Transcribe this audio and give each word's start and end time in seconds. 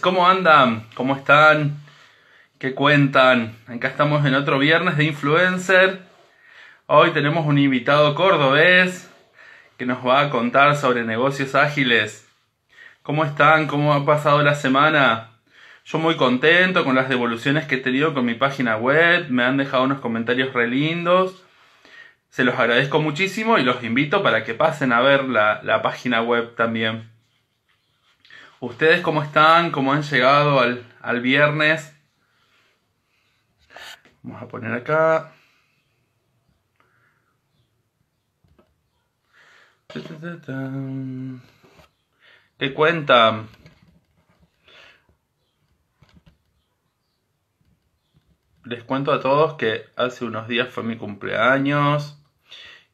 ¿Cómo 0.00 0.26
andan? 0.26 0.84
¿Cómo 0.94 1.14
están? 1.14 1.76
¿Qué 2.58 2.74
cuentan? 2.74 3.54
Acá 3.68 3.86
estamos 3.86 4.26
en 4.26 4.34
otro 4.34 4.58
viernes 4.58 4.96
de 4.96 5.04
Influencer. 5.04 6.00
Hoy 6.86 7.12
tenemos 7.12 7.46
un 7.46 7.56
invitado 7.56 8.16
cordobés 8.16 9.08
que 9.78 9.86
nos 9.86 10.04
va 10.04 10.22
a 10.22 10.30
contar 10.30 10.74
sobre 10.74 11.04
negocios 11.04 11.54
ágiles. 11.54 12.28
¿Cómo 13.04 13.24
están? 13.24 13.68
¿Cómo 13.68 13.94
ha 13.94 14.04
pasado 14.04 14.42
la 14.42 14.56
semana? 14.56 15.34
Yo 15.84 16.00
muy 16.00 16.16
contento 16.16 16.84
con 16.84 16.96
las 16.96 17.08
devoluciones 17.08 17.66
que 17.66 17.76
he 17.76 17.78
tenido 17.78 18.12
con 18.12 18.24
mi 18.24 18.34
página 18.34 18.76
web. 18.76 19.26
Me 19.28 19.44
han 19.44 19.56
dejado 19.56 19.84
unos 19.84 20.00
comentarios 20.00 20.52
re 20.52 20.66
lindos. 20.66 21.44
Se 22.28 22.42
los 22.42 22.58
agradezco 22.58 23.00
muchísimo 23.00 23.56
y 23.56 23.62
los 23.62 23.84
invito 23.84 24.24
para 24.24 24.42
que 24.42 24.54
pasen 24.54 24.92
a 24.92 25.00
ver 25.00 25.26
la, 25.26 25.60
la 25.62 25.80
página 25.80 26.22
web 26.22 26.56
también. 26.56 27.19
¿Ustedes 28.60 29.00
cómo 29.00 29.22
están? 29.22 29.70
¿Cómo 29.70 29.94
han 29.94 30.02
llegado 30.02 30.60
al, 30.60 30.84
al 31.00 31.22
viernes? 31.22 31.96
Vamos 34.22 34.42
a 34.42 34.48
poner 34.48 34.72
acá. 34.74 35.32
¿Qué 42.58 42.74
cuentan? 42.74 43.48
Les 48.64 48.84
cuento 48.84 49.12
a 49.12 49.20
todos 49.20 49.54
que 49.54 49.86
hace 49.96 50.26
unos 50.26 50.48
días 50.48 50.68
fue 50.68 50.82
mi 50.82 50.98
cumpleaños 50.98 52.22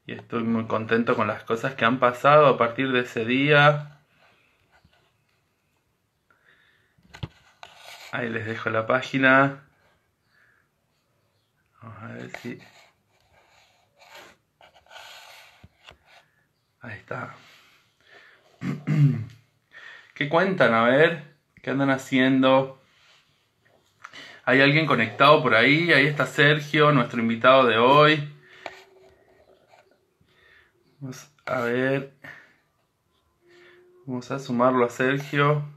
y 0.07 0.13
estoy 0.13 0.45
muy 0.45 0.69
contento 0.69 1.17
con 1.17 1.27
las 1.27 1.43
cosas 1.43 1.75
que 1.75 1.85
han 1.85 1.99
pasado 1.99 2.47
a 2.47 2.57
partir 2.57 2.93
de 2.93 3.01
ese 3.01 3.25
día. 3.25 3.96
Ahí 8.13 8.29
les 8.29 8.47
dejo 8.47 8.71
la 8.71 8.87
página. 8.87 9.65
Vamos 11.83 12.03
a 12.03 12.07
ver 12.09 12.31
si... 12.39 12.59
Ahí 16.81 16.99
está. 16.99 17.35
¿Qué 20.15 20.29
cuentan? 20.29 20.73
A 20.73 20.85
ver, 20.85 21.37
¿qué 21.63 21.71
andan 21.71 21.91
haciendo? 21.91 22.81
¿Hay 24.45 24.61
alguien 24.61 24.87
conectado 24.87 25.43
por 25.43 25.55
ahí? 25.55 25.93
Ahí 25.93 26.07
está 26.07 26.27
Sergio, 26.27 26.93
nuestro 26.93 27.21
invitado 27.21 27.67
de 27.67 27.79
hoy. 27.79 28.33
Vamos 31.01 31.29
a 31.45 31.61
ver. 31.63 32.15
Vamos 34.07 34.31
a 34.31 34.39
sumarlo 34.39 34.87
a 34.87 34.91
Sergio. 34.91 35.76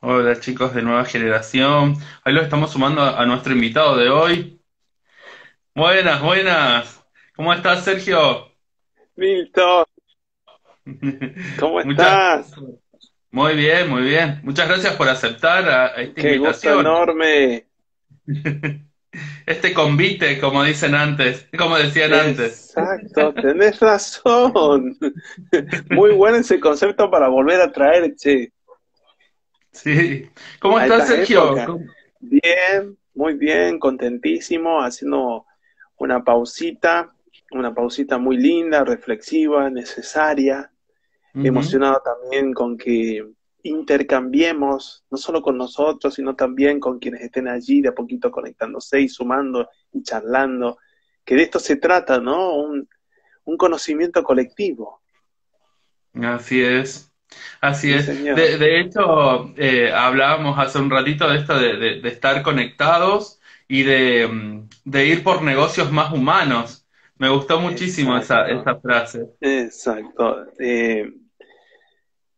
Hola 0.00 0.38
chicos 0.40 0.74
de 0.74 0.82
nueva 0.82 1.04
generación. 1.06 1.96
Ahí 2.24 2.34
lo 2.34 2.42
estamos 2.42 2.70
sumando 2.72 3.00
a, 3.02 3.20
a 3.20 3.24
nuestro 3.26 3.52
invitado 3.54 3.96
de 3.96 4.10
hoy. 4.10 4.60
Buenas, 5.74 6.22
buenas. 6.22 7.04
¿Cómo 7.34 7.52
estás, 7.52 7.84
Sergio? 7.84 8.52
Milton, 9.16 9.84
¿cómo 11.54 11.80
Muchas, 11.82 12.20
estás? 12.20 12.52
muy 13.32 13.56
bien, 13.56 13.88
muy 13.90 14.02
bien. 14.02 14.40
Muchas 14.44 14.68
gracias 14.68 14.96
por 14.96 15.08
aceptar 15.08 15.68
a, 15.68 15.86
a 15.88 16.02
esta 16.02 16.20
Qué 16.20 16.38
gusto 16.38 16.70
invitación. 16.70 16.72
enorme. 16.72 17.66
Este 19.46 19.74
convite, 19.74 20.40
como 20.40 20.62
dicen 20.64 20.94
antes, 20.94 21.48
como 21.58 21.76
decían 21.78 22.14
antes. 22.14 22.64
Exacto, 22.74 23.36
tenés 23.40 23.80
razón. 23.80 24.96
Muy 25.90 26.12
bueno 26.12 26.38
ese 26.38 26.60
concepto 26.60 27.10
para 27.10 27.28
volver 27.28 27.60
a 27.60 27.72
traer, 27.72 28.14
che, 28.16 28.52
Sí. 29.72 30.28
¿Cómo 30.60 30.78
a 30.78 30.84
estás, 30.84 31.08
Sergio? 31.08 31.44
épocas. 31.46 31.66
¿Cómo- 31.66 31.84
Bien, 32.20 32.98
muy 33.14 33.34
bien, 33.34 33.78
contentísimo, 33.78 34.82
haciendo 34.82 35.46
una 35.96 36.22
pausita, 36.22 37.14
una 37.52 37.74
pausita 37.74 38.18
muy 38.18 38.36
linda, 38.36 38.84
reflexiva, 38.84 39.70
necesaria. 39.70 40.70
Ujú. 41.34 41.46
Emocionado 41.46 42.02
también 42.04 42.52
con 42.52 42.76
que 42.76 43.24
intercambiemos, 43.62 45.04
no 45.10 45.16
solo 45.18 45.42
con 45.42 45.56
nosotros, 45.56 46.14
sino 46.14 46.34
también 46.34 46.80
con 46.80 46.98
quienes 46.98 47.22
estén 47.22 47.48
allí 47.48 47.80
de 47.82 47.88
a 47.90 47.94
poquito 47.94 48.30
conectándose 48.30 49.00
y 49.00 49.08
sumando 49.08 49.68
y 49.92 50.02
charlando, 50.02 50.78
que 51.24 51.34
de 51.36 51.42
esto 51.42 51.58
se 51.58 51.76
trata, 51.76 52.18
¿no? 52.18 52.54
Un, 52.56 52.88
un 53.44 53.56
conocimiento 53.56 54.22
colectivo. 54.22 55.00
Así 56.14 56.62
es, 56.62 57.09
así 57.60 57.88
Sí, 57.88 57.94
es. 57.94 58.06
De, 58.06 58.58
de 58.58 58.80
hecho, 58.80 59.52
eh, 59.56 59.92
hablábamos 59.92 60.58
hace 60.58 60.78
un 60.78 60.90
ratito 60.90 61.28
de 61.28 61.38
esto 61.38 61.58
de, 61.58 61.76
de- 61.76 62.00
de 62.00 62.08
estar 62.08 62.42
conectados 62.42 63.40
y 63.68 63.82
de, 63.82 64.26
mm, 64.26 64.68
de 64.84 65.06
ir 65.06 65.22
por 65.22 65.42
negocios 65.42 65.92
más 65.92 66.12
humanos. 66.12 66.86
Me 67.18 67.28
gustó 67.28 67.60
muchísimo 67.60 68.16
esa, 68.16 68.48
esa 68.48 68.76
frase. 68.76 69.26
exacto. 69.40 70.46
Eh, 70.58 71.12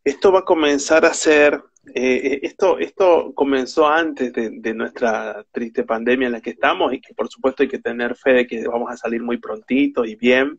esto 0.05 0.33
va 0.33 0.41
a 0.41 0.45
comenzar 0.45 1.05
a 1.07 1.15
ser, 1.15 1.63
eh, 1.95 2.41
esto, 2.43 2.79
esto 2.81 3.33
comenzó 3.35 3.87
antes 3.89 4.33
de, 4.33 4.75
nuestra 4.75 5.45
triste 5.53 5.85
pandemia 5.85 6.27
en 6.27 6.33
la 6.33 6.41
que 6.41 6.51
estamos 6.51 6.93
y 6.93 7.01
que 7.01 7.15
por 7.15 7.29
supuesto 7.29 7.63
hay 7.63 7.69
que 7.69 7.79
tener 7.79 8.17
fe 8.17 8.33
de 8.33 8.47
que 8.47 8.67
vamos 8.67 8.91
a 8.91 8.97
salir 8.97 9.23
muy 9.23 9.37
prontito 9.39 10.05
y 10.05 10.17
bien. 10.17 10.59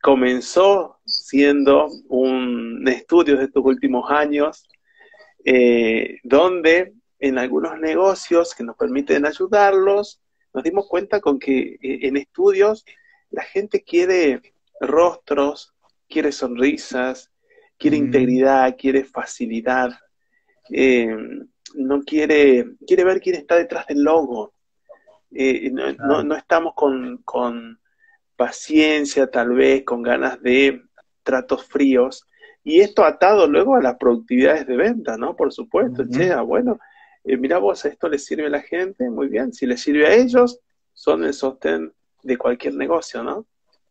Comenzó 0.00 0.95
siendo 1.26 1.88
un 2.08 2.86
estudio 2.86 3.36
de 3.36 3.46
estos 3.46 3.64
últimos 3.64 4.08
años, 4.12 4.68
eh, 5.44 6.20
donde 6.22 6.92
en 7.18 7.38
algunos 7.38 7.80
negocios 7.80 8.54
que 8.54 8.62
nos 8.62 8.76
permiten 8.76 9.26
ayudarlos, 9.26 10.20
nos 10.54 10.62
dimos 10.62 10.86
cuenta 10.86 11.20
con 11.20 11.40
que 11.40 11.78
eh, 11.82 11.98
en 12.02 12.16
estudios 12.16 12.84
la 13.30 13.42
gente 13.42 13.82
quiere 13.82 14.40
rostros, 14.80 15.74
quiere 16.08 16.30
sonrisas, 16.30 17.32
quiere 17.76 17.98
Mm, 17.98 18.04
integridad, 18.04 18.76
quiere 18.78 19.02
facilidad, 19.02 19.98
eh, 20.70 21.08
no 21.74 22.02
quiere, 22.02 22.66
quiere 22.86 23.02
ver 23.02 23.20
quién 23.20 23.34
está 23.34 23.56
detrás 23.56 23.88
del 23.88 24.04
logo. 24.04 24.52
Eh, 25.32 25.70
no, 25.72 25.92
no, 25.94 26.22
no 26.22 26.36
estamos 26.36 26.74
con, 26.74 27.18
con 27.24 27.80
paciencia, 28.36 29.28
tal 29.28 29.54
vez, 29.54 29.82
con 29.82 30.02
ganas 30.02 30.40
de 30.40 30.86
tratos 31.26 31.66
fríos. 31.66 32.24
Y 32.64 32.80
esto 32.80 33.04
atado 33.04 33.46
luego 33.46 33.76
a 33.76 33.82
las 33.82 33.96
productividades 33.96 34.66
de 34.66 34.76
venta, 34.76 35.16
¿no? 35.18 35.36
Por 35.36 35.52
supuesto, 35.52 36.02
Ujú. 36.02 36.12
che, 36.12 36.32
ah, 36.32 36.40
bueno, 36.40 36.78
eh, 37.24 37.36
mira 37.36 37.58
vos, 37.58 37.84
esto 37.84 38.08
le 38.08 38.18
sirve 38.18 38.46
a 38.46 38.50
la 38.50 38.62
gente, 38.62 39.10
muy 39.10 39.28
bien, 39.28 39.52
si 39.52 39.66
le 39.66 39.76
sirve 39.76 40.06
a 40.06 40.14
ellos, 40.14 40.60
son 40.94 41.24
el 41.24 41.34
sostén 41.34 41.92
de 42.22 42.38
cualquier 42.38 42.74
negocio, 42.74 43.22
¿no? 43.22 43.46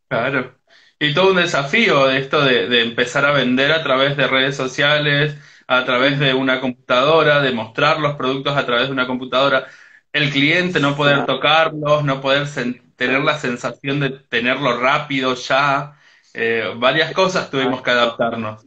Claro. 0.07 0.55
Y 0.99 1.13
todo 1.13 1.31
un 1.31 1.37
desafío 1.37 2.07
de 2.07 2.19
esto 2.19 2.43
de, 2.43 2.67
de 2.67 2.81
empezar 2.81 3.25
a 3.25 3.31
vender 3.31 3.71
a 3.71 3.83
través 3.83 4.15
de 4.17 4.27
redes 4.27 4.55
sociales, 4.55 5.35
a 5.67 5.83
través 5.85 6.19
de 6.19 6.33
una 6.33 6.61
computadora, 6.61 7.41
de 7.41 7.51
mostrar 7.51 7.99
los 7.99 8.15
productos 8.15 8.55
a 8.55 8.65
través 8.65 8.87
de 8.87 8.93
una 8.93 9.07
computadora. 9.07 9.67
El 10.13 10.31
cliente 10.31 10.79
no 10.79 10.95
poder 10.95 11.25
tocarlos, 11.25 12.03
no 12.05 12.21
poder 12.21 12.47
tener 12.95 13.21
la 13.21 13.37
sensación 13.37 13.99
de 13.99 14.11
tenerlo 14.11 14.79
rápido 14.79 15.35
ya. 15.35 15.97
Eh, 16.37 16.73
varias 16.77 17.13
cosas 17.13 17.49
tuvimos 17.49 17.81
que 17.81 17.91
adaptarnos. 17.91 18.65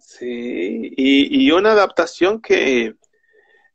Sí, 0.00 0.94
y, 0.96 1.46
y 1.46 1.50
una 1.52 1.72
adaptación 1.72 2.40
que 2.40 2.94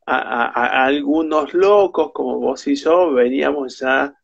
a, 0.06 0.18
a- 0.18 0.68
a 0.84 0.86
algunos 0.86 1.54
locos 1.54 2.12
como 2.14 2.40
vos 2.40 2.66
y 2.68 2.76
yo 2.76 3.12
veníamos 3.14 3.80
ya 3.80 4.16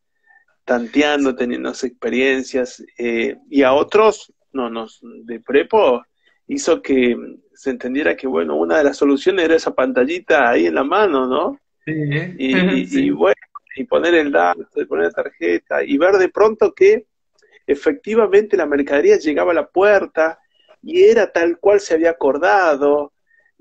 tanteando, 0.64 1.34
teniendo 1.36 1.70
experiencias, 1.70 2.84
eh, 2.98 3.36
y 3.50 3.62
a 3.62 3.72
otros, 3.74 4.32
no, 4.52 4.70
nos, 4.70 5.00
de 5.02 5.40
prepo, 5.40 6.02
hizo 6.48 6.82
que 6.82 7.16
se 7.54 7.70
entendiera 7.70 8.16
que, 8.16 8.26
bueno, 8.26 8.56
una 8.56 8.78
de 8.78 8.84
las 8.84 8.96
soluciones 8.96 9.44
era 9.44 9.56
esa 9.56 9.74
pantallita 9.74 10.48
ahí 10.50 10.66
en 10.66 10.74
la 10.76 10.84
mano, 10.84 11.26
¿no? 11.26 11.60
Sí, 11.84 11.92
Y, 12.38 12.52
y, 13.06 13.10
bueno, 13.10 13.36
y 13.76 13.84
poner 13.84 14.14
el 14.14 14.32
dato, 14.32 14.66
y 14.76 14.84
poner 14.86 15.06
la 15.06 15.12
tarjeta, 15.24 15.84
y 15.84 15.98
ver 15.98 16.14
de 16.16 16.28
pronto 16.28 16.72
que 16.72 17.06
efectivamente 17.72 18.56
la 18.56 18.66
mercadería 18.66 19.18
llegaba 19.18 19.52
a 19.52 19.56
la 19.56 19.66
puerta 19.68 20.38
y 20.82 21.04
era 21.04 21.30
tal 21.32 21.58
cual 21.58 21.80
se 21.80 21.94
había 21.94 22.10
acordado, 22.10 23.12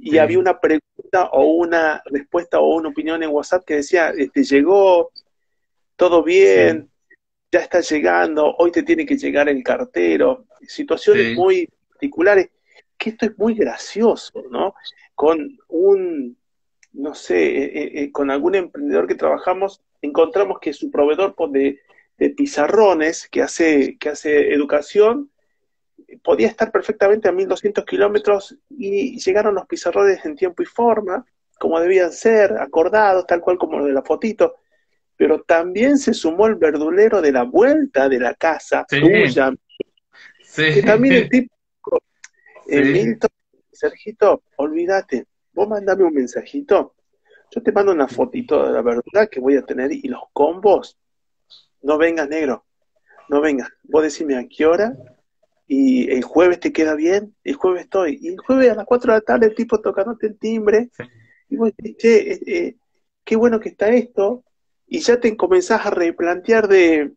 y 0.02 0.18
había 0.18 0.40
una 0.40 0.60
pregunta 0.60 1.30
o 1.32 1.44
una 1.44 2.02
respuesta 2.06 2.60
o 2.60 2.76
una 2.76 2.90
opinión 2.90 3.22
en 3.22 3.30
WhatsApp 3.30 3.64
que 3.64 3.76
decía, 3.76 4.10
este, 4.10 4.44
llegó, 4.44 5.12
todo 5.96 6.24
Sí, 6.26 6.32
bien, 6.32 6.90
ya 7.52 7.60
está 7.60 7.82
llegando, 7.82 8.56
hoy 8.58 8.72
te 8.72 8.82
tiene 8.82 9.06
que 9.06 9.18
llegar 9.18 9.48
el 9.48 9.64
cartero, 9.64 10.46
situaciones 10.62 11.28
sí. 11.28 11.36
muy 11.36 11.70
particulares, 11.90 12.50
que 12.98 13.12
esto 13.12 13.28
es 13.28 13.38
muy 13.38 13.54
gracioso, 13.54 14.44
¿no? 14.50 14.74
Con 15.14 15.60
un, 15.68 16.36
no 16.94 17.14
sé, 17.14 17.58
eh, 17.64 18.04
eh, 18.04 18.12
con 18.12 18.32
algún 18.32 18.56
emprendedor 18.56 19.06
que 19.08 19.16
trabajamos, 19.16 19.82
encontramos 20.02 20.58
que 20.60 20.74
su 20.74 20.90
proveedor 20.90 21.36
de, 21.52 21.80
de 22.18 22.30
pizarrones 22.30 23.28
que 23.30 23.42
hace, 23.42 23.98
que 23.98 24.10
hace 24.10 24.54
educación, 24.54 25.32
podía 26.24 26.48
estar 26.48 26.72
perfectamente 26.72 27.28
a 27.28 27.32
1200 27.32 27.86
kilómetros 27.86 28.58
y 28.70 29.20
llegaron 29.20 29.56
los 29.56 29.66
pizarrones 29.66 30.24
en 30.26 30.36
tiempo 30.36 30.62
y 30.62 30.66
forma, 30.66 31.26
como 31.60 31.80
debían 31.80 32.12
ser, 32.12 32.54
acordados, 32.54 33.26
tal 33.26 33.42
cual 33.42 33.58
como 33.58 33.80
lo 33.80 33.86
de 33.86 33.94
la 33.94 34.02
fotito. 34.02 34.56
Pero 35.16 35.44
también 35.44 35.98
se 35.98 36.14
sumó 36.14 36.48
el 36.48 36.56
verdulero 36.56 37.22
de 37.22 37.32
la 37.32 37.44
vuelta 37.44 38.10
de 38.10 38.20
la 38.20 38.34
casa, 38.34 38.86
tuya, 38.90 39.54
que 40.56 40.82
también 40.84 41.16
el 41.16 41.30
tipo, 41.30 41.56
Milton, 42.68 43.30
Sergito, 43.72 44.44
olvídate, 44.58 45.26
vos 45.54 45.68
mandame 45.68 46.04
un 46.04 46.14
mensajito, 46.14 46.96
yo 47.50 47.62
te 47.62 47.72
mando 47.72 47.92
una 47.92 48.08
fotito 48.08 48.66
de 48.66 48.72
la 48.72 48.82
verdura 48.82 49.28
que 49.28 49.40
voy 49.40 49.58
a 49.58 49.64
tener 49.64 49.92
y 49.92 50.08
los 50.08 50.24
combos, 50.34 50.98
no 51.82 51.98
vengas 51.98 52.30
negro, 52.30 52.66
no 53.30 53.42
vengas, 53.42 53.70
vos 53.84 54.04
decime 54.04 54.38
a 54.38 54.48
qué 54.48 54.66
hora 54.66 54.96
y 55.68 56.12
el 56.12 56.24
jueves 56.24 56.60
te 56.60 56.74
queda 56.74 56.96
bien, 56.96 57.34
el 57.46 57.56
jueves 57.56 57.84
estoy, 57.84 58.20
y 58.22 58.28
el 58.28 58.38
jueves 58.40 58.72
a 58.72 58.76
las 58.76 58.86
4 58.86 59.14
de 59.14 59.20
la 59.20 59.22
tarde 59.22 59.46
el 59.48 59.56
tipo 59.56 59.80
tocándote 59.80 60.28
el 60.28 60.38
timbre, 60.38 60.90
y 61.48 61.56
vos 61.56 61.72
decís, 61.78 61.96
che, 61.98 62.34
eh, 62.34 62.40
eh, 62.46 62.76
qué 63.24 63.38
bueno 63.38 63.60
que 63.60 63.70
está 63.70 63.88
esto, 63.90 64.44
y 64.86 65.00
ya 65.00 65.18
te 65.18 65.38
comenzás 65.38 65.86
a 65.86 65.92
replantear 65.92 66.68
de, 66.68 67.14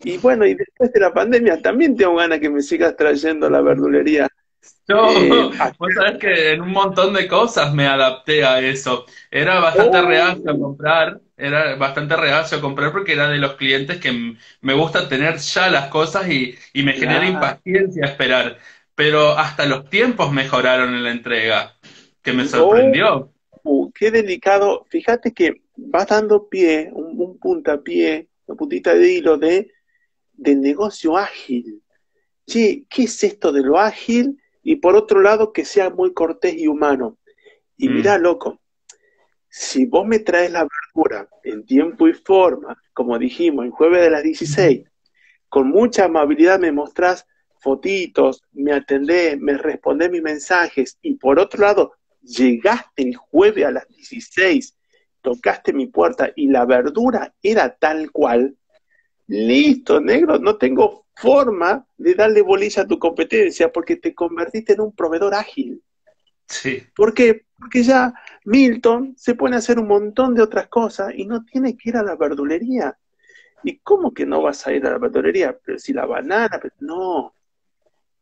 y 0.00 0.18
bueno, 0.18 0.44
y 0.46 0.54
después 0.54 0.92
de 0.92 0.98
la 0.98 1.14
pandemia 1.14 1.62
también 1.62 1.96
tengo 1.96 2.16
ganas 2.16 2.40
que 2.40 2.50
me 2.50 2.60
sigas 2.60 2.96
trayendo 2.96 3.48
la 3.48 3.60
verdulería 3.60 4.28
no, 4.86 5.10
eh, 5.10 5.50
vos 5.78 5.94
sabés 5.94 6.18
que 6.18 6.52
en 6.52 6.60
un 6.60 6.70
montón 6.70 7.14
de 7.14 7.26
cosas 7.26 7.72
me 7.72 7.86
adapté 7.86 8.44
a 8.44 8.60
eso. 8.60 9.06
Era 9.30 9.58
bastante 9.58 9.98
oh. 9.98 10.06
reacio 10.06 10.50
a 10.50 10.58
comprar, 10.58 11.20
era 11.36 11.76
bastante 11.76 12.16
reacio 12.16 12.58
a 12.58 12.60
comprar 12.60 12.92
porque 12.92 13.14
era 13.14 13.28
de 13.28 13.38
los 13.38 13.54
clientes 13.54 13.98
que 13.98 14.36
me 14.60 14.74
gusta 14.74 15.08
tener 15.08 15.38
ya 15.38 15.70
las 15.70 15.88
cosas 15.88 16.28
y, 16.30 16.56
me 16.74 16.92
genera 16.92 17.26
impaciencia 17.26 18.04
esperar. 18.04 18.58
Pero 18.94 19.30
hasta 19.30 19.64
los 19.64 19.88
tiempos 19.88 20.32
mejoraron 20.32 20.94
en 20.94 21.02
la 21.02 21.10
entrega, 21.10 21.76
que 22.22 22.32
me 22.32 22.46
sorprendió. 22.46 23.32
Oh, 23.62 23.90
qué 23.94 24.10
delicado. 24.10 24.84
Fíjate 24.90 25.32
que 25.32 25.62
vas 25.76 26.06
dando 26.06 26.48
pie, 26.48 26.90
un, 26.92 27.18
un 27.18 27.38
puntapié, 27.38 28.28
una 28.46 28.56
puntita 28.56 28.94
de 28.94 29.12
hilo 29.14 29.38
de, 29.38 29.72
del 30.34 30.60
negocio 30.60 31.16
ágil. 31.16 31.82
Che, 32.46 32.84
¿qué 32.90 33.04
es 33.04 33.24
esto 33.24 33.50
de 33.50 33.62
lo 33.62 33.78
ágil? 33.78 34.38
Y 34.64 34.76
por 34.76 34.96
otro 34.96 35.20
lado 35.20 35.52
que 35.52 35.64
sea 35.64 35.90
muy 35.90 36.12
cortés 36.12 36.56
y 36.56 36.66
humano. 36.66 37.18
Y 37.76 37.88
mm. 37.88 37.94
mira, 37.94 38.18
loco, 38.18 38.60
si 39.48 39.84
vos 39.84 40.06
me 40.06 40.18
traes 40.18 40.50
la 40.50 40.66
verdura 40.66 41.28
en 41.44 41.64
tiempo 41.64 42.08
y 42.08 42.14
forma, 42.14 42.76
como 42.92 43.16
dijimos, 43.18 43.66
en 43.66 43.70
jueves 43.70 44.00
de 44.00 44.10
las 44.10 44.22
16, 44.24 44.84
con 45.48 45.68
mucha 45.68 46.06
amabilidad 46.06 46.58
me 46.58 46.72
mostrás 46.72 47.26
fotitos, 47.60 48.42
me 48.52 48.72
atendés, 48.72 49.38
me 49.38 49.56
respondés 49.56 50.10
mis 50.10 50.22
mensajes, 50.22 50.98
y 51.02 51.14
por 51.14 51.38
otro 51.38 51.60
lado, 51.60 51.92
llegaste 52.22 53.02
el 53.02 53.16
jueves 53.16 53.64
a 53.64 53.70
las 53.70 53.88
16, 53.88 54.76
tocaste 55.20 55.72
mi 55.72 55.86
puerta 55.86 56.32
y 56.36 56.48
la 56.48 56.64
verdura 56.64 57.34
era 57.42 57.74
tal 57.76 58.10
cual, 58.10 58.56
listo, 59.26 60.00
negro, 60.00 60.38
no 60.38 60.56
tengo 60.56 61.03
forma 61.16 61.86
de 61.96 62.14
darle 62.14 62.42
bolilla 62.42 62.82
a 62.82 62.86
tu 62.86 62.98
competencia 62.98 63.72
porque 63.72 63.96
te 63.96 64.14
convertiste 64.14 64.72
en 64.74 64.80
un 64.80 64.92
proveedor 64.92 65.34
ágil. 65.34 65.82
Sí. 66.46 66.82
¿Por 66.94 67.14
qué? 67.14 67.46
Porque 67.58 67.82
ya 67.82 68.12
Milton 68.44 69.14
se 69.16 69.34
pone 69.34 69.56
a 69.56 69.60
hacer 69.60 69.78
un 69.78 69.88
montón 69.88 70.34
de 70.34 70.42
otras 70.42 70.68
cosas 70.68 71.12
y 71.14 71.26
no 71.26 71.44
tiene 71.44 71.76
que 71.76 71.90
ir 71.90 71.96
a 71.96 72.02
la 72.02 72.16
verdulería. 72.16 72.98
¿Y 73.62 73.78
cómo 73.78 74.12
que 74.12 74.26
no 74.26 74.42
vas 74.42 74.66
a 74.66 74.72
ir 74.72 74.86
a 74.86 74.90
la 74.90 74.98
verdulería? 74.98 75.58
Pero 75.64 75.78
si 75.78 75.92
la 75.92 76.04
banana, 76.04 76.60
no. 76.80 77.34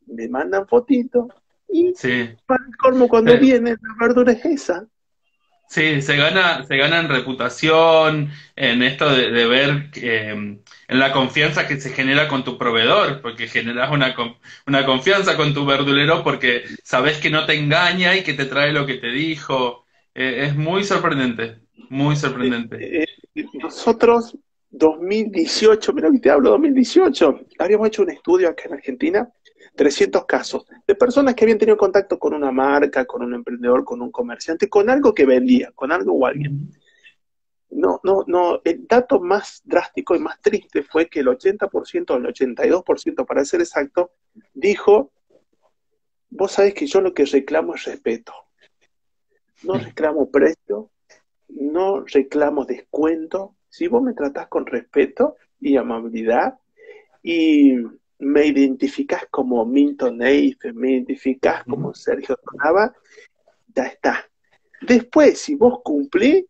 Me 0.07 0.29
mandan 0.29 0.67
fotitos 0.67 1.29
y 1.73 1.95
para 2.45 2.65
el 2.67 2.77
colmo 2.77 3.09
cuando 3.09 3.39
viene 3.39 3.71
la 3.71 3.97
verdura 3.99 4.33
es 4.33 4.45
esa. 4.45 4.87
Sí, 5.73 6.03
se 6.03 6.17
gana, 6.19 6.67
se 6.67 6.77
gana 6.77 7.01
en 7.01 7.09
reputación, 7.09 8.31
en 8.57 8.83
esto 8.83 9.09
de, 9.09 9.47
ver, 9.47 9.89
em, 9.95 10.59
en 10.87 10.99
la 10.99 11.15
confianza 11.15 11.67
que 11.67 11.81
se 11.81 11.95
genera 11.95 12.29
con 12.29 12.45
tu 12.45 12.59
proveedor, 12.59 13.23
porque 13.23 13.49
generas 13.49 13.91
una, 13.91 14.15
una 14.67 14.85
confianza 14.85 15.35
con 15.35 15.55
tu 15.55 15.65
verdulero 15.65 16.23
porque 16.23 16.65
sabes 16.85 17.17
que 17.17 17.31
no 17.31 17.47
te 17.47 17.55
engaña 17.55 18.15
y 18.15 18.23
que 18.23 18.35
te 18.35 18.45
trae 18.45 18.71
lo 18.71 18.85
que 18.85 18.97
te 18.97 19.07
dijo. 19.13 19.87
Eh, 20.15 20.45
es 20.49 20.55
muy 20.55 20.85
sorprendente, 20.85 21.61
muy 21.89 22.17
sorprendente. 22.17 23.05
Eh, 23.05 23.07
eh, 23.35 23.47
nosotros, 23.55 24.37
2018, 24.73 25.95
mira 25.95 26.11
que 26.11 26.19
te 26.19 26.29
hablo, 26.29 26.51
2018, 26.51 27.47
habíamos 27.59 27.87
hecho 27.87 28.03
un 28.03 28.11
estudio 28.11 28.51
acá 28.51 28.65
en 28.67 28.75
Argentina 28.75 29.27
300 29.75 30.27
casos 30.27 30.67
de 30.87 30.95
personas 30.95 31.35
que 31.35 31.45
habían 31.45 31.59
tenido 31.59 31.77
contacto 31.77 32.19
con 32.19 32.35
una 32.35 32.53
marca, 32.53 33.05
con 33.05 33.23
un 33.23 33.35
emprendedor, 33.35 33.85
con 33.85 34.03
un 34.03 34.11
comerciante, 34.11 34.69
con 34.69 34.91
algo 34.91 35.15
que 35.15 35.25
vendía, 35.25 35.73
con 35.75 35.93
algo 35.93 36.13
o 36.13 36.27
alguien. 36.27 36.71
No, 37.71 38.01
no, 38.05 38.25
no, 38.27 38.61
el 38.65 38.87
dato 38.87 39.19
más 39.19 39.63
drástico 39.65 40.15
y 40.15 40.19
más 40.19 40.41
triste 40.43 40.83
fue 40.83 41.09
que 41.09 41.21
el 41.21 41.29
80% 41.29 42.11
o 42.11 42.17
el 42.17 42.25
82%, 42.27 43.27
para 43.27 43.45
ser 43.47 43.61
exacto, 43.61 44.13
dijo, 44.53 45.11
vos 46.29 46.53
sabés 46.53 46.75
que 46.75 46.87
yo 46.87 47.01
lo 47.01 47.15
que 47.15 47.25
reclamo 47.25 47.75
es 47.75 47.85
respeto. 47.85 48.35
No 49.63 49.75
reclamo 49.75 50.31
precio, 50.31 50.91
no 51.49 52.05
reclamo 52.05 52.65
descuento. 52.67 53.57
Si 53.71 53.87
vos 53.87 54.03
me 54.03 54.13
tratás 54.13 54.49
con 54.49 54.67
respeto 54.67 55.37
y 55.59 55.77
amabilidad 55.77 56.59
y 57.23 57.77
me 58.23 58.47
identificás 58.47 59.27
como 59.31 59.65
Milton 59.67 60.19
Neif, 60.19 60.65
me 60.75 60.93
identificás 60.93 61.65
como 61.65 61.93
Sergio 61.93 62.37
Tonava, 62.37 62.95
ya 63.75 63.87
está. 63.87 64.25
Después, 64.81 65.41
si 65.41 65.57
vos 65.57 65.81
cumplís, 65.83 66.45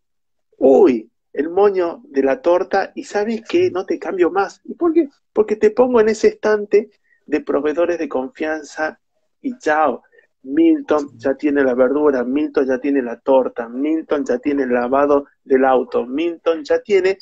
uy, 0.57 1.09
el 1.33 1.49
moño 1.49 2.03
de 2.05 2.21
la 2.21 2.41
torta 2.41 2.91
y 2.93 3.03
sabes 3.03 3.41
que 3.41 3.71
no 3.71 3.87
te 3.87 3.97
cambio 3.97 4.29
más. 4.29 4.61
¿Y 4.65 4.75
por 4.75 4.93
qué? 4.93 5.09
Porque 5.33 5.55
te 5.55 5.71
pongo 5.71 5.99
en 5.99 6.09
ese 6.09 6.27
estante 6.27 6.91
de 7.25 7.41
proveedores 7.41 7.97
de 7.97 8.07
confianza 8.07 8.99
y 9.41 9.57
chao. 9.57 10.03
Milton 10.43 11.17
ya 11.17 11.33
tiene 11.33 11.63
la 11.63 11.73
verdura, 11.73 12.23
Milton 12.23 12.67
ya 12.67 12.77
tiene 12.77 13.01
la 13.01 13.19
torta, 13.19 13.67
Milton 13.67 14.25
ya 14.25 14.37
tiene 14.37 14.63
el 14.63 14.73
lavado 14.73 15.25
del 15.43 15.65
auto, 15.65 16.05
Milton 16.05 16.63
ya 16.63 16.81
tiene 16.81 17.17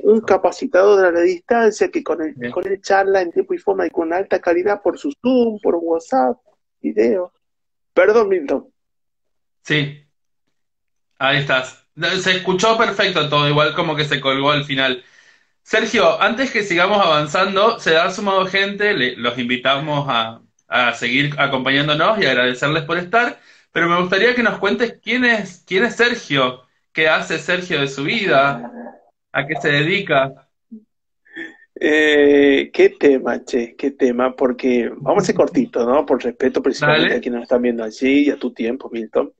un 0.00 0.20
capacitador 0.20 1.02
de 1.02 1.12
la 1.12 1.20
distancia 1.20 1.90
que 1.90 2.02
con 2.02 2.22
el, 2.22 2.50
con 2.50 2.66
el 2.66 2.80
charla 2.80 3.22
en 3.22 3.32
tiempo 3.32 3.54
y 3.54 3.58
forma 3.58 3.86
y 3.86 3.90
con 3.90 4.12
alta 4.12 4.40
calidad 4.40 4.82
por 4.82 4.98
su 4.98 5.12
Zoom, 5.22 5.58
por 5.60 5.76
WhatsApp, 5.76 6.36
video. 6.80 7.32
Perdón, 7.94 8.28
Milton. 8.28 8.68
Sí, 9.62 10.04
ahí 11.18 11.38
estás. 11.38 11.84
Se 12.20 12.32
escuchó 12.32 12.76
perfecto 12.76 13.28
todo, 13.28 13.48
igual 13.48 13.74
como 13.74 13.96
que 13.96 14.04
se 14.04 14.20
colgó 14.20 14.50
al 14.50 14.64
final. 14.64 15.02
Sergio, 15.62 16.20
antes 16.20 16.50
que 16.50 16.62
sigamos 16.62 17.04
avanzando, 17.04 17.80
se 17.80 17.96
ha 17.96 18.10
sumado 18.10 18.46
gente, 18.46 18.94
los 19.16 19.38
invitamos 19.38 20.06
a, 20.08 20.40
a 20.68 20.92
seguir 20.94 21.34
acompañándonos 21.38 22.18
y 22.18 22.26
agradecerles 22.26 22.84
por 22.84 22.98
estar, 22.98 23.40
pero 23.72 23.88
me 23.88 24.00
gustaría 24.00 24.34
que 24.34 24.42
nos 24.42 24.58
cuentes 24.58 24.98
quién 25.02 25.24
es, 25.24 25.64
quién 25.66 25.84
es 25.84 25.96
Sergio, 25.96 26.62
qué 26.92 27.08
hace 27.08 27.38
Sergio 27.38 27.80
de 27.80 27.88
su 27.88 28.04
vida, 28.04 28.70
¿A 29.36 29.46
qué 29.46 29.54
se 29.56 29.68
dedica? 29.68 30.48
Eh, 31.74 32.70
qué 32.72 32.88
tema, 32.88 33.44
che, 33.44 33.76
qué 33.76 33.90
tema, 33.90 34.34
porque 34.34 34.90
vamos 34.96 35.22
a 35.22 35.26
ser 35.26 35.34
cortito, 35.34 35.84
¿no? 35.84 36.06
Por 36.06 36.24
respeto 36.24 36.62
principalmente 36.62 37.16
a 37.16 37.20
quienes 37.20 37.40
nos 37.40 37.42
están 37.42 37.60
viendo 37.60 37.84
allí 37.84 38.28
y 38.28 38.30
a 38.30 38.38
tu 38.38 38.54
tiempo, 38.54 38.88
Milton. 38.90 39.30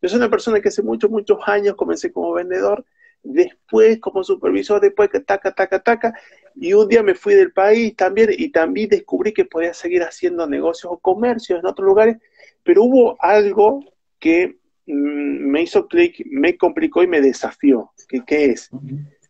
Yo 0.00 0.08
soy 0.08 0.16
una 0.16 0.30
persona 0.30 0.58
que 0.58 0.68
hace 0.68 0.82
muchos, 0.82 1.10
muchos 1.10 1.38
años 1.44 1.74
comencé 1.74 2.10
como 2.10 2.32
vendedor, 2.32 2.82
después 3.22 4.00
como 4.00 4.24
supervisor, 4.24 4.80
después 4.80 5.10
que 5.10 5.20
taca, 5.20 5.52
taca, 5.52 5.80
taca, 5.80 6.18
y 6.56 6.72
un 6.72 6.88
día 6.88 7.02
me 7.02 7.14
fui 7.14 7.34
del 7.34 7.52
país 7.52 7.94
también 7.94 8.30
y 8.32 8.48
también 8.48 8.88
descubrí 8.88 9.34
que 9.34 9.44
podía 9.44 9.74
seguir 9.74 10.02
haciendo 10.02 10.46
negocios 10.46 10.90
o 10.94 10.98
comercios 10.98 11.60
en 11.60 11.66
otros 11.66 11.86
lugares, 11.86 12.16
pero 12.62 12.84
hubo 12.84 13.18
algo 13.20 13.84
que 14.18 14.56
mm, 14.86 15.50
me 15.50 15.60
hizo 15.60 15.86
clic, 15.88 16.24
me 16.30 16.56
complicó 16.56 17.02
y 17.02 17.06
me 17.06 17.20
desafió. 17.20 17.92
¿Qué, 18.08 18.22
qué 18.26 18.46
es? 18.46 18.70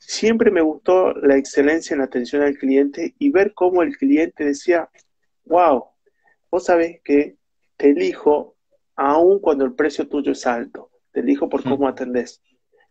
Siempre 0.05 0.51
me 0.51 0.61
gustó 0.61 1.15
la 1.15 1.37
excelencia 1.37 1.95
en 1.95 2.01
la 2.01 2.07
atención 2.07 2.43
al 2.43 2.59
cliente 2.59 3.15
y 3.21 3.31
ver 3.31 3.55
cómo 3.55 3.83
el 3.83 3.97
cliente 3.97 4.45
decía, 4.45 4.91
wow, 5.45 5.85
vos 6.51 6.65
sabés 6.65 7.01
que 7.05 7.37
te 7.77 7.91
elijo 7.91 8.57
aun 8.97 9.39
cuando 9.39 9.65
el 9.65 9.75
precio 9.75 10.09
tuyo 10.09 10.33
es 10.33 10.45
alto, 10.45 10.91
te 11.13 11.21
elijo 11.21 11.49
por 11.49 11.63
cómo 11.63 11.87
atendés, 11.87 12.43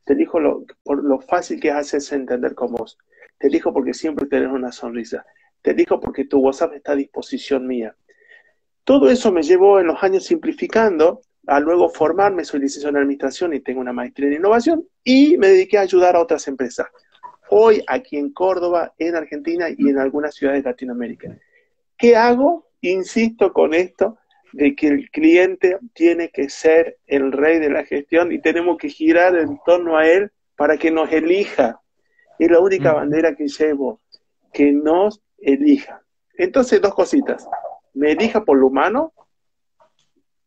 te 0.05 0.13
elijo 0.13 0.39
por 0.83 1.03
lo 1.03 1.19
fácil 1.19 1.59
que 1.59 1.69
haces 1.69 2.11
entender 2.13 2.55
con 2.55 2.71
vos, 2.71 2.97
te 3.37 3.47
elijo 3.47 3.73
porque 3.73 3.93
siempre 3.93 4.25
tenés 4.25 4.49
una 4.49 4.71
sonrisa, 4.71 5.25
te 5.61 5.71
elijo 5.71 5.99
porque 5.99 6.25
tu 6.25 6.39
WhatsApp 6.39 6.75
está 6.75 6.93
a 6.93 6.95
disposición 6.95 7.67
mía. 7.67 7.93
Todo 8.85 9.09
eso 9.09 9.33
me 9.33 9.43
llevó 9.43 9.81
en 9.81 9.87
los 9.87 10.01
años 10.01 10.23
simplificando 10.23 11.21
a 11.47 11.59
luego 11.59 11.89
formarme, 11.89 12.45
soy 12.45 12.59
licenciado 12.61 12.95
en 12.95 13.03
administración 13.03 13.53
y 13.53 13.59
tengo 13.61 13.81
una 13.81 13.93
maestría 13.93 14.27
en 14.29 14.35
innovación 14.35 14.87
y 15.03 15.37
me 15.37 15.47
dediqué 15.47 15.77
a 15.77 15.81
ayudar 15.81 16.15
a 16.15 16.21
otras 16.21 16.47
empresas. 16.47 16.87
hoy 17.53 17.83
aquí 17.87 18.15
en 18.15 18.31
Córdoba, 18.31 18.93
en 18.97 19.15
Argentina 19.15 19.67
y 19.69 19.89
en 19.89 19.99
algunas 19.99 20.33
ciudades 20.33 20.63
de 20.63 20.69
Latinoamérica. 20.69 21.37
¿Qué 21.97 22.15
hago? 22.15 22.69
Insisto 22.79 23.51
con 23.51 23.73
esto 23.73 24.17
de 24.53 24.75
que 24.75 24.87
el 24.87 25.09
cliente 25.11 25.77
tiene 25.93 26.29
que 26.29 26.49
ser 26.49 26.97
el 27.07 27.31
rey 27.31 27.59
de 27.59 27.69
la 27.69 27.83
gestión 27.83 28.31
y 28.31 28.39
tenemos 28.39 28.77
que 28.77 28.89
girar 28.89 29.35
en 29.35 29.59
torno 29.65 29.97
a 29.97 30.07
él 30.07 30.31
para 30.55 30.77
que 30.77 30.91
nos 30.91 31.11
elija. 31.11 31.81
Es 32.39 32.49
la 32.49 32.59
única 32.59 32.93
bandera 32.93 33.35
que 33.35 33.47
llevo, 33.47 33.99
que 34.53 34.71
nos 34.71 35.21
elija. 35.37 36.01
Entonces, 36.37 36.81
dos 36.81 36.93
cositas. 36.93 37.47
Me 37.93 38.11
elija 38.11 38.43
por 38.43 38.57
lo 38.57 38.67
humano, 38.67 39.13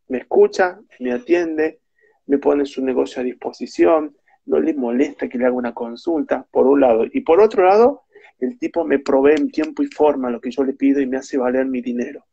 me 0.08 0.18
escucha, 0.18 0.80
me 1.00 1.12
atiende, 1.12 1.80
me 2.26 2.38
pone 2.38 2.66
su 2.66 2.84
negocio 2.84 3.20
a 3.20 3.24
disposición, 3.24 4.16
no 4.46 4.60
le 4.60 4.74
molesta 4.74 5.28
que 5.28 5.38
le 5.38 5.46
haga 5.46 5.54
una 5.54 5.74
consulta, 5.74 6.46
por 6.50 6.66
un 6.66 6.80
lado. 6.80 7.04
Y 7.10 7.20
por 7.22 7.40
otro 7.40 7.64
lado, 7.64 8.04
el 8.38 8.58
tipo 8.58 8.84
me 8.84 8.98
provee 8.98 9.34
en 9.36 9.50
tiempo 9.50 9.82
y 9.82 9.86
forma 9.86 10.30
lo 10.30 10.40
que 10.40 10.50
yo 10.50 10.64
le 10.64 10.74
pido 10.74 11.00
y 11.00 11.06
me 11.06 11.16
hace 11.16 11.38
valer 11.38 11.66
mi 11.66 11.80
dinero. 11.80 12.24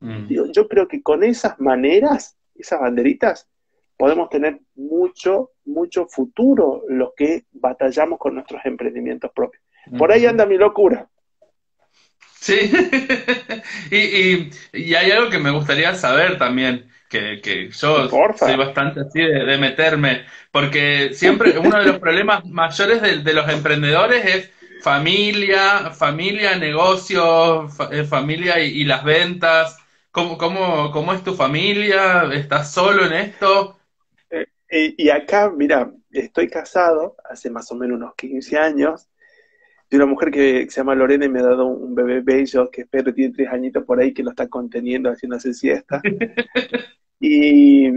Mm. 0.00 0.26
Yo, 0.52 0.68
creo 0.68 0.88
que 0.88 1.02
con 1.02 1.24
esas 1.24 1.58
maneras, 1.60 2.38
esas 2.54 2.80
banderitas, 2.80 3.48
podemos 3.96 4.30
tener 4.30 4.60
mucho, 4.74 5.50
mucho 5.64 6.06
futuro 6.06 6.84
los 6.88 7.12
que 7.16 7.44
batallamos 7.52 8.18
con 8.18 8.34
nuestros 8.34 8.64
emprendimientos 8.64 9.30
propios. 9.34 9.62
Por 9.98 10.12
ahí 10.12 10.24
anda 10.26 10.46
mi 10.46 10.56
locura. 10.56 11.08
Sí, 12.40 12.58
y, 13.90 14.50
y, 14.72 14.94
hay 14.94 15.10
algo 15.10 15.28
que 15.28 15.38
me 15.38 15.50
gustaría 15.50 15.94
saber 15.94 16.38
también, 16.38 16.90
que, 17.10 17.38
que 17.42 17.68
yo 17.70 18.08
soy 18.08 18.56
bastante 18.56 19.00
así 19.00 19.20
de, 19.20 19.58
meterme, 19.58 20.24
porque 20.50 21.12
siempre 21.12 21.58
uno 21.58 21.78
de 21.78 21.84
los 21.84 21.98
problemas 21.98 22.46
mayores 22.46 23.02
de, 23.02 23.34
los 23.34 23.46
emprendedores 23.50 24.24
es 24.24 24.50
familia, 24.80 25.90
familia, 25.90 26.56
negocios, 26.56 27.74
eh, 27.90 28.04
familia 28.04 28.58
y, 28.58 28.84
las 28.84 29.04
ventas. 29.04 29.76
¿Cómo, 30.10 30.38
cómo, 30.38 30.90
¿Cómo 30.92 31.12
es 31.12 31.22
tu 31.22 31.34
familia? 31.34 32.24
¿Estás 32.32 32.72
solo 32.72 33.04
en 33.04 33.12
esto? 33.12 33.78
Eh, 34.30 34.94
y 34.96 35.10
acá, 35.10 35.52
mira, 35.54 35.92
estoy 36.10 36.48
casado 36.48 37.16
hace 37.28 37.50
más 37.50 37.70
o 37.70 37.74
menos 37.74 37.98
unos 37.98 38.14
15 38.14 38.56
años 38.56 39.09
de 39.90 39.96
una 39.96 40.06
mujer 40.06 40.30
que 40.30 40.70
se 40.70 40.80
llama 40.80 40.94
Lorena 40.94 41.24
y 41.24 41.28
me 41.28 41.40
ha 41.40 41.44
dado 41.44 41.66
un 41.66 41.96
bebé 41.96 42.20
bello 42.20 42.70
que 42.70 42.82
espero 42.82 43.12
tiene 43.12 43.34
tres 43.34 43.48
añitos 43.48 43.84
por 43.84 44.00
ahí 44.00 44.14
que 44.14 44.22
lo 44.22 44.30
está 44.30 44.48
conteniendo 44.48 45.10
haciéndose 45.10 45.52
siesta. 45.52 46.00
y 47.20 47.90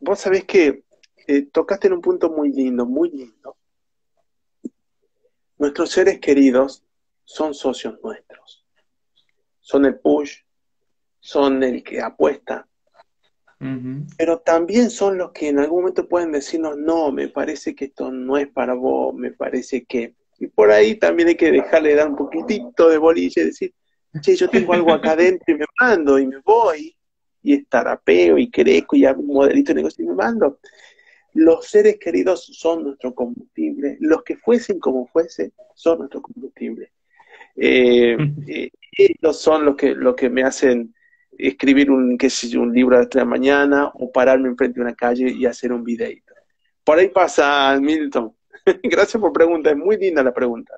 vos 0.00 0.20
sabés 0.20 0.44
que 0.44 0.84
eh, 1.26 1.42
tocaste 1.50 1.86
en 1.86 1.94
un 1.94 2.02
punto 2.02 2.30
muy 2.30 2.52
lindo, 2.52 2.84
muy 2.84 3.10
lindo. 3.10 3.56
Nuestros 5.56 5.90
seres 5.90 6.20
queridos 6.20 6.84
son 7.24 7.54
socios 7.54 7.98
nuestros. 8.02 8.66
Son 9.60 9.86
el 9.86 9.98
push, 9.98 10.40
son 11.20 11.62
el 11.62 11.82
que 11.82 12.02
apuesta, 12.02 12.66
pero 14.16 14.38
también 14.40 14.88
son 14.90 15.18
los 15.18 15.32
que 15.32 15.48
en 15.48 15.58
algún 15.58 15.82
momento 15.82 16.08
pueden 16.08 16.32
decirnos, 16.32 16.78
no, 16.78 17.12
me 17.12 17.28
parece 17.28 17.74
que 17.74 17.84
esto 17.86 18.10
no 18.10 18.38
es 18.38 18.48
para 18.48 18.72
vos, 18.72 19.14
me 19.14 19.32
parece 19.32 19.84
que 19.84 20.14
y 20.40 20.46
por 20.46 20.70
ahí 20.70 20.94
también 20.94 21.28
hay 21.28 21.36
que 21.36 21.52
dejarle 21.52 21.94
dar 21.94 22.08
un 22.08 22.16
poquitito 22.16 22.88
de 22.88 22.96
bolilla 22.96 23.42
y 23.42 23.46
decir, 23.46 23.74
che, 24.22 24.34
yo 24.34 24.48
tengo 24.48 24.72
algo 24.72 24.92
acá 24.92 25.12
adentro 25.12 25.54
y 25.54 25.58
me 25.58 25.66
mando 25.78 26.18
y 26.18 26.26
me 26.26 26.38
voy, 26.38 26.96
y 27.42 27.54
estarapeo 27.54 28.38
y 28.38 28.50
crezco 28.50 28.96
y 28.96 29.04
hago 29.04 29.20
un 29.20 29.34
modelito 29.34 29.72
de 29.72 29.76
negocio 29.76 30.02
y 30.02 30.08
me 30.08 30.14
mando. 30.14 30.58
Los 31.34 31.66
seres 31.66 31.98
queridos 31.98 32.46
son 32.54 32.84
nuestro 32.84 33.14
combustible, 33.14 33.98
los 34.00 34.22
que 34.22 34.36
fuesen 34.36 34.80
como 34.80 35.06
fuese 35.06 35.52
son 35.74 35.98
nuestro 36.00 36.22
combustible. 36.22 36.90
Eh, 37.54 38.16
eh, 38.48 38.70
ellos 38.96 39.38
son 39.38 39.66
los 39.66 39.76
que, 39.76 39.94
los 39.94 40.16
que 40.16 40.30
me 40.30 40.42
hacen 40.42 40.94
escribir 41.36 41.90
un, 41.90 42.16
qué 42.16 42.30
sé 42.30 42.56
un 42.56 42.72
libro 42.72 42.98
de 42.98 43.08
la 43.12 43.26
mañana 43.26 43.90
o 43.92 44.10
pararme 44.10 44.48
enfrente 44.48 44.80
de 44.80 44.86
una 44.86 44.94
calle 44.94 45.30
y 45.30 45.44
hacer 45.44 45.70
un 45.70 45.84
videito. 45.84 46.32
Por 46.82 46.98
ahí 46.98 47.08
pasa 47.08 47.78
Milton. 47.78 48.34
Gracias 48.82 49.20
por 49.20 49.32
preguntar, 49.32 49.72
es 49.72 49.78
muy 49.78 49.96
linda 49.96 50.22
la 50.22 50.32
pregunta. 50.32 50.74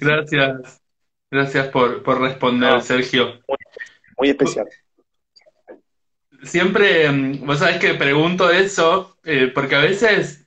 Gracias. 0.00 0.82
Gracias 1.32 1.68
por, 1.68 2.20
responder, 2.20 2.82
Sergio. 2.82 3.40
Muy, 4.18 4.28
especial. 4.28 4.68
Siempre, 6.42 7.10
mm, 7.10 7.46
vos 7.46 7.58
sabés 7.58 7.78
que 7.78 7.94
pregunto 7.94 8.50
eso, 8.50 9.16
eh, 9.24 9.50
porque 9.54 9.76
a 9.76 9.80
veces, 9.80 10.46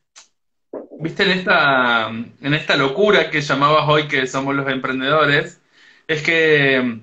viste, 0.99 1.23
en 1.23 1.31
esta, 1.31 2.09
en 2.09 2.53
esta 2.53 2.75
locura 2.75 3.31
que 3.31 3.41
llamabas 3.41 3.89
hoy 3.89 4.07
que 4.07 4.27
somos 4.27 4.53
los 4.53 4.69
emprendedores, 4.69 5.59
es 6.07 6.21
que 6.21 6.79
mm, 6.83 7.01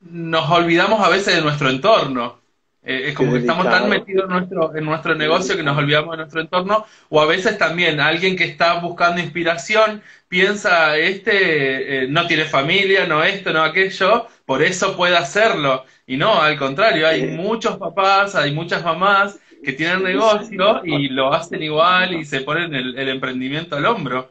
nos 0.00 0.50
olvidamos 0.50 1.00
a 1.00 1.10
veces 1.10 1.36
de 1.36 1.42
nuestro 1.42 1.68
entorno. 1.68 2.40
Eh, 2.86 3.08
es 3.08 3.14
como 3.14 3.32
que 3.32 3.38
estamos 3.38 3.64
tan 3.64 3.88
metidos 3.88 4.24
en 4.24 4.30
nuestro, 4.30 4.76
en 4.76 4.84
nuestro 4.84 5.14
negocio 5.14 5.56
que 5.56 5.62
nos 5.62 5.78
olvidamos 5.78 6.10
de 6.12 6.16
nuestro 6.18 6.42
entorno, 6.42 6.84
o 7.08 7.20
a 7.20 7.26
veces 7.26 7.56
también 7.56 7.98
alguien 7.98 8.36
que 8.36 8.44
está 8.44 8.78
buscando 8.78 9.22
inspiración 9.22 10.02
piensa, 10.28 10.98
este 10.98 12.04
eh, 12.04 12.08
no 12.08 12.26
tiene 12.26 12.44
familia, 12.44 13.06
no 13.06 13.24
esto, 13.24 13.54
no 13.54 13.62
aquello, 13.62 14.26
por 14.44 14.62
eso 14.62 14.96
puede 14.96 15.16
hacerlo. 15.16 15.84
Y 16.06 16.18
no, 16.18 16.42
al 16.42 16.58
contrario, 16.58 17.08
hay 17.08 17.26
muchos 17.28 17.78
papás, 17.78 18.34
hay 18.34 18.52
muchas 18.52 18.84
mamás 18.84 19.38
que 19.62 19.72
tienen 19.72 20.02
negocio 20.02 20.84
y 20.84 21.08
lo 21.08 21.32
hacen 21.32 21.62
igual 21.62 22.14
y 22.14 22.26
se 22.26 22.42
ponen 22.42 22.74
el, 22.74 23.08
emprendimiento 23.08 23.76
al 23.76 23.86
hombro. 23.86 24.30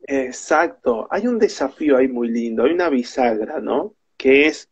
Exacto, 0.00 1.06
hay 1.10 1.26
un 1.26 1.38
desafío 1.38 1.98
ahí 1.98 2.08
muy 2.08 2.28
lindo, 2.28 2.64
hay 2.64 2.72
una 2.72 2.88
bisagra, 2.88 3.60
¿no? 3.60 3.92
Que 4.16 4.46
es 4.46 4.70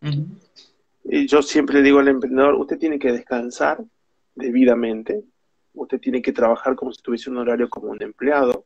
yo 1.05 1.43
siempre 1.43 1.83
digo 1.83 1.99
al 1.99 2.09
emprendedor, 2.09 2.55
usted 2.55 2.79
tiene 2.79 2.99
que 2.99 3.13
descansar 3.13 3.85
debidamente, 4.35 5.23
usted 5.75 6.01
tiene 6.01 6.23
que 6.23 6.33
trabajar 6.33 6.75
como 6.75 6.93
si 6.93 7.03
tuviese 7.03 7.31
un 7.31 7.39
horario 7.39 7.69
como 7.69 7.89
un 7.89 8.03
empleado, 8.03 8.65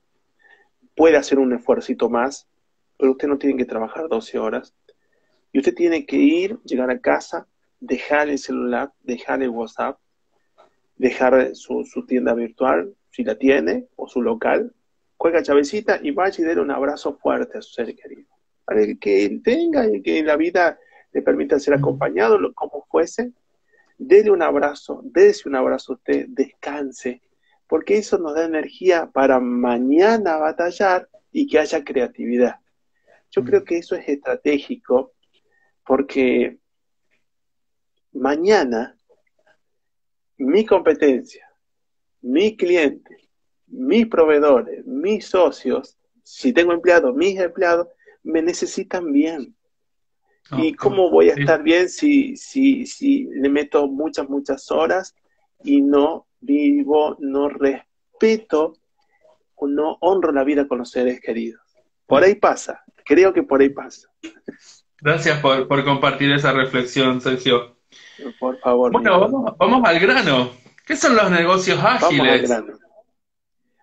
puede 0.95 1.17
hacer 1.17 1.39
un 1.39 1.53
esfuerzo 1.53 2.09
más, 2.09 2.47
pero 2.97 3.13
usted 3.13 3.29
no 3.29 3.39
tiene 3.39 3.57
que 3.57 3.65
trabajar 3.65 4.09
12 4.09 4.39
horas. 4.39 4.75
Y 5.53 5.59
usted 5.59 5.75
tiene 5.75 6.05
que 6.05 6.17
ir, 6.17 6.59
llegar 6.65 6.91
a 6.91 6.99
casa, 6.99 7.47
dejar 7.81 8.29
el 8.29 8.39
celular, 8.39 8.93
dejar 9.03 9.43
el 9.43 9.51
WhatsApp, 9.51 9.99
dejar 10.97 11.55
su, 11.55 11.85
tienda 12.07 12.35
virtual, 12.35 12.95
si 13.11 13.25
la 13.25 13.37
tiene, 13.37 13.87
o 13.97 14.09
su 14.09 14.21
local, 14.21 14.75
juega 15.17 15.43
chavecita 15.43 16.01
y 16.03 16.11
vaya 16.11 16.43
y 16.43 16.47
déle 16.47 16.61
un 16.61 16.71
abrazo 16.71 17.17
fuerte 17.17 17.59
a 17.59 17.63
su 17.63 17.73
ser 17.73 17.95
querido. 17.95 18.29
Para 18.65 18.81
que 19.01 19.41
tenga 19.43 19.87
y 19.87 20.03
que 20.03 20.23
la 20.23 20.37
vida 20.37 20.79
le 21.13 21.23
permita 21.23 21.59
ser 21.59 21.75
acompañado, 21.75 22.39
como 22.55 22.87
fuese, 22.91 23.33
dele 23.97 24.31
un 24.31 24.43
abrazo, 24.43 25.01
dése 25.05 25.49
un 25.49 25.57
abrazo 25.57 25.93
a 25.93 25.97
usted, 25.97 26.27
descanse, 26.29 27.23
porque 27.67 27.99
eso 27.99 28.19
nos 28.19 28.35
da 28.35 28.45
energía 28.45 29.11
para 29.13 29.41
mañana 29.41 30.37
batallar 30.37 31.09
y 31.33 31.47
que 31.47 31.59
haya 31.59 31.85
creatividad. 31.85 32.57
Yo 33.31 33.45
creo 33.45 33.65
que 33.65 33.79
eso 33.79 33.95
es 33.95 34.09
estratégico 34.09 35.13
porque 35.85 36.59
mañana 38.13 38.97
mi 40.39 40.65
competencia, 40.65 41.47
mi 42.23 42.57
cliente, 42.57 43.29
mis 43.67 44.07
proveedores, 44.07 44.87
mis 44.87 45.27
socios, 45.27 45.99
si 46.23 46.53
tengo 46.53 46.73
empleados, 46.73 47.15
mis 47.15 47.39
empleados, 47.39 47.89
me 48.23 48.43
necesitan 48.43 49.13
bien. 49.13 49.55
¿Y 50.57 50.75
cómo 50.75 51.11
voy 51.11 51.31
a 51.31 51.35
estar 51.35 51.63
bien 51.63 51.89
si, 51.89 52.37
si, 52.37 52.87
si 52.87 53.25
le 53.25 53.49
meto 53.49 53.87
muchas, 53.87 54.29
muchas 54.29 54.71
horas 54.71 55.15
y 55.63 55.83
no 55.83 56.27
vivo, 56.41 57.17
no 57.21 57.49
respeto 57.49 58.75
o 59.57 59.67
no 59.67 59.99
honro 60.01 60.33
la 60.33 60.45
vida 60.45 60.67
con 60.67 60.79
los 60.79 60.91
seres 60.91 61.21
queridos? 61.21 61.61
Por 62.07 62.25
ahí 62.25 62.37
pasa, 62.37 62.83
creo 63.05 63.33
que 63.35 63.43
por 63.43 63.61
ahí 63.61 63.69
pasa. 63.69 64.09
Gracias 65.01 65.39
por, 65.41 65.85
compartir 65.85 66.33
esa 66.33 66.53
reflexión, 66.53 67.21
Sergio. 67.21 67.77
Por 68.41 68.59
favor. 68.59 68.91
Bueno, 68.93 69.21
vamos, 69.21 69.55
vamos, 69.59 69.83
al 69.85 70.01
grano. 70.01 70.51
¿Qué 70.87 70.97
son 70.97 71.15
los 71.15 71.31
negocios 71.31 71.79
ágiles? 71.83 72.19
Vamos 72.19 72.33
al 72.33 72.43
grano. 72.43 72.79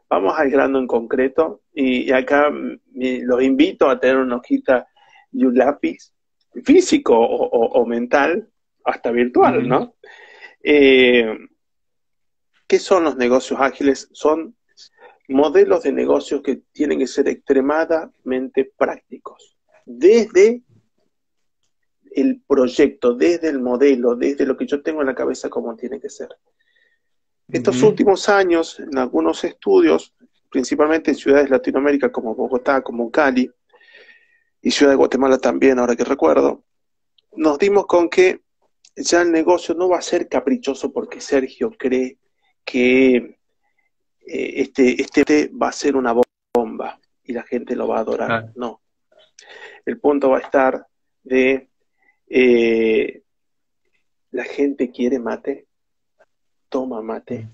Vamos 0.10 0.34
al 0.38 0.50
grano 0.50 0.80
en 0.80 0.88
concreto 0.88 1.62
y, 1.74 2.12
acá 2.12 2.50
los 2.94 3.44
invito 3.44 3.90
a 3.90 4.00
tener 4.00 4.18
una 4.18 4.38
hojita 4.38 4.88
y 5.32 5.46
un 5.46 5.56
lápiz 5.56 6.15
físico 6.64 7.18
o, 7.18 7.86
mental, 7.86 8.50
hasta 8.84 9.12
virtual, 9.12 9.68
¿no? 9.68 9.96
Eh, 10.64 11.38
¿Qué 12.68 12.80
son 12.80 13.04
los 13.04 13.18
negocios 13.18 13.60
ágiles? 13.60 14.10
Son 14.12 14.56
modelos 15.28 15.84
de 15.84 15.92
negocios 15.92 16.42
que 16.42 16.62
tienen 16.72 17.00
que 17.00 17.08
ser 17.08 17.28
extremadamente 17.28 18.72
prácticos. 18.78 19.56
Desde 19.86 20.64
el 22.12 22.42
proyecto, 22.48 23.14
desde 23.14 23.50
el 23.50 23.60
modelo, 23.60 24.16
desde 24.16 24.46
lo 24.46 24.56
que 24.56 24.66
yo 24.66 24.82
tengo 24.82 25.02
en 25.02 25.08
la 25.08 25.16
cabeza, 25.16 25.50
como 25.50 25.76
tiene 25.76 26.00
que 26.00 26.10
ser. 26.10 26.30
Estos 27.48 27.84
últimos 27.84 28.28
años, 28.30 28.80
en 28.80 28.98
algunos 28.98 29.44
estudios, 29.44 30.14
principalmente 30.50 31.12
en 31.12 31.18
ciudades 31.18 31.46
de 31.46 31.52
Latinoamérica 31.58 32.12
como 32.12 32.34
Bogotá, 32.34 32.82
como 32.82 33.12
Cali, 33.12 33.52
y 34.66 34.72
Ciudad 34.72 34.94
de 34.94 34.98
Guatemala 34.98 35.38
también, 35.38 35.78
ahora 35.78 35.96
que 35.96 36.04
recuerdo, 36.04 36.64
nos 37.36 37.60
dimos 37.60 37.86
con 37.86 38.10
que 38.10 38.42
ya 38.96 39.22
el 39.22 39.32
negocio 39.32 39.76
no 39.76 39.90
va 39.90 40.00
a 40.00 40.02
ser 40.02 40.28
caprichoso 40.28 40.92
porque 40.92 41.22
Sergio 41.22 41.70
cree 41.70 42.18
que 42.64 43.16
eh, 44.26 44.54
este, 44.56 45.00
este 45.00 45.50
va 45.50 45.68
a 45.68 45.72
ser 45.72 45.96
una 45.96 46.16
bomba 46.52 47.00
y 47.24 47.34
la 47.34 47.44
gente 47.44 47.76
lo 47.76 47.88
va 47.88 47.98
a 47.98 48.00
adorar. 48.00 48.54
No. 48.56 48.82
El 49.86 50.00
punto 50.00 50.32
va 50.32 50.38
a 50.38 50.42
estar 50.42 50.88
de 51.22 51.70
eh, 52.28 53.22
la 54.32 54.46
gente 54.46 54.90
quiere 54.90 55.20
mate, 55.20 55.68
toma 56.70 57.04
mate, 57.04 57.50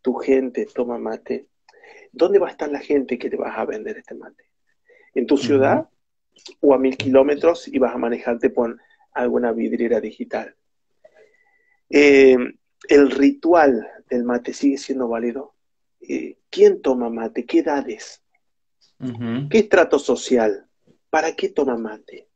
tu 0.00 0.14
gente 0.14 0.66
toma 0.72 0.98
mate. 0.98 1.48
¿Dónde 2.12 2.38
va 2.38 2.46
a 2.46 2.52
estar 2.52 2.70
la 2.70 2.78
gente 2.78 3.18
que 3.18 3.28
te 3.28 3.36
vas 3.36 3.58
a 3.58 3.64
vender 3.64 3.98
este 3.98 4.14
mate? 4.14 4.44
¿En 5.16 5.26
tu 5.26 5.36
ciudad 5.36 5.88
o 6.60 6.74
a 6.74 6.78
mil 6.78 6.96
kilómetros 6.96 7.68
y 7.68 7.78
vas 7.78 7.94
a 7.94 7.98
manejarte 7.98 8.50
por 8.50 8.78
alguna 9.12 9.52
vidriera 9.52 10.00
digital? 10.00 10.54
Eh, 11.90 12.36
el 12.88 13.10
ritual 13.10 13.86
del 14.08 14.24
mate 14.24 14.52
sigue 14.52 14.78
siendo 14.78 15.08
válido. 15.08 15.54
Eh, 16.00 16.38
¿Quién 16.50 16.82
toma 16.82 17.10
mate? 17.10 17.44
¿Qué 17.44 17.60
edades? 17.60 18.22
¿Qué 19.50 19.58
estrato 19.58 19.98
social? 19.98 20.66
¿Para 21.10 21.34
qué 21.34 21.48
toma 21.48 21.76
mate? 21.76 22.28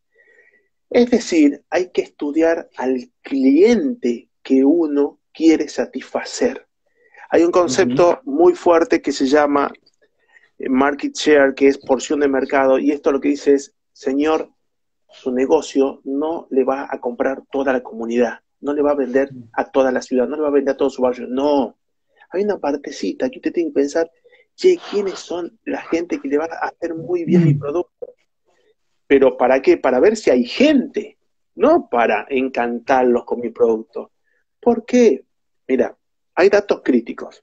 Es 0.91 1.11
decir, 1.11 1.65
hay 1.71 1.91
que 1.91 2.03
estudiar 2.03 2.69
al 2.77 3.11
cliente 3.23 4.29
que 4.43 4.65
uno 4.65 5.21
quiere 5.33 5.69
satisfacer. 5.69 6.67
Hay 7.31 7.43
un 7.43 7.51
concepto 7.51 8.21
muy 8.25 8.55
fuerte 8.55 9.03
que 9.03 9.13
se 9.13 9.27
llama 9.27 9.73
market 10.59 11.15
share, 11.15 11.55
que 11.55 11.69
es 11.69 11.79
porción 11.79 12.21
de 12.21 12.29
mercado, 12.29 12.79
y 12.79 12.93
esto 12.93 13.13
lo 13.13 13.21
que 13.21 13.29
dice 13.29 13.55
es, 13.55 13.75
señor, 13.97 14.51
su 15.09 15.33
negocio 15.33 16.03
no 16.05 16.49
le 16.51 16.65
va 16.65 16.87
a 16.91 17.01
comprar 17.01 17.45
toda 17.51 17.73
la 17.73 17.83
comunidad, 17.83 18.41
no 18.61 18.75
le 18.75 18.83
va 18.83 18.91
a 18.91 18.95
vender 18.95 19.31
a 19.55 19.71
toda 19.71 19.91
la 19.91 20.03
ciudad, 20.03 20.29
no 20.29 20.37
le 20.37 20.43
va 20.43 20.49
a 20.49 20.53
vender 20.53 20.75
a 20.75 20.77
todo 20.77 20.91
su 20.91 21.01
barrio, 21.01 21.27
no. 21.27 21.79
Hay 22.29 22.45
una 22.45 22.59
partecita 22.59 23.31
que 23.31 23.39
usted 23.39 23.55
tiene 23.55 23.71
que 23.71 23.81
pensar, 23.81 24.11
che, 24.55 24.79
¿quiénes 24.91 25.19
son 25.19 25.59
la 25.65 25.81
gente 25.81 26.21
que 26.21 26.29
le 26.29 26.37
va 26.37 26.45
a 26.45 26.67
hacer 26.67 26.95
muy 26.95 27.25
bien 27.25 27.47
mi 27.47 27.55
producto? 27.55 28.13
Pero 29.07 29.39
¿para 29.39 29.63
qué? 29.63 29.79
Para 29.79 29.99
ver 29.99 30.19
si 30.19 30.29
hay 30.29 30.45
gente, 30.45 31.17
no 31.55 31.89
para 31.89 32.27
encantarlos 32.29 33.25
con 33.25 33.41
mi 33.41 33.49
producto. 33.49 34.13
¿Por 34.61 34.85
qué? 34.85 35.25
Mira, 35.67 35.97
hay 36.35 36.51
datos 36.51 36.83
críticos. 36.85 37.43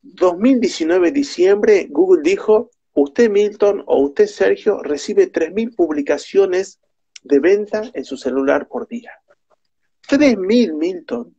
2019, 0.00 1.10
diciembre, 1.10 1.88
Google 1.90 2.22
dijo, 2.22 2.70
usted 2.96 3.30
Milton 3.30 3.84
o 3.86 4.00
usted 4.00 4.26
Sergio 4.26 4.82
recibe 4.82 5.30
3.000 5.30 5.76
publicaciones 5.76 6.80
de 7.22 7.38
venta 7.40 7.82
en 7.92 8.04
su 8.04 8.16
celular 8.16 8.68
por 8.68 8.88
día. 8.88 9.12
3.000, 10.08 10.74
Milton. 10.74 11.36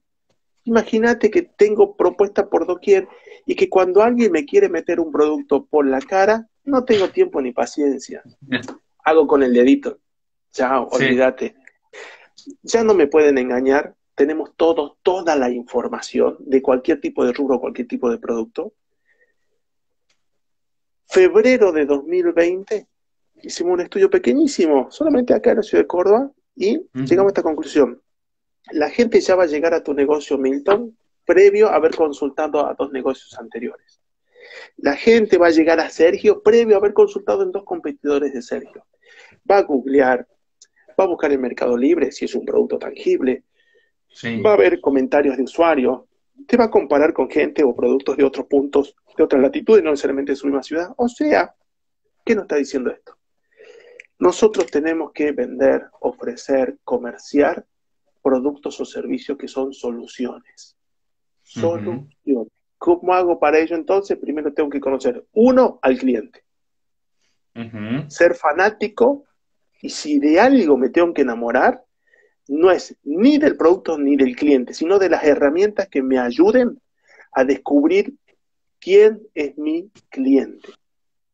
Imagínate 0.65 1.31
que 1.31 1.41
tengo 1.41 1.95
propuesta 1.95 2.49
por 2.49 2.67
doquier 2.67 3.07
y 3.45 3.55
que 3.55 3.69
cuando 3.69 4.03
alguien 4.03 4.31
me 4.31 4.45
quiere 4.45 4.69
meter 4.69 4.99
un 4.99 5.11
producto 5.11 5.65
por 5.65 5.87
la 5.87 5.99
cara, 5.99 6.47
no 6.63 6.83
tengo 6.83 7.09
tiempo 7.09 7.41
ni 7.41 7.51
paciencia. 7.51 8.21
Hago 9.03 9.25
con 9.25 9.41
el 9.41 9.53
dedito. 9.53 9.99
Ya, 10.53 10.81
olvídate. 10.81 11.55
Ya 12.61 12.83
no 12.83 12.93
me 12.93 13.07
pueden 13.07 13.37
engañar. 13.37 13.95
Tenemos 14.13 14.51
todo, 14.55 14.97
toda 15.01 15.35
la 15.35 15.49
información 15.49 16.37
de 16.39 16.61
cualquier 16.61 16.99
tipo 17.01 17.25
de 17.25 17.33
rubro, 17.33 17.59
cualquier 17.59 17.87
tipo 17.87 18.11
de 18.11 18.17
producto. 18.17 18.73
Febrero 21.07 21.71
de 21.71 21.85
2020 21.85 22.87
hicimos 23.41 23.73
un 23.73 23.81
estudio 23.81 24.09
pequeñísimo, 24.09 24.91
solamente 24.91 25.33
acá 25.33 25.51
en 25.51 25.57
la 25.57 25.63
ciudad 25.63 25.83
de 25.83 25.87
Córdoba, 25.87 26.31
y 26.55 26.81
llegamos 26.93 27.29
a 27.29 27.33
esta 27.33 27.43
conclusión. 27.43 28.01
La 28.71 28.89
gente 28.89 29.21
ya 29.21 29.35
va 29.35 29.43
a 29.43 29.47
llegar 29.47 29.73
a 29.73 29.83
tu 29.83 29.93
negocio, 29.93 30.37
Milton, 30.37 30.97
previo 31.25 31.69
a 31.69 31.75
haber 31.75 31.95
consultado 31.95 32.65
a 32.65 32.73
dos 32.73 32.91
negocios 32.91 33.37
anteriores. 33.39 34.01
La 34.77 34.95
gente 34.95 35.37
va 35.37 35.47
a 35.47 35.51
llegar 35.51 35.79
a 35.79 35.89
Sergio 35.89 36.41
previo 36.41 36.75
a 36.75 36.79
haber 36.79 36.93
consultado 36.93 37.43
en 37.43 37.51
dos 37.51 37.63
competidores 37.63 38.33
de 38.33 38.41
Sergio. 38.41 38.85
Va 39.49 39.57
a 39.57 39.63
googlear, 39.63 40.27
va 40.99 41.03
a 41.03 41.07
buscar 41.07 41.31
en 41.31 41.41
Mercado 41.41 41.77
Libre 41.77 42.11
si 42.11 42.25
es 42.25 42.35
un 42.35 42.45
producto 42.45 42.77
tangible, 42.77 43.43
va 44.45 44.53
a 44.53 44.57
ver 44.57 44.81
comentarios 44.81 45.37
de 45.37 45.43
usuarios, 45.43 46.01
te 46.45 46.57
va 46.57 46.65
a 46.65 46.71
comparar 46.71 47.13
con 47.13 47.29
gente 47.29 47.63
o 47.63 47.75
productos 47.75 48.17
de 48.17 48.23
otros 48.23 48.45
puntos, 48.47 48.95
de 49.17 49.23
otras 49.23 49.41
latitudes, 49.41 49.83
no 49.83 49.91
necesariamente 49.91 50.33
de 50.33 50.35
su 50.35 50.47
misma 50.47 50.63
ciudad. 50.63 50.93
O 50.97 51.07
sea, 51.07 51.55
¿qué 52.25 52.35
nos 52.35 52.43
está 52.43 52.57
diciendo 52.57 52.91
esto? 52.91 53.17
Nosotros 54.19 54.67
tenemos 54.67 55.11
que 55.11 55.31
vender, 55.31 55.85
ofrecer, 56.01 56.77
comerciar 56.83 57.65
productos 58.21 58.79
o 58.81 58.85
servicios 58.85 59.37
que 59.37 59.47
son 59.47 59.73
soluciones. 59.73 60.75
Soluciones. 61.43 62.07
¿Cómo 62.77 63.13
hago 63.13 63.39
para 63.39 63.57
ello 63.59 63.75
entonces? 63.75 64.17
Primero 64.17 64.53
tengo 64.53 64.69
que 64.69 64.79
conocer, 64.79 65.25
uno, 65.33 65.79
al 65.81 65.97
cliente. 65.97 66.43
Ser 68.07 68.35
fanático 68.35 69.25
y 69.81 69.89
si 69.89 70.19
de 70.19 70.39
algo 70.39 70.77
me 70.77 70.89
tengo 70.89 71.13
que 71.13 71.23
enamorar, 71.23 71.83
no 72.47 72.71
es 72.71 72.95
ni 73.03 73.37
del 73.37 73.57
producto 73.57 73.97
ni 73.97 74.15
del 74.15 74.35
cliente, 74.35 74.73
sino 74.73 74.99
de 74.99 75.09
las 75.09 75.23
herramientas 75.23 75.87
que 75.89 76.01
me 76.01 76.19
ayuden 76.19 76.79
a 77.31 77.43
descubrir 77.43 78.13
quién 78.79 79.21
es 79.33 79.57
mi 79.57 79.91
cliente, 80.09 80.69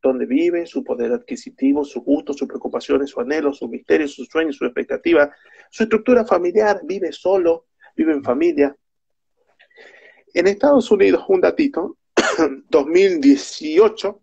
dónde 0.02 0.26
vive, 0.26 0.66
su 0.66 0.84
poder 0.84 1.12
adquisitivo, 1.12 1.86
sus 1.86 2.04
gustos, 2.04 2.38
sus 2.38 2.48
preocupaciones, 2.48 3.12
sus 3.12 3.24
anhelos, 3.24 3.58
sus 3.58 3.70
misterios, 3.70 4.14
sus 4.14 4.28
sueños, 4.28 4.56
sus 4.56 4.68
expectativas, 4.68 5.30
su 5.70 5.84
estructura 5.84 6.26
familiar, 6.26 6.82
vive 6.84 7.12
solo, 7.12 7.68
vive 7.96 8.14
en 8.14 8.24
familia, 8.24 8.76
en 10.34 10.48
Estados 10.48 10.90
Unidos, 10.90 11.24
un 11.28 11.42
datito, 11.42 11.98
2018, 12.70 14.23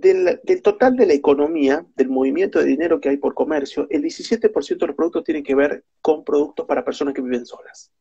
del, 0.00 0.40
total 0.62 0.96
de 0.96 1.06
la 1.06 1.14
economía, 1.14 1.86
del 1.96 2.08
movimiento 2.08 2.58
de 2.58 2.66
dinero 2.66 3.00
que 3.00 3.08
hay 3.08 3.16
por 3.16 3.34
comercio, 3.34 3.86
el 3.90 4.02
17% 4.02 4.78
de 4.78 4.86
los 4.86 4.96
productos 4.96 5.24
tienen 5.24 5.42
que 5.42 5.54
ver 5.54 5.84
con 6.00 6.24
productos 6.24 6.66
para 6.66 6.84
personas 6.84 7.14
que 7.14 7.22
viven 7.22 7.46
solas. 7.46 7.92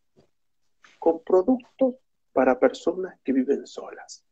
Con 0.99 1.23
productos 1.23 1.95
para 2.33 2.59
personas 2.59 3.19
que 3.23 3.33
viven 3.33 3.65
solas. 3.65 4.23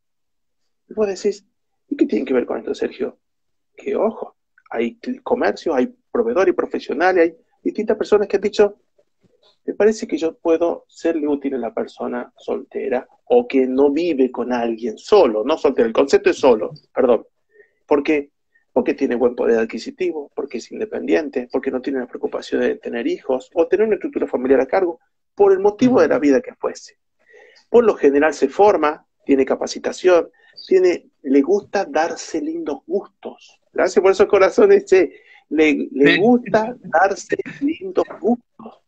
Y 0.89 0.93
vos 0.93 1.07
decís, 1.07 1.45
¿y 1.89 1.95
qué 1.95 2.05
tiene 2.05 2.25
que 2.25 2.33
ver 2.33 2.45
con 2.45 2.57
esto, 2.57 2.75
Sergio? 2.75 3.17
Que 3.75 3.95
ojo, 3.95 4.35
hay 4.69 4.99
comercio, 5.23 5.73
hay 5.73 5.93
proveedores 6.11 6.53
y 6.53 6.55
profesionales, 6.55 7.23
hay 7.23 7.37
distintas 7.63 7.97
personas 7.97 8.27
que 8.27 8.37
han 8.37 8.41
dicho, 8.41 8.75
me 9.65 9.73
parece 9.73 10.07
que 10.07 10.17
yo 10.17 10.35
puedo 10.37 10.85
serle 10.87 11.27
útil 11.27 11.55
a 11.55 11.57
la 11.57 11.73
persona 11.73 12.31
soltera 12.37 13.07
o 13.25 13.47
que 13.47 13.65
no 13.65 13.91
vive 13.91 14.31
con 14.31 14.53
alguien 14.53 14.97
solo, 14.97 15.43
no 15.43 15.57
soltero, 15.57 15.87
el 15.87 15.93
concepto 15.93 16.29
es 16.29 16.37
solo, 16.37 16.71
perdón. 16.93 17.25
¿Por 17.85 18.03
qué? 18.03 18.31
Porque 18.73 18.93
tiene 18.93 19.15
buen 19.15 19.35
poder 19.35 19.59
adquisitivo, 19.59 20.31
porque 20.35 20.57
es 20.57 20.71
independiente, 20.71 21.47
porque 21.51 21.71
no 21.71 21.81
tiene 21.81 21.99
la 21.99 22.07
preocupación 22.07 22.61
de 22.61 22.75
tener 22.75 23.07
hijos 23.07 23.49
o 23.53 23.67
tener 23.67 23.85
una 23.85 23.95
estructura 23.95 24.27
familiar 24.27 24.59
a 24.59 24.65
cargo, 24.65 24.99
por 25.33 25.51
el 25.51 25.59
motivo 25.59 26.01
de 26.01 26.07
la 26.07 26.19
vida 26.19 26.41
que 26.41 26.53
fuese. 26.55 26.97
Por 27.69 27.83
lo 27.83 27.95
general 27.95 28.33
se 28.33 28.47
forma, 28.47 29.05
tiene 29.25 29.45
capacitación, 29.45 30.29
tiene, 30.67 31.09
le 31.23 31.41
gusta 31.41 31.85
darse 31.85 32.41
lindos 32.41 32.79
gustos. 32.87 33.61
Gracias 33.73 34.01
por 34.01 34.11
esos 34.11 34.27
corazones, 34.27 34.85
Le, 35.49 35.89
le 35.91 36.17
gusta 36.17 36.75
darse 36.81 37.37
lindos 37.61 38.05
gustos. 38.19 38.81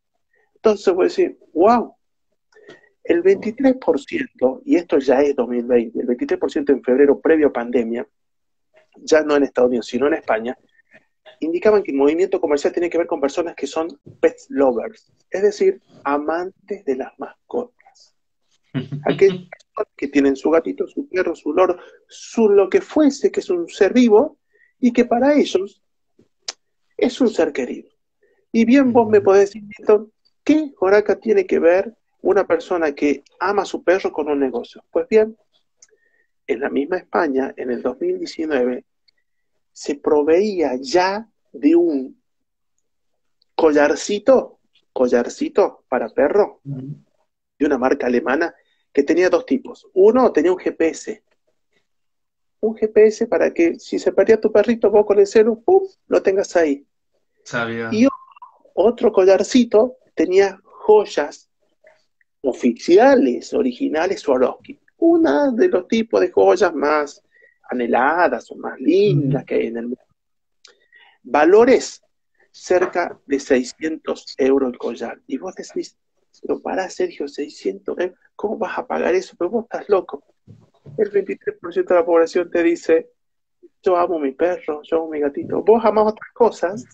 Entonces 0.55 0.93
voy 0.93 1.03
a 1.03 1.09
decir, 1.09 1.37
wow, 1.53 1.95
el 3.03 3.23
23%, 3.23 4.61
y 4.65 4.75
esto 4.75 4.97
ya 4.99 5.21
es 5.21 5.35
2020, 5.35 5.99
el 5.99 6.07
23% 6.07 6.69
en 6.71 6.83
febrero 6.83 7.19
previo 7.19 7.47
a 7.47 7.53
pandemia, 7.53 8.07
ya 9.03 9.21
no 9.23 9.35
en 9.35 9.43
Estados 9.43 9.69
Unidos, 9.69 9.87
sino 9.87 10.07
en 10.07 10.15
España, 10.15 10.57
indicaban 11.39 11.83
que 11.83 11.91
el 11.91 11.97
movimiento 11.97 12.41
comercial 12.41 12.73
tiene 12.73 12.89
que 12.89 12.97
ver 12.97 13.07
con 13.07 13.21
personas 13.21 13.55
que 13.55 13.67
son 13.67 13.99
pet 14.19 14.37
lovers, 14.49 15.11
es 15.29 15.41
decir, 15.41 15.81
amantes 16.03 16.85
de 16.85 16.95
las 16.95 17.17
mascotas. 17.19 18.15
Aquellos 19.05 19.47
que 19.95 20.07
tienen 20.07 20.35
su 20.35 20.49
gatito, 20.49 20.87
su 20.87 21.07
perro, 21.07 21.35
su 21.35 21.53
loro, 21.53 21.77
su 22.07 22.49
lo 22.49 22.69
que 22.69 22.81
fuese, 22.81 23.31
que 23.31 23.39
es 23.39 23.49
un 23.49 23.67
ser 23.67 23.93
vivo, 23.93 24.37
y 24.79 24.93
que 24.93 25.05
para 25.05 25.33
ellos 25.33 25.81
es 26.95 27.19
un 27.21 27.29
ser 27.29 27.51
querido. 27.51 27.89
Y 28.51 28.65
bien 28.65 28.93
vos 28.93 29.09
me 29.09 29.21
podés 29.21 29.51
decir, 29.51 29.63
¿Qué, 30.43 30.71
Joraca, 30.77 31.19
tiene 31.19 31.45
que 31.45 31.59
ver 31.59 31.97
una 32.21 32.47
persona 32.47 32.95
que 32.95 33.23
ama 33.39 33.63
a 33.63 33.65
su 33.65 33.83
perro 33.83 34.11
con 34.11 34.29
un 34.29 34.39
negocio? 34.39 34.83
Pues 34.91 35.07
bien, 35.09 35.37
en 36.47 36.59
la 36.61 36.69
misma 36.69 36.97
España, 36.97 37.53
en 37.57 37.71
el 37.71 37.81
2019, 37.81 38.85
se 39.71 39.95
proveía 39.95 40.71
ya 40.79 41.29
de 41.51 41.75
un 41.75 42.21
collarcito, 43.53 44.59
collarcito 44.93 45.83
para 45.89 46.09
perro, 46.09 46.61
de 46.63 47.65
una 47.65 47.77
marca 47.77 48.07
alemana 48.07 48.55
que 48.91 49.03
tenía 49.03 49.29
dos 49.29 49.45
tipos. 49.45 49.87
Uno 49.93 50.31
tenía 50.31 50.51
un 50.51 50.57
GPS. 50.57 51.23
Un 52.61 52.75
GPS 52.75 53.27
para 53.27 53.53
que 53.53 53.77
si 53.77 53.99
se 53.99 54.11
perdía 54.11 54.41
tu 54.41 54.51
perrito, 54.51 54.89
vos 54.89 55.05
con 55.05 55.19
el 55.19 55.27
celu, 55.27 55.61
¡pum! 55.63 55.83
lo 56.07 56.23
tengas 56.23 56.55
ahí. 56.55 56.85
Sabía. 57.43 57.89
Y 57.91 58.07
otro 58.73 59.11
collarcito 59.11 59.97
tenía 60.15 60.59
joyas 60.63 61.49
oficiales, 62.41 63.53
originales 63.53 64.21
Swarovski. 64.21 64.79
Una 64.97 65.51
de 65.51 65.69
los 65.69 65.87
tipos 65.87 66.21
de 66.21 66.31
joyas 66.31 66.73
más 66.73 67.23
anheladas 67.69 68.51
o 68.51 68.55
más 68.55 68.79
lindas 68.79 69.45
que 69.45 69.55
hay 69.55 69.67
en 69.67 69.77
el 69.77 69.83
mundo. 69.83 70.01
Valores 71.23 72.01
cerca 72.51 73.19
de 73.25 73.39
600 73.39 74.35
euros 74.37 74.71
el 74.71 74.77
collar. 74.77 75.21
Y 75.27 75.37
vos 75.37 75.53
decís, 75.55 75.97
pero 76.41 76.59
para 76.61 76.89
Sergio, 76.89 77.27
600 77.27 77.99
euros, 77.99 78.19
¿cómo 78.35 78.57
vas 78.57 78.77
a 78.77 78.87
pagar 78.87 79.13
eso? 79.13 79.35
Pero 79.37 79.49
vos 79.51 79.65
estás 79.65 79.87
loco. 79.89 80.23
El 80.97 81.11
23% 81.11 81.85
de 81.85 81.95
la 81.95 82.05
población 82.05 82.49
te 82.49 82.63
dice, 82.63 83.11
yo 83.83 83.97
amo 83.97 84.19
mi 84.19 84.31
perro, 84.31 84.81
yo 84.83 84.97
amo 84.97 85.09
mi 85.09 85.19
gatito. 85.19 85.61
Vos 85.61 85.83
amás 85.85 86.13
otras 86.13 86.31
cosas 86.33 86.85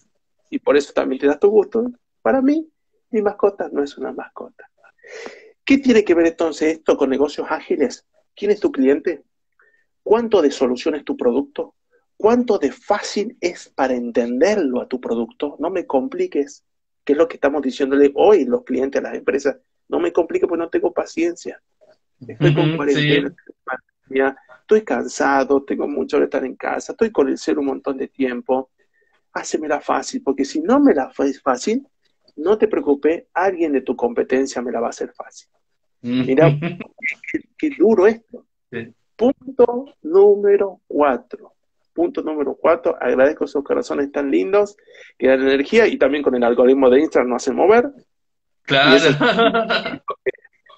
y 0.50 0.60
por 0.60 0.76
eso 0.76 0.92
también 0.94 1.22
te 1.22 1.28
das 1.28 1.40
tu 1.40 1.50
gusto. 1.50 1.92
Para 2.22 2.42
mí, 2.42 2.70
mi 3.12 3.22
mascota 3.22 3.70
no 3.72 3.84
es 3.84 3.98
una 3.98 4.12
mascota. 4.12 4.70
¿Qué 5.66 5.78
tiene 5.78 6.04
que 6.04 6.14
ver 6.14 6.28
entonces 6.28 6.78
esto 6.78 6.98
con 6.98 7.10
negocios 7.10 7.48
ágiles? 7.50 8.06
¿Quién 8.36 8.52
es 8.52 8.60
tu 8.60 8.72
cliente? 8.72 9.24
¿Cuánto 10.04 10.42
de 10.42 10.52
solución 10.52 10.96
es 10.96 11.06
tu 11.06 11.16
producto? 11.16 11.76
¿Cuánto 12.18 12.58
de 12.58 12.72
fácil 12.72 13.38
es 13.40 13.70
para 13.70 13.94
entenderlo 13.94 14.82
a 14.82 14.88
tu 14.88 15.00
producto? 15.00 15.56
No 15.60 15.70
me 15.70 15.86
compliques, 15.86 16.64
que 17.04 17.14
es 17.14 17.18
lo 17.18 17.28
que 17.28 17.36
estamos 17.36 17.62
diciéndole 17.62 18.12
hoy 18.16 18.46
los 18.46 18.64
clientes 18.64 19.00
a 19.00 19.04
las 19.04 19.16
empresas. 19.16 19.58
No 19.88 20.00
me 20.00 20.12
compliques 20.12 20.48
porque 20.48 20.64
no 20.64 20.70
tengo 20.70 20.94
paciencia. 20.94 21.62
Estoy 22.28 22.54
con 22.54 22.78
cuarentena, 22.78 23.36
estoy 24.62 24.82
cansado, 24.84 25.64
tengo 25.64 25.88
mucho 25.88 26.18
de 26.18 26.26
estar 26.26 26.46
en 26.46 26.56
casa, 26.56 26.94
estoy 26.94 27.12
con 27.12 27.28
el 27.28 27.38
ser 27.38 27.60
un 27.60 27.66
montón 27.66 27.98
de 27.98 28.08
tiempo. 28.08 28.70
Hácemela 29.34 29.82
fácil, 29.82 30.22
porque 30.24 30.46
si 30.46 30.62
no 30.62 30.80
me 30.80 30.94
la 30.94 31.06
haces 31.06 31.42
fácil, 31.42 31.86
no 32.36 32.58
te 32.58 32.68
preocupes, 32.68 33.26
alguien 33.34 33.74
de 33.74 33.82
tu 33.82 33.96
competencia 33.96 34.62
me 34.62 34.72
la 34.72 34.80
va 34.80 34.88
a 34.88 34.92
hacer 34.92 35.14
fácil. 35.14 35.50
Mira, 36.02 36.54
qué, 37.58 37.70
duro 37.78 38.08
esto. 38.08 38.46
Punto 39.16 39.96
número 40.02 40.82
cuatro. 40.88 41.54
Punto 41.94 42.22
número 42.22 42.56
cuatro, 42.56 42.98
agradezco 43.00 43.46
esos 43.46 43.64
corazones 43.64 44.12
tan 44.12 44.32
lindos 44.32 44.76
que 45.18 45.28
dan 45.28 45.42
energía 45.42 45.88
y 45.88 45.98
también 45.98 46.24
con 46.24 46.36
el 46.36 46.44
algoritmo 46.44 46.90
de 46.90 47.02
Instagram 47.02 47.30
nos 47.30 47.44
hacen 47.44 47.56
mover. 47.56 47.90
Claro. 48.64 48.92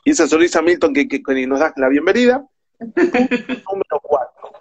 Y 0.03 0.11
esa, 0.11 0.27
sonrisa 0.27 0.61
Milton 0.61 0.93
que, 0.93 1.07
que, 1.07 1.47
nos 1.47 1.59
da 1.59 1.73
la 1.77 1.89
bienvenida. 1.89 2.45
Punto 2.77 3.01
número 3.71 3.99
cuatro. 4.03 4.51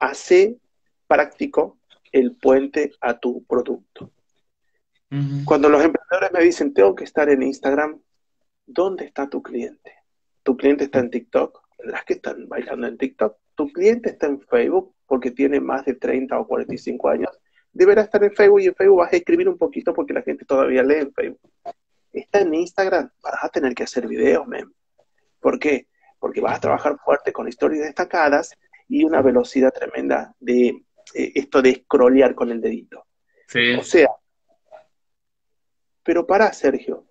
Hace 0.00 0.58
práctico 1.06 1.78
el 2.12 2.32
puente 2.32 2.92
a 3.00 3.18
tu 3.18 3.44
producto. 3.44 4.10
Cuando 5.44 5.68
los 5.68 5.82
emprendedores 5.82 6.32
me 6.32 6.44
dicen, 6.44 6.72
tengo 6.72 6.94
que 6.94 7.02
estar 7.02 7.28
en 7.28 7.42
Instagram, 7.42 8.00
¿dónde 8.64 9.06
está 9.06 9.28
tu 9.28 9.42
cliente? 9.42 9.92
Tu 10.44 10.56
cliente 10.56 10.84
está 10.84 11.00
en 11.00 11.10
TikTok, 11.10 11.60
las 11.84 12.04
que 12.04 12.14
están 12.14 12.48
bailando 12.48 12.86
en 12.86 12.96
TikTok. 12.96 13.36
Tu 13.56 13.72
cliente 13.72 14.10
está 14.10 14.28
en 14.28 14.40
Facebook 14.40 14.94
porque 15.06 15.32
tiene 15.32 15.60
más 15.60 15.84
de 15.84 15.94
30 15.94 16.38
o 16.38 16.46
45 16.46 17.08
años. 17.08 17.30
Deberá 17.72 18.02
estar 18.02 18.22
en 18.22 18.32
Facebook 18.32 18.60
y 18.60 18.66
en 18.66 18.74
Facebook 18.74 18.98
vas 18.98 19.12
a 19.12 19.16
escribir 19.16 19.48
un 19.48 19.58
poquito 19.58 19.92
porque 19.92 20.14
la 20.14 20.22
gente 20.22 20.44
todavía 20.44 20.84
lee 20.84 21.00
en 21.00 21.12
Facebook. 21.12 21.50
Está 22.12 22.40
en 22.40 22.54
Instagram, 22.54 23.10
vas 23.20 23.44
a 23.44 23.48
tener 23.48 23.74
que 23.74 23.82
hacer 23.82 24.06
videos, 24.06 24.46
mem. 24.46 24.72
¿Por 25.40 25.58
qué? 25.58 25.88
Porque 26.20 26.40
vas 26.40 26.56
a 26.56 26.60
trabajar 26.60 26.96
fuerte 27.04 27.32
con 27.32 27.48
historias 27.48 27.84
destacadas 27.84 28.56
y 28.88 29.04
una 29.04 29.22
velocidad 29.22 29.72
tremenda 29.72 30.34
de 30.38 30.68
eh, 31.14 31.32
esto 31.34 31.62
de 31.62 31.82
scrollear 31.84 32.34
con 32.34 32.50
el 32.50 32.60
dedito. 32.60 33.06
Sí. 33.46 33.74
O 33.74 33.82
sea, 33.82 34.08
pero 36.10 36.26
para, 36.26 36.52
Sergio, 36.52 37.06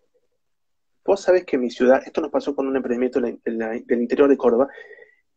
vos 1.05 1.21
sabés 1.21 1.45
que 1.45 1.55
en 1.55 1.61
mi 1.61 1.69
ciudad, 1.69 2.01
esto 2.05 2.19
nos 2.19 2.31
pasó 2.31 2.53
con 2.53 2.67
un 2.67 2.75
emprendimiento 2.75 3.21
del 3.21 4.01
interior 4.01 4.27
de 4.27 4.35
Córdoba, 4.35 4.67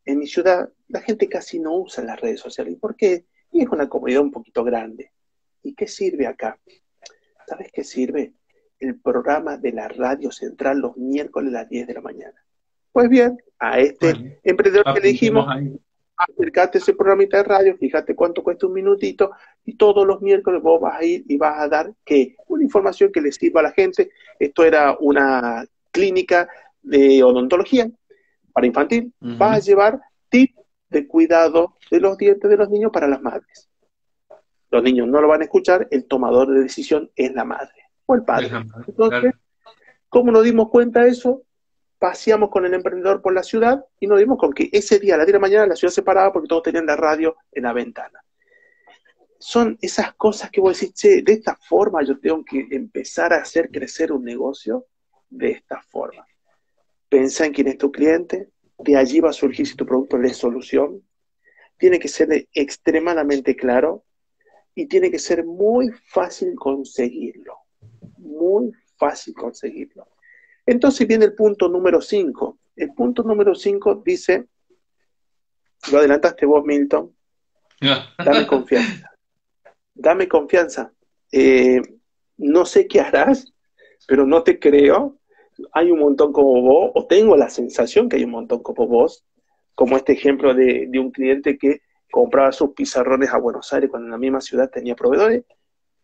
en 0.04 0.18
mi 0.18 0.26
ciudad 0.26 0.68
la 0.88 1.00
gente 1.00 1.28
casi 1.28 1.60
no 1.60 1.76
usa 1.76 2.02
las 2.02 2.20
redes 2.20 2.40
sociales. 2.40 2.72
¿Y 2.72 2.76
por 2.76 2.96
qué? 2.96 3.24
Y 3.52 3.62
es 3.62 3.68
una 3.68 3.88
comunidad 3.88 4.22
un 4.22 4.32
poquito 4.32 4.64
grande. 4.64 5.12
¿Y 5.62 5.76
qué 5.76 5.86
sirve 5.86 6.26
acá? 6.26 6.58
¿Sabes 7.46 7.70
qué 7.72 7.84
sirve? 7.84 8.32
El 8.80 8.98
programa 8.98 9.56
de 9.58 9.70
la 9.70 9.86
radio 9.86 10.32
central 10.32 10.80
los 10.80 10.96
miércoles 10.96 11.54
a 11.54 11.58
las 11.58 11.68
10 11.68 11.86
de 11.86 11.94
la 11.94 12.00
mañana. 12.00 12.44
Pues 12.90 13.08
bien, 13.08 13.38
a 13.60 13.78
este 13.78 14.40
emprendedor 14.42 14.92
que 14.92 15.00
le 15.02 15.08
dijimos, 15.10 15.46
acercate 16.16 16.78
a 16.78 16.80
ese 16.80 16.94
programita 16.94 17.38
de 17.38 17.44
radio, 17.44 17.76
fíjate 17.76 18.14
cuánto 18.14 18.42
cuesta 18.42 18.66
un 18.66 18.74
minutito, 18.74 19.32
y 19.64 19.76
todos 19.76 20.06
los 20.06 20.20
miércoles 20.20 20.62
vos 20.62 20.80
vas 20.80 21.00
a 21.00 21.04
ir 21.04 21.24
y 21.28 21.36
vas 21.36 21.58
a 21.58 21.68
dar 21.68 21.92
que 22.04 22.36
una 22.48 22.62
información 22.62 23.10
que 23.12 23.20
le 23.20 23.32
sirva 23.32 23.60
a 23.60 23.64
la 23.64 23.72
gente. 23.72 24.10
Esto 24.38 24.64
era 24.64 24.96
una 25.00 25.64
clínica 25.90 26.48
de 26.82 27.22
odontología 27.22 27.90
para 28.52 28.66
infantil. 28.66 29.12
Vas 29.20 29.56
a 29.56 29.60
llevar 29.60 30.00
tips 30.28 30.60
de 30.90 31.06
cuidado 31.06 31.76
de 31.90 32.00
los 32.00 32.18
dientes 32.18 32.50
de 32.50 32.56
los 32.56 32.68
niños 32.68 32.90
para 32.92 33.08
las 33.08 33.22
madres. 33.22 33.68
Los 34.70 34.82
niños 34.82 35.06
no 35.08 35.20
lo 35.20 35.28
van 35.28 35.42
a 35.42 35.44
escuchar, 35.44 35.86
el 35.90 36.06
tomador 36.06 36.48
de 36.52 36.62
decisión 36.62 37.10
es 37.14 37.32
la 37.34 37.44
madre 37.44 37.90
o 38.06 38.14
el 38.14 38.22
padre. 38.24 38.50
Entonces, 38.86 39.34
¿cómo 40.08 40.32
nos 40.32 40.44
dimos 40.44 40.70
cuenta 40.70 41.04
de 41.04 41.10
eso? 41.10 41.42
Paseamos 42.02 42.50
con 42.50 42.66
el 42.66 42.74
emprendedor 42.74 43.22
por 43.22 43.32
la 43.32 43.44
ciudad 43.44 43.84
y 44.00 44.08
nos 44.08 44.18
dimos 44.18 44.36
con 44.36 44.52
que 44.52 44.68
ese 44.72 44.98
día, 44.98 45.14
a 45.14 45.18
las 45.18 45.26
10 45.26 45.34
de 45.34 45.38
la 45.38 45.38
mañana, 45.38 45.66
la 45.68 45.76
ciudad 45.76 45.94
se 45.94 46.02
paraba 46.02 46.32
porque 46.32 46.48
todos 46.48 46.64
tenían 46.64 46.84
la 46.84 46.96
radio 46.96 47.36
en 47.52 47.62
la 47.62 47.72
ventana. 47.72 48.24
Son 49.38 49.78
esas 49.80 50.12
cosas 50.14 50.50
que 50.50 50.60
vos 50.60 50.80
decís, 50.80 50.94
che, 50.94 51.22
de 51.22 51.34
esta 51.34 51.54
forma 51.54 52.02
yo 52.02 52.18
tengo 52.18 52.44
que 52.44 52.66
empezar 52.72 53.32
a 53.32 53.36
hacer 53.36 53.70
crecer 53.70 54.10
un 54.10 54.24
negocio 54.24 54.86
de 55.30 55.52
esta 55.52 55.80
forma. 55.80 56.26
Pensa 57.08 57.46
en 57.46 57.52
quién 57.52 57.68
es 57.68 57.78
tu 57.78 57.92
cliente, 57.92 58.50
de 58.78 58.96
allí 58.96 59.20
va 59.20 59.30
a 59.30 59.32
surgir 59.32 59.68
si 59.68 59.76
tu 59.76 59.86
producto 59.86 60.20
es 60.20 60.36
solución. 60.36 61.06
Tiene 61.76 62.00
que 62.00 62.08
ser 62.08 62.48
extremadamente 62.52 63.54
claro 63.54 64.04
y 64.74 64.88
tiene 64.88 65.08
que 65.08 65.20
ser 65.20 65.44
muy 65.44 65.92
fácil 66.08 66.56
conseguirlo. 66.56 67.58
Muy 68.18 68.72
fácil 68.96 69.34
conseguirlo. 69.34 70.08
Entonces 70.66 71.06
viene 71.06 71.24
el 71.24 71.34
punto 71.34 71.68
número 71.68 72.00
5. 72.00 72.58
El 72.76 72.92
punto 72.94 73.22
número 73.22 73.54
5 73.54 74.02
dice, 74.04 74.46
lo 75.90 75.98
adelantaste 75.98 76.46
vos, 76.46 76.64
Milton, 76.64 77.14
dame 78.18 78.46
confianza. 78.46 79.10
Dame 79.94 80.28
confianza. 80.28 80.92
Eh, 81.30 81.80
no 82.38 82.64
sé 82.64 82.86
qué 82.86 83.00
harás, 83.00 83.52
pero 84.06 84.26
no 84.26 84.42
te 84.42 84.58
creo. 84.58 85.18
Hay 85.72 85.90
un 85.90 85.98
montón 85.98 86.32
como 86.32 86.62
vos, 86.62 86.92
o 86.94 87.06
tengo 87.06 87.36
la 87.36 87.50
sensación 87.50 88.08
que 88.08 88.16
hay 88.16 88.24
un 88.24 88.30
montón 88.30 88.62
como 88.62 88.86
vos, 88.86 89.24
como 89.74 89.96
este 89.96 90.12
ejemplo 90.12 90.54
de, 90.54 90.86
de 90.88 90.98
un 90.98 91.10
cliente 91.10 91.58
que 91.58 91.82
compraba 92.10 92.52
sus 92.52 92.72
pizarrones 92.72 93.30
a 93.30 93.38
Buenos 93.38 93.72
Aires 93.72 93.90
cuando 93.90 94.06
en 94.06 94.12
la 94.12 94.18
misma 94.18 94.40
ciudad 94.40 94.70
tenía 94.70 94.94
proveedores 94.94 95.44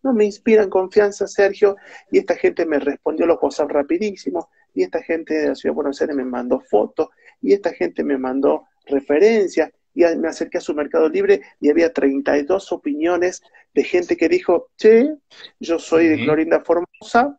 no 0.02 0.12
me 0.12 0.24
inspiran 0.24 0.70
confianza, 0.70 1.26
Sergio, 1.26 1.76
y 2.10 2.18
esta 2.18 2.36
gente 2.36 2.64
me 2.66 2.78
respondió 2.78 3.26
los 3.26 3.38
WhatsApp 3.40 3.70
rapidísimo, 3.70 4.50
y 4.74 4.82
esta 4.82 5.02
gente 5.02 5.34
de 5.34 5.48
la 5.48 5.54
Ciudad 5.54 5.72
de 5.72 5.76
Buenos 5.76 6.00
Aires 6.00 6.16
me 6.16 6.24
mandó 6.24 6.60
fotos, 6.60 7.08
y 7.40 7.52
esta 7.52 7.72
gente 7.72 8.04
me 8.04 8.18
mandó 8.18 8.64
referencias, 8.86 9.70
y 9.94 10.04
me 10.16 10.28
acerqué 10.28 10.58
a 10.58 10.60
su 10.60 10.74
Mercado 10.74 11.08
Libre 11.08 11.42
y 11.60 11.70
había 11.70 11.92
32 11.92 12.70
opiniones 12.72 13.42
de 13.74 13.82
gente 13.82 14.16
que 14.16 14.28
dijo, 14.28 14.70
che, 14.76 15.12
yo 15.58 15.78
soy 15.80 16.06
de 16.06 16.16
Clorinda 16.18 16.60
Formosa, 16.60 17.36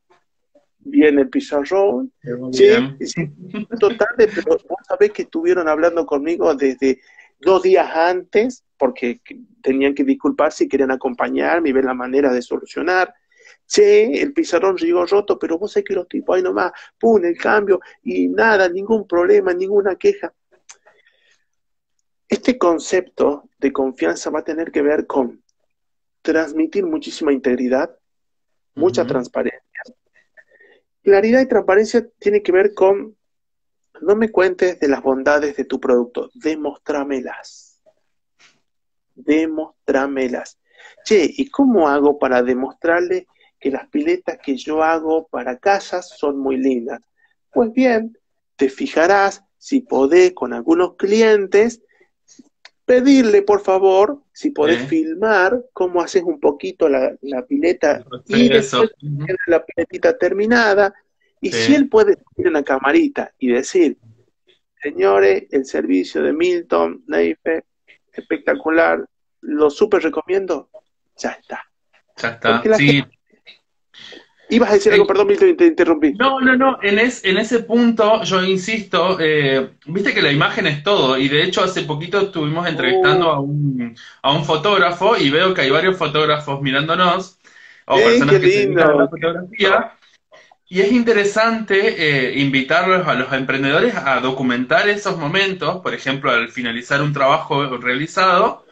viene 0.79 1.21
el 1.21 1.29
pizarrón, 1.29 2.11
sí, 2.51 2.67
sí, 2.99 3.31
total, 3.79 4.07
pero 4.17 4.57
vos 4.67 4.79
sabés 4.85 5.11
que 5.11 5.21
estuvieron 5.21 5.69
hablando 5.69 6.05
conmigo 6.05 6.53
desde 6.53 6.99
dos 7.39 7.63
días 7.63 7.89
antes, 7.95 8.63
porque 8.77 9.21
tenían 9.61 9.93
que 9.93 10.03
disculparse 10.03 10.63
y 10.63 10.67
querían 10.67 10.91
acompañarme 10.91 11.69
y 11.69 11.73
ver 11.73 11.85
la 11.85 11.93
manera 11.93 12.31
de 12.31 12.41
solucionar. 12.41 13.13
Che, 13.65 14.21
el 14.21 14.33
pizarrón 14.33 14.77
llegó 14.77 15.05
roto, 15.05 15.37
pero 15.37 15.57
vos 15.57 15.71
sabés 15.71 15.87
que 15.87 15.93
los 15.93 16.07
tipos 16.07 16.35
ahí 16.35 16.41
nomás, 16.41 16.71
pum, 16.99 17.23
el 17.23 17.37
cambio 17.37 17.79
y 18.03 18.27
nada, 18.27 18.67
ningún 18.67 19.07
problema, 19.07 19.53
ninguna 19.53 19.95
queja. 19.95 20.33
Este 22.27 22.57
concepto 22.57 23.49
de 23.57 23.71
confianza 23.71 24.29
va 24.29 24.39
a 24.39 24.43
tener 24.43 24.71
que 24.71 24.81
ver 24.81 25.07
con 25.07 25.43
transmitir 26.21 26.85
muchísima 26.85 27.31
integridad, 27.31 27.95
mucha 28.75 29.05
transparencia. 29.05 29.59
Claridad 31.03 31.41
y 31.41 31.47
transparencia 31.47 32.07
tiene 32.19 32.43
que 32.43 32.51
ver 32.51 32.73
con 32.73 33.15
no 34.01 34.15
me 34.15 34.29
cuentes 34.29 34.79
de 34.79 34.87
las 34.87 35.01
bondades 35.01 35.55
de 35.55 35.65
tu 35.65 35.79
producto, 35.79 36.29
demostrámelas. 36.33 37.81
Demostrámelas. 39.15 40.59
Che, 41.03 41.29
¿y 41.37 41.49
cómo 41.49 41.87
hago 41.87 42.17
para 42.19 42.41
demostrarle 42.41 43.27
que 43.59 43.71
las 43.71 43.87
piletas 43.89 44.39
que 44.43 44.55
yo 44.55 44.83
hago 44.83 45.27
para 45.27 45.57
casas 45.57 46.09
son 46.17 46.37
muy 46.37 46.57
lindas? 46.57 47.01
Pues 47.51 47.71
bien, 47.73 48.17
te 48.55 48.69
fijarás 48.69 49.43
si 49.57 49.81
podés 49.81 50.33
con 50.33 50.53
algunos 50.53 50.95
clientes 50.95 51.81
pedirle, 52.85 53.43
por 53.43 53.61
favor, 53.61 54.23
si 54.33 54.49
podés 54.49 54.87
filmar 54.87 55.63
cómo 55.73 56.01
haces 56.01 56.23
un 56.23 56.39
poquito 56.39 56.89
la, 56.89 57.15
pileta 57.47 58.03
y 58.25 58.49
después 58.49 58.89
la 59.45 59.63
piletita 59.63 60.17
terminada. 60.17 60.91
Y 61.41 61.51
si 61.51 61.73
él 61.73 61.87
puede 61.87 62.17
tener 62.35 62.51
una 62.51 62.63
camarita 62.63 63.33
y 63.39 63.49
decir, 63.49 63.97
señores, 64.81 65.43
el 65.51 65.65
servicio 65.65 66.21
de 66.21 66.33
Milton, 66.33 67.03
Neife, 67.07 67.63
espectacular, 68.11 69.05
lo 69.41 69.69
súper 69.69 70.03
recomiendo, 70.03 70.69
ya 71.17 71.31
está. 71.31 71.63
Ya 72.17 72.29
está, 72.29 72.61
sí. 72.75 73.03
Ibas 74.51 74.71
a 74.71 74.73
decir 74.73 74.91
algo, 74.91 75.05
perdón, 75.05 75.27
Milton, 75.27 75.55
te 75.55 75.67
interrumpí. 75.67 76.13
No, 76.13 76.41
no, 76.41 76.55
no, 76.55 76.79
en, 76.81 76.97
en 76.97 77.37
ese 77.37 77.59
punto 77.59 78.23
yo 78.23 78.43
insisto, 78.43 79.17
eh, 79.19 79.75
viste 79.85 80.11
que 80.11 80.23
la 80.23 80.31
imagen 80.31 80.65
es 80.65 80.81
todo, 80.81 81.17
y 81.19 81.29
de 81.29 81.43
hecho 81.43 81.63
hace 81.63 81.83
poquito 81.83 82.19
estuvimos 82.19 82.67
entrevistando 82.67 83.29
oh. 83.29 83.33
a, 83.33 83.39
un, 83.39 83.95
a 84.23 84.33
un 84.33 84.43
fotógrafo 84.43 85.15
y 85.17 85.29
veo 85.29 85.53
que 85.53 85.61
hay 85.61 85.69
varios 85.69 85.97
fotógrafos 85.97 86.61
mirándonos, 86.63 87.37
o 87.85 87.95
personas 87.95 88.39
que 88.39 88.41
se 88.41 88.65
dedican 88.65 88.89
a 88.89 88.95
la 88.95 89.07
fotografía, 89.07 89.93
y 90.69 90.81
es 90.81 90.91
interesante 90.91 92.29
eh, 92.29 92.39
invitarlos 92.39 93.07
a 93.07 93.15
los 93.15 93.33
emprendedores 93.33 93.95
a 93.95 94.19
documentar 94.19 94.87
esos 94.87 95.17
momentos, 95.17 95.81
por 95.81 95.95
ejemplo, 95.95 96.31
al 96.31 96.49
finalizar 96.49 97.01
un 97.01 97.11
trabajo 97.11 97.77
realizado, 97.77 98.65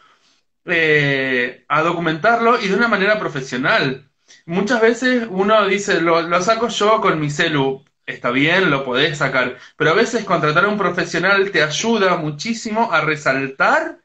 eh, 0.64 1.64
a 1.68 1.82
documentarlo 1.82 2.60
y 2.60 2.68
de 2.68 2.76
una 2.76 2.88
manera 2.88 3.18
profesional. 3.18 4.08
Muchas 4.46 4.80
veces 4.80 5.26
uno 5.28 5.66
dice, 5.66 6.00
lo, 6.00 6.40
saco 6.42 6.68
yo 6.68 7.00
con 7.00 7.18
mi 7.20 7.30
celu, 7.30 7.84
está 8.06 8.30
bien, 8.30 8.70
lo 8.70 8.84
podés 8.84 9.18
sacar, 9.18 9.56
pero 9.76 9.90
a 9.90 9.94
veces 9.94 10.24
contratar 10.24 10.66
a 10.66 10.68
un 10.68 10.78
profesional 10.78 11.50
te 11.50 11.62
ayuda 11.62 12.16
muchísimo 12.16 12.92
a 12.92 13.00
resaltar 13.00 13.98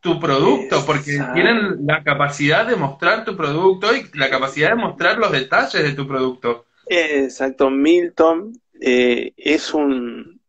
tu 0.00 0.18
producto, 0.20 0.84
porque 0.86 1.20
tienen 1.34 1.86
la 1.86 2.02
capacidad 2.02 2.66
de 2.66 2.76
mostrar 2.76 3.24
tu 3.24 3.36
producto 3.36 3.94
y 3.94 4.10
la 4.14 4.30
capacidad 4.30 4.70
de 4.70 4.76
mostrar 4.76 5.18
los 5.18 5.32
detalles 5.32 5.82
de 5.84 5.92
tu 5.92 6.06
producto. 6.06 6.67
Exacto, 6.88 7.70
Milton 7.70 8.52
eh, 8.80 9.32
es 9.36 9.74
un, 9.74 10.40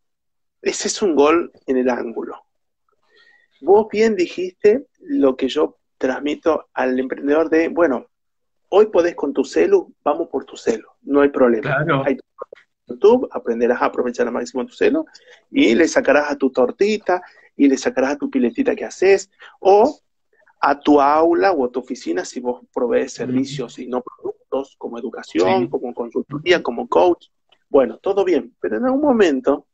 ese 0.61 0.87
es 0.87 1.01
un 1.01 1.15
gol 1.15 1.51
en 1.67 1.77
el 1.77 1.89
ángulo. 1.89 2.43
Vos 3.61 3.87
bien 3.91 4.15
dijiste 4.15 4.87
lo 4.99 5.35
que 5.35 5.49
yo 5.49 5.77
transmito 5.97 6.69
al 6.73 6.97
emprendedor 6.97 7.49
de, 7.49 7.67
bueno, 7.67 8.09
Hoy 8.69 8.85
podés 8.87 9.15
con 9.15 9.33
tu 9.33 9.43
celu, 9.43 9.93
vamos 10.03 10.29
por 10.29 10.45
tu 10.45 10.55
celu, 10.55 10.87
no 11.01 11.21
hay 11.21 11.29
problema. 11.29 11.83
Claro. 11.83 12.03
Hay 12.05 12.17
YouTube, 12.85 13.27
aprenderás 13.31 13.81
a 13.81 13.85
aprovechar 13.85 14.27
al 14.27 14.33
máximo 14.33 14.65
tu 14.65 14.73
celu 14.73 15.05
y 15.51 15.73
le 15.73 15.87
sacarás 15.87 16.31
a 16.31 16.35
tu 16.35 16.51
tortita 16.51 17.21
y 17.55 17.67
le 17.67 17.77
sacarás 17.77 18.13
a 18.13 18.17
tu 18.17 18.29
piletita 18.29 18.75
que 18.75 18.85
haces 18.85 19.29
o 19.59 19.99
a 20.59 20.79
tu 20.79 20.99
aula 20.99 21.51
o 21.51 21.65
a 21.65 21.71
tu 21.71 21.79
oficina 21.79 22.25
si 22.25 22.39
vos 22.39 22.61
provees 22.73 23.13
servicios 23.13 23.79
y 23.79 23.87
no 23.87 24.01
productos 24.01 24.75
como 24.77 24.99
educación, 24.99 25.67
como 25.67 25.93
consultoría, 25.93 26.61
como 26.61 26.87
coach. 26.87 27.27
Bueno, 27.69 27.97
todo 27.97 28.25
bien, 28.25 28.55
pero 28.59 28.77
en 28.77 28.85
algún 28.85 29.01
momento 29.01 29.67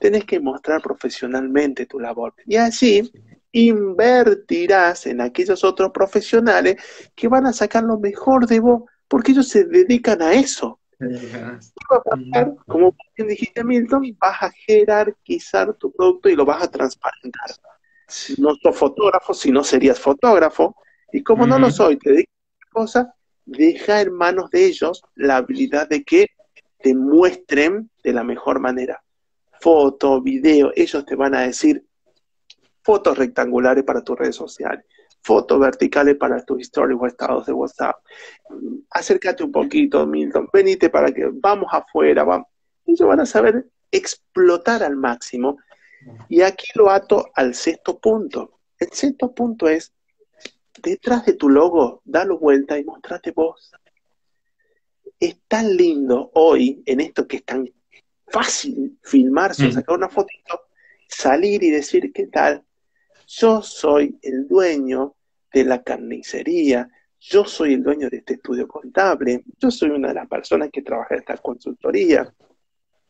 tenés 0.00 0.24
que 0.24 0.40
mostrar 0.40 0.82
profesionalmente 0.82 1.86
tu 1.86 1.98
labor. 1.98 2.34
Y 2.44 2.56
así 2.56 3.10
invertirás 3.52 5.06
en 5.06 5.20
aquellos 5.22 5.64
otros 5.64 5.90
profesionales 5.90 6.76
que 7.14 7.28
van 7.28 7.46
a 7.46 7.52
sacar 7.52 7.84
lo 7.84 7.98
mejor 7.98 8.46
de 8.46 8.60
vos, 8.60 8.82
porque 9.08 9.32
ellos 9.32 9.48
se 9.48 9.64
dedican 9.64 10.20
a 10.20 10.34
eso. 10.34 10.78
como 12.66 12.94
bien 13.16 13.28
dijiste 13.28 13.64
Milton, 13.64 14.16
vas 14.18 14.42
a 14.42 14.50
jerarquizar 14.50 15.72
tu 15.74 15.92
producto 15.92 16.28
y 16.28 16.36
lo 16.36 16.44
vas 16.44 16.62
a 16.62 16.70
transparentar. 16.70 17.50
No 18.38 18.54
sos 18.54 18.76
fotógrafo, 18.76 19.34
si 19.34 19.50
no 19.50 19.64
serías 19.64 19.98
fotógrafo, 19.98 20.76
y 21.12 21.22
como 21.22 21.46
no 21.46 21.58
lo 21.58 21.70
soy, 21.70 21.98
te 21.98 22.10
dedicas 22.10 22.34
a 22.62 22.70
cosas, 22.70 23.06
deja 23.44 24.00
en 24.00 24.12
manos 24.12 24.50
de 24.50 24.66
ellos 24.66 25.02
la 25.14 25.36
habilidad 25.36 25.88
de 25.88 26.04
que 26.04 26.26
te 26.78 26.94
muestren 26.94 27.90
de 28.02 28.12
la 28.12 28.22
mejor 28.22 28.60
manera. 28.60 29.02
Foto, 29.60 30.20
video, 30.20 30.72
ellos 30.76 31.04
te 31.04 31.16
van 31.16 31.34
a 31.34 31.42
decir, 31.42 31.84
fotos 32.82 33.18
rectangulares 33.18 33.82
para 33.82 34.02
tus 34.02 34.16
redes 34.16 34.36
sociales, 34.36 34.84
fotos 35.22 35.58
verticales 35.58 36.16
para 36.16 36.44
tus 36.44 36.62
stories 36.62 36.98
o 37.00 37.06
estados 37.06 37.46
de 37.46 37.52
WhatsApp. 37.52 37.96
Acércate 38.90 39.42
un 39.42 39.50
poquito, 39.50 40.06
Milton, 40.06 40.48
venite 40.52 40.88
para 40.90 41.10
que 41.10 41.28
vamos 41.32 41.68
afuera, 41.72 42.22
vamos. 42.22 42.46
Ellos 42.84 43.08
van 43.08 43.20
a 43.20 43.26
saber 43.26 43.66
explotar 43.90 44.82
al 44.84 44.96
máximo. 44.96 45.58
Y 46.28 46.42
aquí 46.42 46.66
lo 46.74 46.90
ato 46.90 47.30
al 47.34 47.54
sexto 47.54 47.98
punto. 47.98 48.60
El 48.78 48.90
sexto 48.92 49.34
punto 49.34 49.68
es, 49.68 49.92
detrás 50.82 51.24
de 51.26 51.34
tu 51.34 51.48
logo, 51.48 52.02
dalo 52.04 52.38
vuelta 52.38 52.78
y 52.78 52.84
mostrate 52.84 53.30
vos. 53.30 53.72
Es 55.18 55.38
tan 55.48 55.76
lindo 55.76 56.30
hoy, 56.34 56.82
en 56.86 57.00
esto 57.00 57.26
que 57.26 57.38
es 57.38 57.44
tan 57.44 57.68
fácil 58.26 58.98
filmarse 59.02 59.66
o 59.66 59.68
mm. 59.68 59.72
sacar 59.72 59.96
una 59.96 60.08
fotito, 60.08 60.60
salir 61.08 61.62
y 61.62 61.70
decir, 61.70 62.12
¿qué 62.12 62.26
tal? 62.26 62.66
yo 63.26 63.62
soy 63.62 64.18
el 64.22 64.46
dueño 64.46 65.16
de 65.52 65.64
la 65.64 65.82
carnicería, 65.82 66.88
yo 67.20 67.44
soy 67.44 67.74
el 67.74 67.82
dueño 67.82 68.08
de 68.08 68.18
este 68.18 68.34
estudio 68.34 68.68
contable, 68.68 69.42
yo 69.58 69.70
soy 69.70 69.90
una 69.90 70.08
de 70.08 70.14
las 70.14 70.28
personas 70.28 70.70
que 70.72 70.82
trabaja 70.82 71.14
en 71.14 71.20
esta 71.20 71.36
consultoría, 71.38 72.32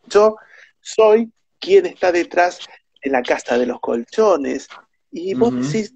yo 0.07 0.37
soy 0.81 1.31
quien 1.59 1.87
está 1.87 2.13
detrás 2.13 2.61
de 3.07 3.13
la 3.13 3.23
casa 3.23 3.57
de 3.57 3.67
los 3.67 3.79
colchones. 3.79 4.67
Y 5.13 5.35
vos 5.35 5.55
decís, 5.55 5.95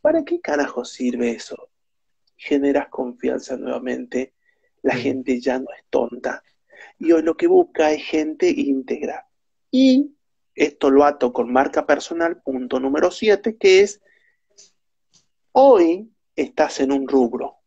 ¿para 0.00 0.24
qué 0.24 0.40
carajo 0.40 0.84
sirve 0.84 1.30
eso? 1.30 1.70
Generas 2.36 2.88
confianza 2.88 3.56
nuevamente, 3.56 4.34
la 4.82 4.96
gente 4.96 5.40
ya 5.40 5.60
no 5.60 5.66
es 5.70 5.84
tonta. 5.88 6.42
Y 6.98 7.12
hoy 7.12 7.22
lo 7.22 7.36
que 7.36 7.46
busca 7.46 7.92
es 7.92 8.02
gente 8.02 8.50
íntegra. 8.50 9.28
Y 9.70 10.16
esto 10.56 10.90
lo 10.90 11.04
ato 11.04 11.32
con 11.32 11.52
marca 11.52 11.86
personal, 11.86 12.42
punto 12.42 12.80
número 12.80 13.12
7, 13.12 13.56
que 13.56 13.82
es, 13.82 14.02
hoy 15.52 16.10
estás 16.34 16.80
en 16.80 16.90
un 16.90 17.06
rubro. 17.06 17.58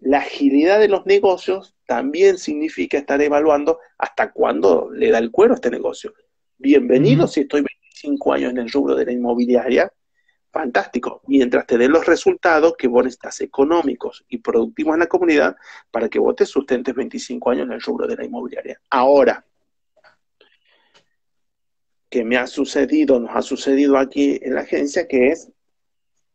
La 0.00 0.18
agilidad 0.18 0.80
de 0.80 0.88
los 0.88 1.06
negocios 1.06 1.76
también 1.86 2.36
significa 2.36 2.98
estar 2.98 3.22
evaluando 3.22 3.78
hasta 3.96 4.32
cuándo 4.32 4.90
le 4.90 5.12
da 5.12 5.18
el 5.18 5.30
cuero 5.30 5.52
a 5.52 5.54
este 5.54 5.70
negocio. 5.70 6.12
Bienvenido 6.58 7.28
si 7.28 7.42
estoy 7.42 7.62
25 8.02 8.32
años 8.32 8.50
en 8.50 8.58
el 8.58 8.70
rubro 8.70 8.94
de 8.94 9.06
la 9.06 9.12
inmobiliaria, 9.12 9.92
fantástico. 10.50 11.22
Mientras 11.26 11.66
te 11.66 11.78
den 11.78 11.92
los 11.92 12.04
resultados 12.04 12.74
que 12.76 12.88
vos 12.88 13.06
estás 13.06 13.40
económicos 13.40 14.24
y 14.28 14.38
productivos 14.38 14.94
en 14.94 15.00
la 15.00 15.06
comunidad 15.06 15.56
para 15.90 16.08
que 16.08 16.18
vos 16.18 16.36
te 16.36 16.46
sustentes 16.46 16.94
25 16.94 17.50
años 17.50 17.66
en 17.66 17.72
el 17.72 17.80
rubro 17.80 18.06
de 18.06 18.16
la 18.16 18.24
inmobiliaria. 18.24 18.80
Ahora, 18.90 19.44
que 22.10 22.24
me 22.24 22.36
ha 22.36 22.46
sucedido, 22.46 23.18
nos 23.18 23.34
ha 23.34 23.42
sucedido 23.42 23.96
aquí 23.96 24.38
en 24.42 24.54
la 24.54 24.62
agencia, 24.62 25.08
que 25.08 25.28
es, 25.28 25.50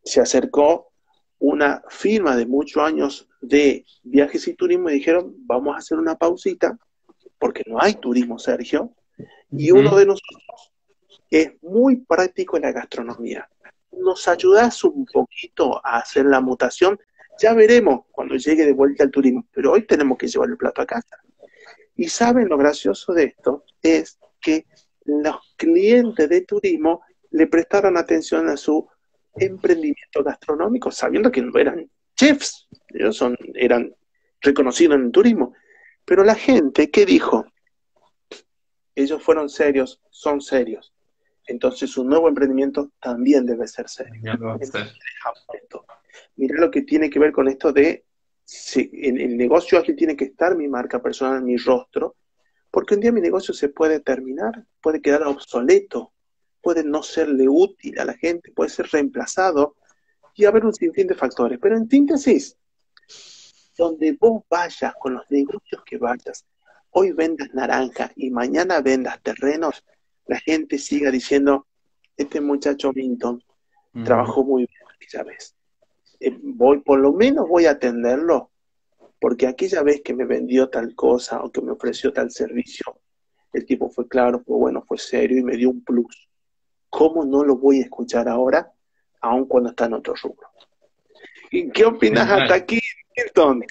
se 0.02 0.20
acercó 0.20 0.90
una 1.38 1.82
firma 1.88 2.34
de 2.34 2.46
muchos 2.46 2.82
años 2.82 3.28
de 3.40 3.84
viajes 4.02 4.48
y 4.48 4.54
turismo 4.54 4.90
y 4.90 4.94
dijeron, 4.94 5.34
vamos 5.46 5.76
a 5.76 5.78
hacer 5.78 5.98
una 5.98 6.16
pausita, 6.16 6.76
porque 7.38 7.62
no 7.66 7.80
hay 7.80 7.94
turismo, 7.94 8.40
Sergio, 8.40 8.92
y 9.52 9.70
uno 9.70 9.96
de 9.96 10.06
nosotros 10.06 10.72
es 11.30 11.52
muy 11.62 11.96
práctico 11.96 12.56
en 12.56 12.62
la 12.62 12.72
gastronomía. 12.72 13.48
¿Nos 13.92 14.28
ayudas 14.28 14.84
un 14.84 15.04
poquito 15.06 15.84
a 15.84 15.98
hacer 15.98 16.26
la 16.26 16.40
mutación? 16.40 16.98
Ya 17.40 17.54
veremos 17.54 18.06
cuando 18.10 18.36
llegue 18.36 18.66
de 18.66 18.72
vuelta 18.72 19.04
el 19.04 19.10
turismo, 19.10 19.46
pero 19.52 19.72
hoy 19.72 19.86
tenemos 19.86 20.18
que 20.18 20.28
llevar 20.28 20.48
el 20.48 20.56
plato 20.56 20.82
a 20.82 20.86
casa. 20.86 21.16
Y 21.96 22.08
saben 22.08 22.48
lo 22.48 22.56
gracioso 22.56 23.12
de 23.12 23.24
esto 23.24 23.64
es 23.82 24.18
que 24.40 24.66
los 25.04 25.36
clientes 25.56 26.28
de 26.28 26.42
turismo 26.42 27.02
le 27.30 27.46
prestaron 27.46 27.96
atención 27.96 28.48
a 28.48 28.56
su 28.56 28.88
emprendimiento 29.34 30.22
gastronómico, 30.22 30.90
sabiendo 30.90 31.30
que 31.30 31.42
no 31.42 31.58
eran 31.58 31.90
chefs, 32.16 32.68
ellos 32.88 33.16
son, 33.16 33.36
eran 33.54 33.94
reconocidos 34.40 34.96
en 34.96 35.06
el 35.06 35.12
turismo. 35.12 35.54
Pero 36.04 36.24
la 36.24 36.34
gente, 36.34 36.90
¿qué 36.90 37.04
dijo? 37.04 37.46
Ellos 38.94 39.22
fueron 39.22 39.48
serios, 39.48 40.00
son 40.10 40.40
serios. 40.40 40.92
Entonces 41.48 41.90
su 41.90 42.04
nuevo 42.04 42.28
emprendimiento 42.28 42.92
también 43.00 43.46
debe 43.46 43.66
ser 43.66 43.88
serio. 43.88 44.20
Mira 46.36 46.60
lo 46.60 46.70
que 46.70 46.82
tiene 46.82 47.08
que 47.10 47.18
ver 47.18 47.32
con 47.32 47.48
esto 47.48 47.72
de 47.72 48.04
si 48.44 48.90
en 48.92 49.18
el 49.18 49.36
negocio 49.36 49.78
aquí 49.78 49.94
tiene 49.94 50.14
que 50.16 50.26
estar 50.26 50.56
mi 50.56 50.68
marca 50.68 51.02
personal, 51.02 51.42
mi 51.42 51.56
rostro, 51.56 52.16
porque 52.70 52.94
un 52.94 53.00
día 53.00 53.12
mi 53.12 53.20
negocio 53.20 53.52
se 53.54 53.70
puede 53.70 54.00
terminar, 54.00 54.66
puede 54.80 55.00
quedar 55.00 55.22
obsoleto, 55.24 56.12
puede 56.60 56.84
no 56.84 57.02
serle 57.02 57.48
útil 57.48 57.98
a 57.98 58.04
la 58.04 58.14
gente, 58.14 58.52
puede 58.52 58.70
ser 58.70 58.86
reemplazado 58.92 59.76
y 60.34 60.44
haber 60.44 60.66
un 60.66 60.74
sinfín 60.74 61.06
de 61.06 61.14
factores. 61.14 61.58
Pero 61.60 61.76
en 61.76 61.88
síntesis, 61.88 62.56
donde 63.76 64.16
vos 64.20 64.44
vayas 64.50 64.92
con 65.00 65.14
los 65.14 65.30
negocios 65.30 65.82
que 65.84 65.96
vayas, 65.96 66.46
hoy 66.90 67.12
vendas 67.12 67.48
naranja 67.54 68.12
y 68.16 68.30
mañana 68.30 68.80
vendas 68.80 69.20
terrenos, 69.22 69.84
la 70.28 70.38
gente 70.38 70.78
siga 70.78 71.10
diciendo, 71.10 71.66
este 72.16 72.40
muchacho 72.40 72.92
Minton 72.94 73.42
trabajó 74.04 74.44
muy 74.44 74.66
bien 74.66 74.82
aquella 74.94 75.24
vez. 75.24 75.56
Eh, 76.20 76.38
voy, 76.40 76.80
por 76.80 77.00
lo 77.00 77.12
menos 77.12 77.48
voy 77.48 77.66
a 77.66 77.72
atenderlo, 77.72 78.50
porque 79.18 79.46
aquella 79.46 79.82
vez 79.82 80.02
que 80.02 80.14
me 80.14 80.26
vendió 80.26 80.68
tal 80.68 80.94
cosa 80.94 81.42
o 81.42 81.50
que 81.50 81.62
me 81.62 81.72
ofreció 81.72 82.12
tal 82.12 82.30
servicio, 82.30 83.00
el 83.52 83.64
tipo 83.64 83.88
fue 83.88 84.06
claro, 84.06 84.40
fue 84.40 84.56
bueno, 84.56 84.84
fue 84.86 84.98
serio 84.98 85.38
y 85.38 85.42
me 85.42 85.56
dio 85.56 85.70
un 85.70 85.82
plus. 85.82 86.28
¿Cómo 86.90 87.24
no 87.24 87.42
lo 87.42 87.56
voy 87.56 87.80
a 87.80 87.84
escuchar 87.84 88.28
ahora, 88.28 88.72
aun 89.20 89.46
cuando 89.46 89.70
está 89.70 89.86
en 89.86 89.94
otro 89.94 90.14
rubro? 90.22 90.48
¿Y 91.50 91.70
qué 91.70 91.86
opinas 91.86 92.30
hasta 92.30 92.54
aquí, 92.54 92.80
Milton? 93.18 93.64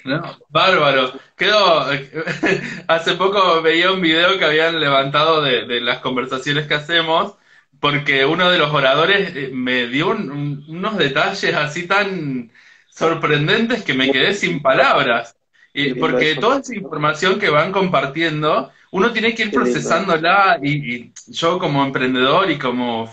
bárbaro. 0.48 1.12
Hace 2.88 3.14
poco 3.14 3.62
veía 3.62 3.92
un 3.92 4.00
video 4.00 4.38
que 4.38 4.44
habían 4.44 4.80
levantado 4.80 5.42
de, 5.42 5.80
las 5.80 5.98
conversaciones 5.98 6.66
que 6.66 6.74
hacemos, 6.74 7.34
porque 7.80 8.24
uno 8.24 8.50
de 8.50 8.58
los 8.58 8.72
oradores 8.72 9.34
eh, 9.34 9.50
me 9.52 9.86
dio 9.86 10.10
unos 10.10 10.96
detalles 10.98 11.54
así 11.54 11.86
tan 11.86 12.50
sorprendentes 12.90 13.84
que 13.84 13.94
me 13.94 14.10
quedé 14.10 14.34
sin 14.34 14.60
palabras. 14.60 15.36
Y, 15.72 15.94
porque 15.94 16.34
toda 16.36 16.60
esa 16.60 16.74
información 16.74 17.38
que 17.38 17.50
van 17.50 17.70
compartiendo, 17.70 18.72
uno 18.90 19.12
tiene 19.12 19.34
que 19.34 19.44
ir 19.44 19.50
procesándola 19.52 20.58
y 20.62 21.12
yo 21.28 21.58
como 21.58 21.84
emprendedor 21.84 22.50
y 22.50 22.58
como 22.58 23.12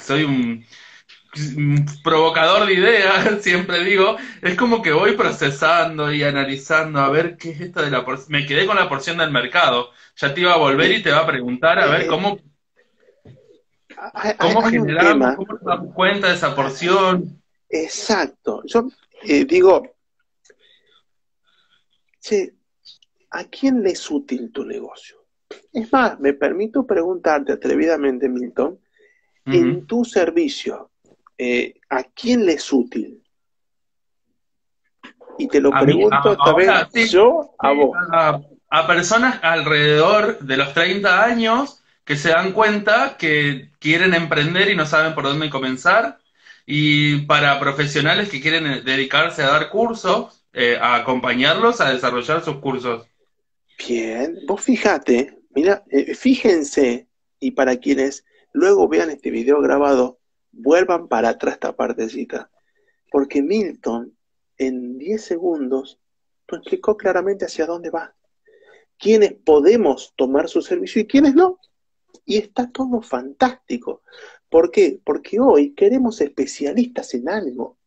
soy 0.00 0.24
un 0.24 0.64
provocador 2.02 2.66
de 2.66 2.74
ideas, 2.74 3.40
siempre 3.42 3.84
digo, 3.84 4.16
es 4.42 4.54
como 4.54 4.82
que 4.82 4.92
voy 4.92 5.12
procesando 5.12 6.12
y 6.12 6.22
analizando 6.22 7.00
a 7.00 7.08
ver 7.08 7.36
qué 7.36 7.50
es 7.50 7.60
esto 7.60 7.82
de 7.82 7.90
la 7.90 8.04
porción. 8.04 8.32
Me 8.32 8.46
quedé 8.46 8.66
con 8.66 8.76
la 8.76 8.88
porción 8.88 9.18
del 9.18 9.30
mercado. 9.30 9.90
Ya 10.16 10.32
te 10.32 10.40
iba 10.40 10.54
a 10.54 10.58
volver 10.58 10.92
y 10.92 11.02
te 11.02 11.10
va 11.10 11.20
a 11.20 11.26
preguntar 11.26 11.78
a 11.78 11.86
ver 11.86 12.02
eh, 12.02 12.06
cómo, 12.06 12.38
cómo 14.38 14.62
generamos, 14.62 15.36
cómo 15.36 15.52
nos 15.52 15.62
damos 15.62 15.94
cuenta 15.94 16.28
de 16.28 16.34
esa 16.34 16.54
porción. 16.54 17.42
Exacto. 17.68 18.62
Yo 18.64 18.88
eh, 19.22 19.44
digo, 19.44 19.96
¿a 23.30 23.44
quién 23.44 23.82
le 23.82 23.90
es 23.90 24.10
útil 24.10 24.50
tu 24.52 24.64
negocio? 24.64 25.24
Es 25.72 25.92
más, 25.92 26.18
me 26.18 26.32
permito 26.32 26.86
preguntarte 26.86 27.52
atrevidamente, 27.52 28.28
Milton, 28.28 28.80
en 29.44 29.86
tu 29.86 30.04
servicio, 30.04 30.90
eh, 31.38 31.74
¿a 31.90 32.04
quién 32.04 32.46
le 32.46 32.54
es 32.54 32.72
útil? 32.72 33.22
Y 35.38 35.48
te 35.48 35.60
lo 35.60 35.70
pregunto 35.70 36.32
esta 36.32 36.54
vez 36.54 37.10
yo 37.10 37.54
a 37.58 37.72
vos. 37.72 37.96
A, 38.68 38.86
personas 38.86 39.38
alrededor 39.42 40.38
de 40.40 40.56
los 40.56 40.74
30 40.74 41.24
años 41.24 41.82
que 42.04 42.16
se 42.16 42.30
dan 42.30 42.52
cuenta 42.52 43.16
que 43.16 43.70
quieren 43.78 44.12
emprender 44.12 44.70
y 44.70 44.76
no 44.76 44.86
saben 44.86 45.14
por 45.14 45.24
dónde 45.24 45.50
comenzar. 45.50 46.18
Y 46.66 47.22
para 47.26 47.60
profesionales 47.60 48.28
que 48.28 48.40
quieren 48.40 48.84
dedicarse 48.84 49.42
a 49.42 49.48
dar 49.48 49.70
cursos, 49.70 50.44
eh, 50.52 50.78
a 50.80 50.96
acompañarlos 50.96 51.80
a 51.80 51.92
desarrollar 51.92 52.42
sus 52.42 52.56
cursos. 52.56 53.06
Bien, 53.86 54.38
vos 54.46 54.62
fíjate, 54.62 55.38
mira, 55.54 55.84
eh, 55.90 56.14
fíjense, 56.14 57.08
y 57.38 57.50
para 57.52 57.76
quienes 57.76 58.24
luego 58.52 58.88
vean 58.88 59.10
este 59.10 59.30
video 59.30 59.60
grabado, 59.60 60.15
vuelvan 60.56 61.08
para 61.08 61.30
atrás 61.30 61.54
esta 61.54 61.76
partecita, 61.76 62.50
porque 63.10 63.42
Milton 63.42 64.16
en 64.58 64.98
10 64.98 65.22
segundos 65.22 66.00
nos 66.50 66.60
explicó 66.60 66.96
claramente 66.96 67.44
hacia 67.44 67.66
dónde 67.66 67.90
va, 67.90 68.14
quiénes 68.98 69.34
podemos 69.34 70.14
tomar 70.16 70.48
su 70.48 70.62
servicio 70.62 71.02
y 71.02 71.06
quiénes 71.06 71.34
no. 71.34 71.58
Y 72.24 72.38
está 72.38 72.70
todo 72.70 73.00
fantástico. 73.02 74.02
¿Por 74.48 74.70
qué? 74.70 75.00
Porque 75.04 75.38
hoy 75.38 75.74
queremos 75.74 76.20
especialistas 76.20 77.14
en 77.14 77.28
algo. 77.28 77.78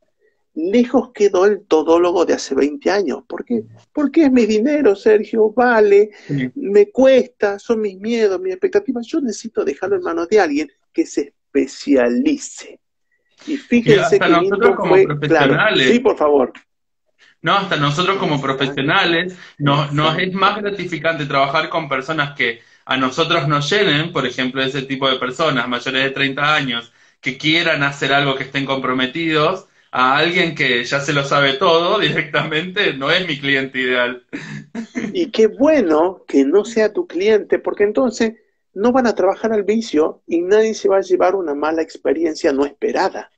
Lejos 0.53 1.11
quedó 1.13 1.45
el 1.45 1.65
todólogo 1.65 2.25
de 2.25 2.33
hace 2.33 2.55
20 2.55 2.89
años. 2.89 3.23
¿Por 3.27 3.43
qué? 3.43 3.65
Porque 3.93 4.25
es 4.25 4.31
mi 4.31 4.45
dinero, 4.45 4.95
Sergio, 4.95 5.51
vale, 5.51 6.11
me 6.55 6.91
cuesta, 6.91 7.59
son 7.59 7.81
mis 7.81 7.97
miedos, 7.97 8.39
mis 8.39 8.53
expectativas. 8.53 9.05
Yo 9.07 9.19
necesito 9.21 9.63
dejarlo 9.63 9.97
en 9.97 10.03
manos 10.03 10.27
de 10.27 10.39
alguien 10.39 10.71
que 10.93 11.05
se 11.05 11.33
especialice. 11.53 12.79
Y 13.47 13.57
fíjense 13.57 14.19
que 14.19 14.29
nosotros 14.29 14.75
como 14.75 14.95
profesionales, 15.03 15.91
Sí, 15.91 15.99
por 15.99 16.17
favor. 16.17 16.53
No, 17.41 17.55
hasta 17.55 17.77
nosotros 17.77 18.17
como 18.17 18.41
profesionales 18.41 19.37
nos, 19.57 19.93
nos 19.93 20.17
es 20.19 20.33
más 20.33 20.61
gratificante 20.61 21.25
trabajar 21.25 21.69
con 21.69 21.87
personas 21.87 22.35
que 22.35 22.59
a 22.85 22.97
nosotros 22.97 23.47
nos 23.47 23.69
llenen, 23.69 24.11
por 24.11 24.25
ejemplo, 24.25 24.61
ese 24.61 24.81
tipo 24.81 25.09
de 25.09 25.17
personas 25.17 25.67
mayores 25.67 26.03
de 26.03 26.09
30 26.09 26.55
años 26.55 26.91
que 27.21 27.37
quieran 27.37 27.83
hacer 27.83 28.11
algo 28.13 28.35
que 28.35 28.43
estén 28.43 28.65
comprometidos, 28.65 29.67
a 29.91 30.17
alguien 30.17 30.53
que 30.53 30.83
ya 30.83 30.99
se 30.99 31.13
lo 31.13 31.23
sabe 31.23 31.53
todo 31.53 31.99
directamente, 31.99 32.93
no 32.93 33.09
es 33.11 33.27
mi 33.27 33.39
cliente 33.39 33.79
ideal. 33.79 34.23
Y 35.13 35.31
qué 35.31 35.47
bueno 35.47 36.23
que 36.27 36.43
no 36.43 36.65
sea 36.65 36.91
tu 36.91 37.07
cliente, 37.07 37.59
porque 37.59 37.83
entonces 37.83 38.33
no 38.73 38.91
van 38.91 39.07
a 39.07 39.15
trabajar 39.15 39.51
al 39.51 39.63
vicio 39.63 40.21
y 40.27 40.41
nadie 40.41 40.73
se 40.73 40.89
va 40.89 40.97
a 40.97 41.01
llevar 41.01 41.35
una 41.35 41.55
mala 41.55 41.81
experiencia 41.81 42.53
no 42.53 42.65
esperada. 42.65 43.31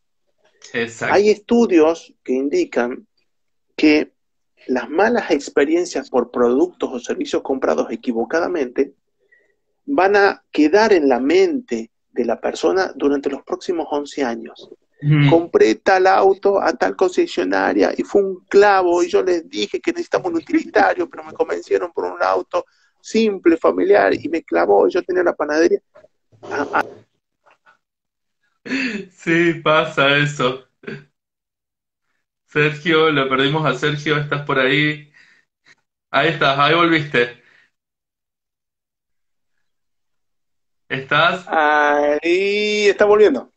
Hay 1.10 1.30
estudios 1.30 2.14
que 2.24 2.34
indican 2.34 3.08
que 3.76 4.14
las 4.68 4.90
malas 4.90 5.32
experiencias 5.32 6.10
por 6.10 6.32
productos 6.32 6.90
o 6.94 7.00
servicios 7.00 7.42
comprados 7.42 7.92
equivocadamente 7.92 8.94
van 9.86 10.16
a 10.16 10.44
quedar 10.52 10.94
en 10.94 11.10
la 11.10 11.20
mente 11.20 11.92
de 12.12 12.26
la 12.26 12.40
persona 12.40 12.92
durante 12.96 13.30
los 13.30 13.44
próximos 13.44 13.88
11 13.90 14.24
años. 14.24 14.70
Compré 15.32 15.74
tal 15.76 16.06
auto 16.06 16.62
a 16.62 16.74
tal 16.74 16.96
concesionaria 16.96 17.92
y 17.98 18.04
fue 18.04 18.22
un 18.22 18.46
clavo 18.48 19.02
y 19.02 19.10
yo 19.10 19.24
les 19.24 19.50
dije 19.50 19.80
que 19.80 19.92
necesitamos 19.92 20.30
un 20.30 20.38
utilitario, 20.38 21.10
pero 21.10 21.24
me 21.24 21.34
convencieron 21.34 21.92
por 21.92 22.06
un 22.06 22.22
auto 22.22 22.66
simple, 23.02 23.58
familiar, 23.58 24.14
y 24.14 24.30
me 24.30 24.44
clavó, 24.44 24.88
yo 24.88 25.02
tenía 25.04 25.24
la 25.24 25.36
panadería. 25.36 25.80
Ah, 26.44 26.68
ah. 26.74 26.86
Sí, 29.12 29.56
pasa 29.64 30.18
eso. 30.18 30.68
Sergio, 32.46 33.12
lo 33.12 33.30
perdimos 33.30 33.66
a 33.66 33.78
Sergio, 33.78 34.18
estás 34.18 34.46
por 34.46 34.60
ahí. 34.60 35.12
Ahí 36.10 36.30
estás, 36.30 36.60
ahí 36.60 36.76
volviste. 36.76 37.42
¿Estás? 40.90 41.46
Ahí 41.48 42.90
está 42.90 43.06
volviendo. 43.06 43.50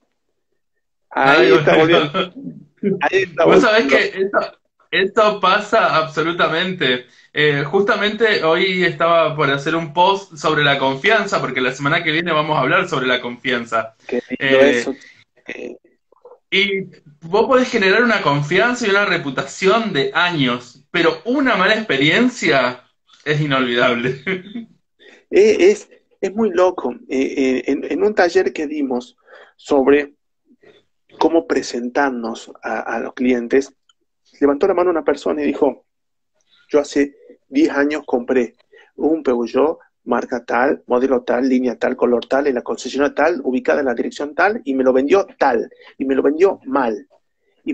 Ahí, 1.11 1.53
está 1.53 1.77
volviendo. 1.77 2.33
Ahí 3.01 3.23
está 3.23 3.45
Vos 3.45 3.61
sabés 3.61 3.87
que 3.89 4.23
esto, 4.23 4.59
esto 4.91 5.41
pasa 5.41 5.97
absolutamente. 5.97 7.07
Eh, 7.37 7.65
justamente 7.65 8.45
hoy 8.45 8.85
estaba 8.85 9.35
por 9.35 9.51
hacer 9.51 9.75
un 9.75 9.93
post 9.93 10.37
sobre 10.37 10.63
la 10.63 10.79
confianza, 10.79 11.41
porque 11.41 11.61
la 11.61 11.73
semana 11.73 12.05
que 12.05 12.13
viene 12.13 12.31
vamos 12.31 12.57
a 12.57 12.61
hablar 12.61 12.89
sobre 12.89 13.09
la 13.09 13.21
confianza. 13.21 13.97
Eh, 14.39 14.85
y 16.49 16.83
vos 17.23 17.47
podés 17.47 17.69
generar 17.69 18.05
una 18.05 18.23
confianza 18.23 18.87
y 18.87 18.91
una 18.91 19.05
reputación 19.05 19.93
de 19.93 20.13
años, 20.15 20.85
pero 20.93 21.23
una 21.25 21.57
mala 21.57 21.75
experiencia 21.75 22.85
es 23.25 23.41
inolvidable. 23.41 24.23
Eh, 25.31 25.73
es, 25.73 25.89
es 26.21 26.33
muy 26.33 26.51
loco. 26.51 26.95
En, 27.09 28.05
un 28.05 28.15
taller 28.15 28.53
que 28.53 28.69
dimos 28.69 29.17
sobre 29.57 30.15
cómo 31.19 31.49
presentarnos 31.49 32.53
a, 32.63 32.79
a 32.79 33.01
los 33.01 33.15
clientes, 33.15 33.75
levantó 34.39 34.69
la 34.69 34.75
mano 34.75 34.91
una 34.91 35.03
persona 35.03 35.43
y 35.43 35.47
dijo, 35.47 35.85
yo 36.69 36.79
hace 36.79 37.17
10 37.55 37.71
años 37.71 38.03
compré 38.05 38.55
un 38.97 39.23
Peugeot 39.23 39.79
marca 40.05 40.45
tal, 40.45 40.83
modelo 40.87 41.23
tal, 41.23 41.49
línea 41.49 41.77
tal, 41.77 41.97
color 41.97 42.27
tal, 42.27 42.47
en 42.47 42.57
la 42.57 42.63
concesión 42.63 43.15
tal, 43.15 43.41
ubicada 43.43 43.81
en 43.81 43.87
la 43.87 43.95
dirección 43.95 44.35
tal, 44.35 44.61
y 44.65 44.75
me 44.75 44.85
lo 44.85 44.93
vendió 44.93 45.27
tal, 45.39 45.71
y 45.97 46.05
me 46.05 46.15
lo 46.15 46.23
vendió 46.23 46.61
mal. 46.67 47.09
¿Y, 47.65 47.73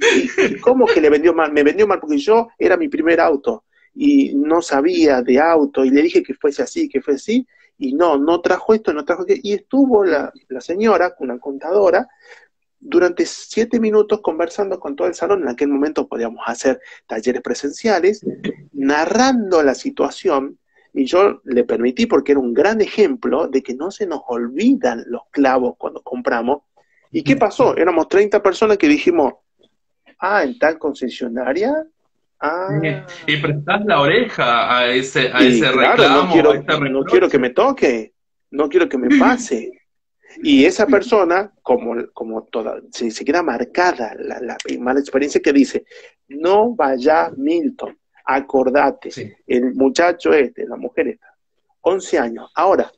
cómo 0.61 0.87
que 0.87 1.01
le 1.01 1.11
vendió 1.11 1.35
mal? 1.35 1.53
Me 1.53 1.65
vendió 1.65 1.87
mal 1.87 1.99
porque 1.99 2.19
yo 2.19 2.49
era 2.57 2.77
mi 2.77 2.89
primer 2.89 3.21
auto 3.21 3.65
y 3.93 4.33
no 4.37 4.63
sabía 4.63 5.21
de 5.21 5.41
auto 5.41 5.85
y 5.85 5.91
le 5.91 6.03
dije 6.03 6.23
que 6.23 6.35
fuese 6.35 6.63
así, 6.63 6.89
que 6.89 7.01
fuese 7.01 7.17
así, 7.17 7.47
y 7.77 7.95
no, 7.95 8.17
no 8.17 8.41
trajo 8.41 8.75
esto, 8.75 8.93
no 8.93 9.05
trajo 9.05 9.23
aquello. 9.23 9.41
Y 9.43 9.55
estuvo 9.55 10.05
la, 10.05 10.33
la 10.49 10.61
señora, 10.61 11.17
una 11.19 11.39
contadora, 11.39 12.07
durante 12.81 13.27
siete 13.27 13.79
minutos 13.79 14.21
conversando 14.21 14.81
con 14.81 14.97
todo 14.97 15.07
el 15.07 15.15
salón, 15.15 15.43
en 15.43 15.49
aquel 15.49 15.69
momento 15.69 16.09
podíamos 16.09 16.43
hacer 16.47 16.81
talleres 17.07 17.43
presenciales, 17.43 18.25
narrando 18.73 19.63
la 19.63 19.75
situación, 19.75 20.59
y 20.93 21.05
yo 21.05 21.41
le 21.45 21.65
permití 21.65 22.07
porque 22.07 22.33
era 22.33 22.41
un 22.41 22.53
gran 22.53 22.81
ejemplo 22.81 23.47
de 23.47 23.63
que 23.63 23.75
no 23.75 23.91
se 23.91 24.07
nos 24.07 24.23
olvidan 24.27 25.05
los 25.07 25.23
clavos 25.31 25.75
cuando 25.79 26.03
compramos. 26.03 26.63
¿Y 27.13 27.23
qué 27.23 27.37
pasó? 27.37 27.77
Éramos 27.77 28.09
30 28.09 28.43
personas 28.43 28.79
que 28.79 28.89
dijimos, 28.89 29.35
ah, 30.19 30.43
en 30.43 30.59
tal 30.59 30.79
concesionaria. 30.79 31.87
Ah. 32.41 32.81
Y 33.27 33.37
prestás 33.37 33.85
la 33.85 34.01
oreja 34.01 34.79
a 34.79 34.89
ese, 34.89 35.31
a 35.33 35.41
ese 35.41 35.71
reclamo. 35.71 36.25
No 36.25 36.33
quiero, 36.33 36.55
no 36.91 37.05
quiero 37.05 37.29
que 37.29 37.39
me 37.39 37.51
toque, 37.51 38.15
no 38.51 38.69
quiero 38.69 38.89
que 38.89 38.99
me 38.99 39.17
pase. 39.19 39.80
Y 40.43 40.65
esa 40.65 40.87
persona, 40.87 41.53
como, 41.63 41.95
como 42.13 42.45
toda, 42.45 42.81
se, 42.93 43.25
queda 43.25 43.43
marcada 43.43 44.15
la, 44.19 44.41
la, 44.41 44.57
mala 44.79 45.01
experiencia 45.01 45.41
que 45.41 45.53
dice, 45.53 45.85
no 46.29 46.75
vaya 46.75 47.31
Milton, 47.37 47.99
acordate, 48.25 49.11
el 49.47 49.75
muchacho 49.75 50.33
este, 50.33 50.67
la 50.67 50.77
mujer 50.77 51.09
esta, 51.09 51.35
11 51.83 52.19
años. 52.19 52.51
Ahora, 52.55 52.91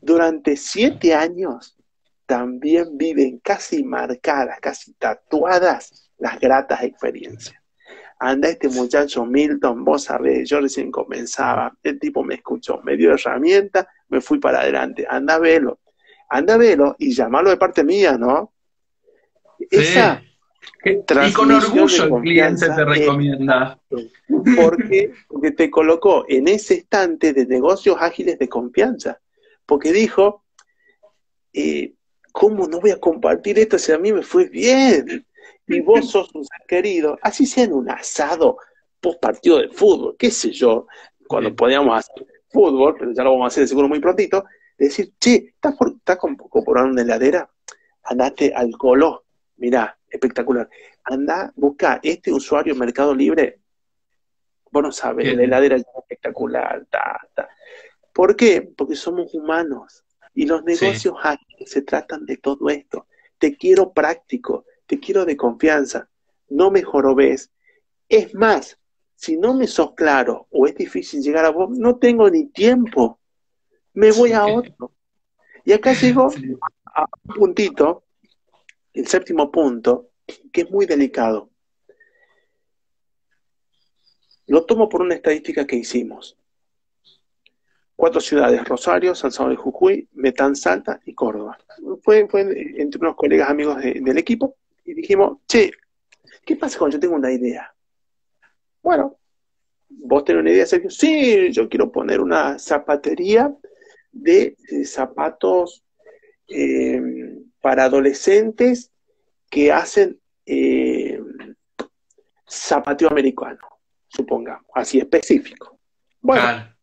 durante 0.00 0.56
7 0.56 1.14
años 1.14 1.76
también 2.26 2.96
viven 2.96 3.38
casi 3.38 3.84
marcadas, 3.84 4.60
casi 4.60 4.92
tatuadas 4.94 6.10
las 6.18 6.38
gratas 6.38 6.82
experiencias. 6.82 7.56
Anda 8.18 8.48
este 8.48 8.68
muchacho 8.68 9.26
Milton, 9.26 9.84
vos 9.84 10.04
sabés, 10.04 10.48
yo 10.48 10.60
recién 10.60 10.90
comenzaba, 10.90 11.76
el 11.82 11.98
tipo 11.98 12.24
me 12.24 12.36
escuchó, 12.36 12.80
me 12.82 12.96
dio 12.96 13.12
herramienta, 13.12 13.88
me 14.08 14.20
fui 14.20 14.38
para 14.38 14.60
adelante, 14.60 15.06
anda 15.08 15.38
velo, 15.38 15.80
anda 16.28 16.56
velo 16.56 16.96
y 16.98 17.12
llamarlo 17.12 17.50
de 17.50 17.56
parte 17.56 17.84
mía, 17.84 18.16
¿no? 18.18 18.52
Esa 19.70 20.22
y 20.84 21.32
con 21.32 21.50
orgullo 21.50 22.16
el 22.16 22.22
cliente 22.22 22.66
te 22.68 22.84
recomienda. 22.84 23.80
Porque, 24.56 25.12
porque 25.28 25.50
te 25.52 25.70
colocó 25.70 26.24
en 26.28 26.46
ese 26.46 26.74
estante 26.74 27.32
de 27.32 27.46
negocios 27.46 27.96
ágiles 27.98 28.38
de 28.38 28.48
confianza. 28.48 29.20
Porque 29.64 29.92
dijo, 29.92 30.44
eh, 31.52 31.94
¿cómo 32.32 32.68
no 32.68 32.80
voy 32.80 32.90
a 32.90 33.00
compartir 33.00 33.58
esto 33.58 33.78
si 33.78 33.92
a 33.92 33.98
mí 33.98 34.12
me 34.12 34.22
fue 34.22 34.48
bien? 34.48 35.26
Y 35.66 35.80
vos 35.80 36.10
sos 36.10 36.32
un 36.34 36.44
ser 36.44 36.60
querido, 36.68 37.18
así 37.22 37.46
sea 37.46 37.64
en 37.64 37.72
un 37.72 37.90
asado 37.90 38.58
post 39.00 39.20
partido 39.20 39.58
de 39.58 39.68
fútbol, 39.68 40.14
qué 40.18 40.30
sé 40.30 40.50
yo, 40.52 40.86
cuando 41.26 41.54
podíamos 41.54 41.98
hacer 41.98 42.26
fútbol, 42.50 42.94
pero 42.98 43.12
ya 43.12 43.24
lo 43.24 43.32
vamos 43.32 43.44
a 43.46 43.48
hacer 43.48 43.66
seguro 43.66 43.88
muy 43.88 44.00
prontito, 44.00 44.44
decir, 44.76 45.14
che, 45.18 45.52
¿estás, 45.54 45.74
por, 45.76 45.94
estás 45.96 46.18
una 46.22 47.02
heladera? 47.02 47.50
Andate 48.02 48.52
al 48.54 48.76
color, 48.76 49.24
mirá, 49.56 49.98
espectacular. 50.08 50.68
Anda, 51.04 51.52
busca 51.56 52.00
este 52.02 52.32
usuario 52.32 52.72
en 52.72 52.78
Mercado 52.78 53.14
Libre. 53.14 53.60
Vos 54.70 54.82
no 54.82 54.92
sabes, 54.92 55.34
la 55.34 55.42
heladera 55.42 55.76
es 55.76 55.84
espectacular. 55.96 56.86
¿Por 58.12 58.36
qué? 58.36 58.62
Porque 58.62 58.96
somos 58.96 59.34
humanos 59.34 60.04
y 60.34 60.46
los 60.46 60.64
negocios 60.64 61.14
se 61.64 61.82
tratan 61.82 62.26
de 62.26 62.36
todo 62.36 62.68
esto. 62.68 63.06
Te 63.38 63.56
quiero 63.56 63.92
práctico, 63.92 64.64
te 64.86 64.98
quiero 65.00 65.24
de 65.24 65.36
confianza, 65.36 66.08
no 66.48 66.70
me 66.70 66.82
jorobes. 66.82 67.50
Es 68.08 68.34
más, 68.34 68.78
si 69.14 69.36
no 69.36 69.54
me 69.54 69.66
sos 69.66 69.94
claro 69.94 70.46
o 70.50 70.66
es 70.66 70.74
difícil 70.74 71.22
llegar 71.22 71.44
a 71.44 71.50
vos, 71.50 71.70
no 71.70 71.96
tengo 71.96 72.30
ni 72.30 72.46
tiempo. 72.46 73.18
Me 73.96 74.12
voy 74.12 74.32
a 74.32 74.46
otro. 74.46 74.92
Y 75.64 75.72
acá 75.72 75.94
llego 75.94 76.30
a 76.84 77.06
un 77.24 77.34
puntito 77.34 78.04
el 78.92 79.06
séptimo 79.06 79.50
punto, 79.50 80.10
que 80.52 80.60
es 80.60 80.70
muy 80.70 80.84
delicado. 80.84 81.48
Lo 84.46 84.66
tomo 84.66 84.88
por 84.88 85.00
una 85.00 85.14
estadística 85.14 85.66
que 85.66 85.76
hicimos. 85.76 86.36
Cuatro 87.96 88.20
ciudades, 88.20 88.62
Rosario, 88.68 89.14
San 89.14 89.32
Salvador 89.32 89.56
de 89.56 89.62
Jujuy, 89.62 90.08
Metán 90.12 90.54
Salta 90.56 91.00
y 91.06 91.14
Córdoba. 91.14 91.58
Fue, 92.02 92.18
entre 92.18 93.00
unos 93.00 93.16
colegas 93.16 93.48
amigos 93.48 93.82
del 93.82 94.18
equipo 94.18 94.56
y 94.84 94.92
dijimos, 94.92 95.38
che, 95.48 95.72
¿qué 96.44 96.54
pasa 96.56 96.78
cuando 96.78 96.96
yo 96.96 97.00
tengo 97.00 97.14
una 97.14 97.32
idea? 97.32 97.74
Bueno, 98.82 99.16
vos 99.88 100.22
tenés 100.22 100.42
una 100.42 100.50
idea, 100.50 100.66
Sergio. 100.66 100.90
Sí, 100.90 101.50
yo 101.50 101.66
quiero 101.70 101.90
poner 101.90 102.20
una 102.20 102.58
zapatería 102.58 103.56
de, 104.22 104.56
zapatos 104.84 105.84
eh, 106.48 107.00
para 107.60 107.84
adolescentes 107.84 108.92
que 109.50 109.72
hacen 109.72 110.20
eh, 110.44 111.20
zapateo 112.48 113.08
americano, 113.10 113.60
supongamos, 114.08 114.66
así 114.74 114.98
específico. 114.98 115.78
Bueno, 116.20 116.74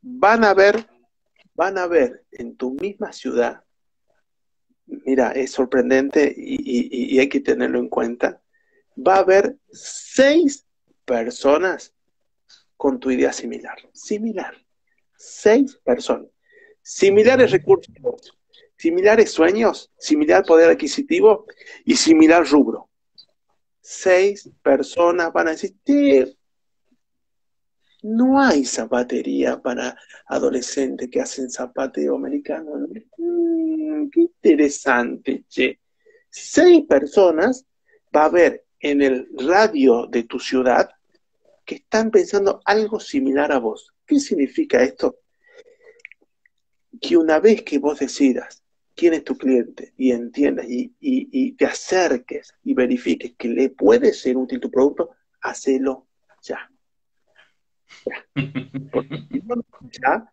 van 0.00 0.44
a 0.44 0.54
ver, 0.54 0.86
van 1.54 1.78
a 1.78 1.86
ver 1.86 2.24
en 2.32 2.56
tu 2.56 2.72
misma 2.72 3.12
ciudad, 3.12 3.62
mira, 4.86 5.32
es 5.32 5.52
sorprendente 5.52 6.32
y, 6.36 7.14
y 7.14 7.18
hay 7.18 7.28
que 7.28 7.40
tenerlo 7.40 7.78
en 7.78 7.88
cuenta, 7.88 8.40
va 8.96 9.16
a 9.16 9.20
haber 9.20 9.56
seis 9.70 10.66
personas 11.04 11.94
con 12.76 13.00
tu 13.00 13.10
idea 13.10 13.32
similar, 13.32 13.78
similar, 13.92 14.63
seis 15.16 15.78
personas, 15.84 16.28
similares 16.82 17.50
recursos 17.50 17.94
similares 18.76 19.30
sueños, 19.30 19.90
similar 19.98 20.44
poder 20.44 20.70
adquisitivo 20.70 21.46
y 21.84 21.96
similar 21.96 22.46
rubro. 22.46 22.90
Seis 23.80 24.50
personas 24.62 25.32
van 25.32 25.48
a 25.48 25.50
decir, 25.52 26.36
no 28.02 28.40
hay 28.40 28.64
zapatería 28.64 29.60
para 29.60 29.96
adolescentes 30.26 31.08
que 31.10 31.20
hacen 31.20 31.50
zapateo 31.50 32.16
americano. 32.16 32.72
Mm, 33.16 34.08
qué 34.10 34.20
interesante, 34.20 35.44
che. 35.48 35.80
Seis 36.28 36.84
personas 36.86 37.64
va 38.14 38.22
a 38.22 38.26
haber 38.26 38.64
en 38.80 39.00
el 39.00 39.28
radio 39.38 40.06
de 40.06 40.24
tu 40.24 40.38
ciudad 40.38 40.90
que 41.64 41.76
están 41.76 42.10
pensando 42.10 42.60
algo 42.64 43.00
similar 43.00 43.52
a 43.52 43.58
vos. 43.58 43.92
¿Qué 44.06 44.18
significa 44.20 44.82
esto? 44.82 45.18
Que 47.00 47.16
una 47.16 47.40
vez 47.40 47.62
que 47.62 47.78
vos 47.78 47.98
decidas 47.98 48.62
quién 48.94 49.14
es 49.14 49.24
tu 49.24 49.36
cliente 49.36 49.92
y 49.96 50.12
entiendas 50.12 50.66
y, 50.68 51.52
te 51.52 51.66
acerques 51.66 52.54
y 52.62 52.74
verifiques 52.74 53.34
que 53.36 53.48
le 53.48 53.70
puede 53.70 54.12
ser 54.12 54.36
útil 54.36 54.60
tu 54.60 54.70
producto, 54.70 55.10
hacelo 55.40 56.06
ya. 56.42 56.70
Ya. 60.02 60.32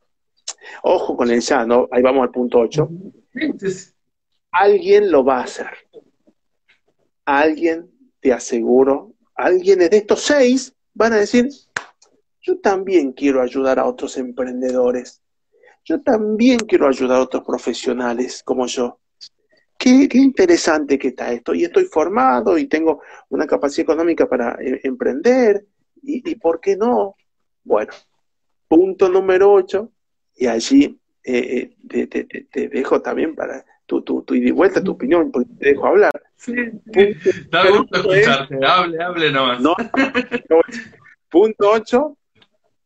Ojo 0.83 1.17
con 1.17 1.29
el 1.29 1.41
ya, 1.41 1.65
¿no? 1.65 1.87
Ahí 1.91 2.01
vamos 2.01 2.23
al 2.23 2.31
punto 2.31 2.59
8. 2.59 2.89
Alguien 4.51 5.11
lo 5.11 5.23
va 5.23 5.39
a 5.39 5.43
hacer. 5.43 5.69
Alguien, 7.25 7.91
te 8.19 8.33
aseguro, 8.33 9.13
alguien 9.35 9.79
de 9.79 9.89
estos 9.91 10.21
seis 10.21 10.75
van 10.93 11.13
a 11.13 11.17
decir, 11.17 11.49
yo 12.41 12.59
también 12.59 13.13
quiero 13.13 13.41
ayudar 13.41 13.79
a 13.79 13.85
otros 13.85 14.17
emprendedores 14.17 15.21
yo 15.83 16.01
también 16.01 16.59
quiero 16.59 16.87
ayudar 16.87 17.17
a 17.17 17.23
otros 17.23 17.43
profesionales 17.43 18.43
como 18.43 18.67
yo. 18.67 18.99
Qué, 19.77 20.07
interesante 20.13 20.99
que 20.99 21.09
está 21.09 21.31
esto. 21.31 21.55
Y 21.55 21.63
estoy 21.63 21.85
formado 21.85 22.57
y 22.57 22.67
tengo 22.67 23.01
una 23.29 23.47
capacidad 23.47 23.83
económica 23.83 24.29
para 24.29 24.57
eh, 24.61 24.79
emprender. 24.83 25.65
Y, 26.03 26.35
por 26.35 26.59
qué 26.59 26.77
no? 26.77 27.15
Bueno, 27.63 27.91
punto 28.67 29.09
número 29.09 29.51
8. 29.51 29.91
Y 30.35 30.45
allí 30.45 30.99
eh, 31.23 31.75
eh, 31.89 32.45
te, 32.51 32.69
dejo 32.69 33.01
también 33.01 33.35
para 33.35 33.65
tu, 33.87 34.03
tu, 34.03 34.21
tu 34.21 34.35
y 34.35 34.51
vuelta, 34.51 34.83
tu 34.83 34.91
opinión, 34.91 35.31
te 35.31 35.69
dejo 35.69 35.87
hablar. 35.87 36.11
Sí, 36.41 36.53
da 37.51 37.69
gusto 37.69 37.97
escucharte. 37.97 38.55
hable, 38.65 39.03
hable 39.03 39.31
nomás. 39.31 39.61
punto 41.29 41.69
8. 41.69 42.17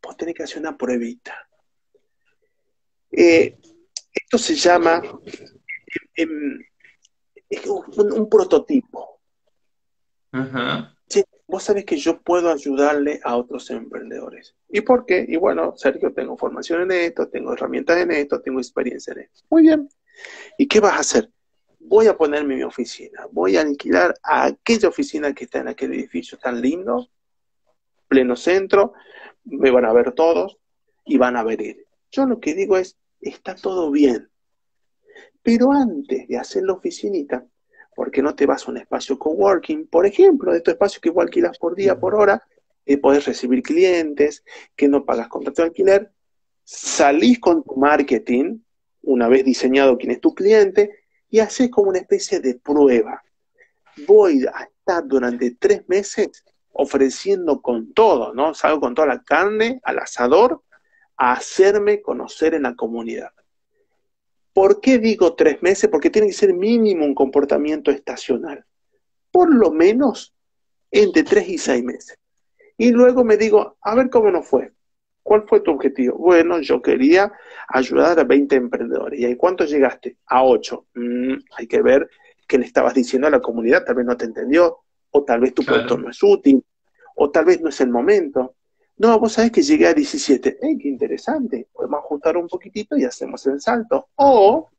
Vos 0.02 0.18
tenés 0.18 0.36
que 0.36 0.44
hacer 0.44 0.60
una 0.60 0.78
pruebita 0.78 1.46
eh, 3.18 3.58
esto 4.14 4.38
se 4.38 4.56
llama 4.56 5.02
em, 6.16 6.60
un, 7.66 8.30
prototipo. 8.30 9.22
vos 11.48 11.64
sabés 11.64 11.86
que 11.86 11.98
yo 11.98 12.22
puedo 12.22 12.52
ayudarle 12.52 13.22
a 13.24 13.38
otros 13.38 13.70
emprendedores. 13.70 14.56
¿Y 14.68 14.82
por 14.82 15.06
qué? 15.06 15.26
Y 15.28 15.38
bueno, 15.38 15.76
Sergio, 15.78 16.14
tengo 16.14 16.38
formación 16.38 16.82
en 16.82 16.92
esto, 16.92 17.30
tengo 17.30 17.54
herramientas 17.54 17.98
en 18.00 18.12
esto, 18.12 18.42
tengo 18.42 18.60
experiencia 18.60 19.14
en 19.14 19.20
esto. 19.22 19.44
Muy 19.50 19.62
bien. 19.62 19.88
¿Y 20.58 20.68
qué 20.68 20.80
vas 20.82 20.94
a 20.94 21.00
hacer? 21.00 21.30
Voy 21.88 22.08
a 22.08 22.18
ponerme 22.18 22.56
mi 22.56 22.64
oficina, 22.64 23.28
voy 23.32 23.58
a 23.58 23.62
alquilar 23.62 24.16
a 24.24 24.46
aquella 24.46 24.90
oficina 24.90 25.34
que 25.34 25.44
está 25.44 25.60
en 25.60 25.68
aquel 25.68 25.94
edificio 25.94 26.36
tan 26.40 26.60
lindo, 26.60 27.10
pleno 28.08 28.36
centro, 28.36 28.94
me 29.44 29.70
van 29.70 29.86
a 29.86 29.94
ver 29.94 30.12
todos 30.14 30.58
y 31.06 31.18
van 31.18 31.38
a 31.38 31.44
venir. 31.44 31.86
Yo 32.12 32.26
lo 32.26 32.40
que 32.40 32.56
digo 32.56 32.76
es, 32.78 32.98
está 33.22 33.54
todo 33.54 33.92
bien. 33.92 34.30
Pero 35.44 35.72
antes 35.72 36.28
de 36.28 36.38
hacer 36.38 36.64
la 36.64 36.74
oficinita, 36.74 37.46
¿por 37.96 38.10
qué 38.10 38.24
no 38.24 38.36
te 38.36 38.48
vas 38.48 38.68
a 38.68 38.72
un 38.72 38.78
espacio 38.78 39.20
coworking? 39.20 39.86
Por 39.86 40.08
ejemplo, 40.08 40.52
de 40.52 40.58
estos 40.58 40.74
espacios 40.74 41.00
que 41.00 41.10
igual 41.10 41.28
alquilas 41.28 41.60
por 41.60 41.76
día, 41.76 42.00
por 42.00 42.16
hora, 42.16 42.42
y 42.84 42.98
podés 42.98 43.26
recibir 43.26 43.62
clientes, 43.62 44.44
que 44.76 44.88
no 44.88 45.06
pagas 45.06 45.28
contrato 45.28 45.62
de 45.62 45.68
alquiler, 45.68 46.12
salís 46.64 47.40
con 47.40 47.64
tu 47.64 47.76
marketing, 47.76 48.60
una 49.04 49.28
vez 49.28 49.46
diseñado 49.46 50.00
quién 50.00 50.12
es 50.12 50.20
tu 50.20 50.34
cliente, 50.34 51.05
y 51.30 51.40
haces 51.40 51.70
como 51.70 51.90
una 51.90 52.00
especie 52.00 52.40
de 52.40 52.56
prueba. 52.56 53.24
Voy 54.08 54.46
a 54.46 54.64
estar 54.64 55.06
durante 55.06 55.52
tres 55.52 55.88
meses 55.88 56.44
ofreciendo 56.74 57.62
con 57.62 57.94
todo, 57.94 58.34
¿no? 58.34 58.54
Salgo 58.54 58.82
con 58.82 58.96
toda 58.96 59.08
la 59.08 59.24
carne 59.24 59.80
al 59.84 60.00
asador 60.00 60.62
a 61.18 61.34
hacerme 61.34 62.02
conocer 62.02 62.54
en 62.54 62.64
la 62.64 62.76
comunidad. 62.76 63.32
¿Por 64.54 64.80
qué 64.82 65.00
digo 65.00 65.36
tres 65.36 65.62
meses? 65.62 65.90
Porque 65.90 66.10
tiene 66.10 66.28
que 66.28 66.34
ser 66.34 66.54
mínimo 66.54 67.06
un 67.06 67.16
comportamiento 67.16 67.92
estacional. 67.92 68.66
Por 69.32 69.54
lo 69.54 69.72
menos 69.72 70.34
entre 70.92 71.24
tres 71.24 71.50
y 71.50 71.58
seis 71.58 71.84
meses. 71.84 72.18
Y 72.78 72.92
luego 72.92 73.24
me 73.24 73.38
digo, 73.38 73.78
a 73.82 73.96
ver 73.96 74.10
cómo 74.10 74.32
nos 74.32 74.48
fue. 74.48 74.72
¿Cuál 75.26 75.44
fue 75.48 75.62
tu 75.62 75.72
objetivo? 75.72 76.20
Bueno, 76.20 76.60
yo 76.60 76.84
quería 76.84 77.34
ayudar 77.68 78.20
a 78.20 78.24
20 78.24 78.58
emprendedores. 78.58 79.20
¿Y 79.20 79.26
ahí 79.26 79.36
cuánto 79.36 79.66
llegaste? 79.66 80.18
A 80.28 80.44
8. 80.44 80.86
Mm, 80.94 81.34
hay 81.58 81.66
que 81.66 81.82
ver 81.82 82.08
qué 82.48 82.60
le 82.60 82.66
estabas 82.66 82.94
diciendo 82.94 83.28
a 83.28 83.32
la 83.32 83.40
comunidad. 83.40 83.84
Tal 83.84 83.96
vez 83.96 84.06
no 84.06 84.16
te 84.16 84.26
entendió, 84.26 84.82
o 85.10 85.24
tal 85.24 85.40
vez 85.40 85.56
tu 85.56 85.66
producto 85.66 85.98
no 85.98 86.12
es 86.12 86.22
útil, 86.22 86.64
o 87.16 87.32
tal 87.32 87.46
vez 87.46 87.60
no 87.60 87.70
es 87.70 87.82
el 87.82 87.90
momento. 87.90 88.54
No, 88.98 89.18
vos 89.20 89.34
sabés 89.34 89.52
que 89.52 89.64
llegué 89.64 89.88
a 89.88 89.96
17. 89.96 90.60
¡Ey, 90.62 90.78
qué 90.78 90.90
interesante! 90.90 91.70
Podemos 91.74 92.02
ajustar 92.02 92.38
un 92.38 92.48
poquitito 92.48 92.96
y 92.96 93.04
hacemos 93.04 93.48
el 93.48 93.60
salto. 93.60 94.10
O 94.18 94.70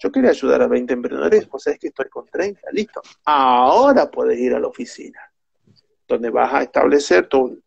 yo 0.00 0.10
quería 0.10 0.30
ayudar 0.30 0.60
a 0.60 0.66
20 0.66 0.92
emprendedores, 0.92 1.48
vos 1.48 1.62
sabés 1.62 1.78
que 1.78 1.86
estoy 1.86 2.08
con 2.08 2.26
30, 2.26 2.68
listo. 2.72 3.00
Ahora 3.26 4.10
puedes 4.10 4.40
ir 4.40 4.54
a 4.54 4.58
la 4.58 4.66
oficina, 4.66 5.20
donde 6.08 6.30
vas 6.30 6.52
a 6.52 6.62
establecer 6.62 7.28
tu 7.28 7.62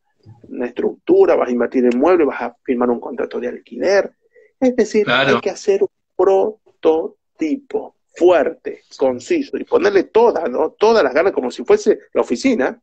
una 0.49 0.65
estructura, 0.65 1.35
vas 1.35 1.49
a 1.49 1.51
invertir 1.51 1.85
en 1.85 1.97
muebles, 1.97 2.27
vas 2.27 2.41
a 2.41 2.55
firmar 2.63 2.89
un 2.89 2.99
contrato 2.99 3.39
de 3.39 3.47
alquiler. 3.47 4.15
Es 4.59 4.75
decir, 4.75 5.09
hay 5.09 5.39
que 5.39 5.49
hacer 5.49 5.81
un 5.81 5.89
prototipo 6.15 7.95
fuerte, 8.15 8.83
conciso, 8.97 9.57
y 9.57 9.63
ponerle 9.63 10.03
todas, 10.03 10.49
¿no? 10.49 10.71
Todas 10.71 11.03
las 11.03 11.13
ganas 11.13 11.33
como 11.33 11.49
si 11.51 11.63
fuese 11.63 11.99
la 12.13 12.21
oficina. 12.21 12.81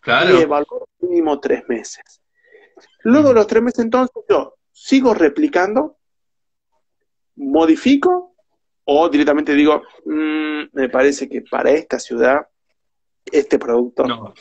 Claro. 0.00 0.38
Y 0.38 0.42
evaluar 0.42 0.82
mínimo 1.00 1.40
tres 1.40 1.68
meses. 1.68 2.22
Luego 3.02 3.28
de 3.28 3.34
los 3.34 3.46
tres 3.46 3.62
meses, 3.62 3.84
entonces, 3.84 4.22
yo 4.28 4.56
sigo 4.72 5.14
replicando, 5.14 5.96
modifico, 7.36 8.34
o 8.84 9.08
directamente 9.08 9.54
digo, 9.54 9.82
mm, 10.04 10.62
me 10.72 10.88
parece 10.88 11.28
que 11.28 11.42
para 11.42 11.70
esta 11.72 11.98
ciudad, 11.98 12.46
este 13.24 13.58
producto 13.58 14.04
no 14.06 14.24
va. 14.24 14.34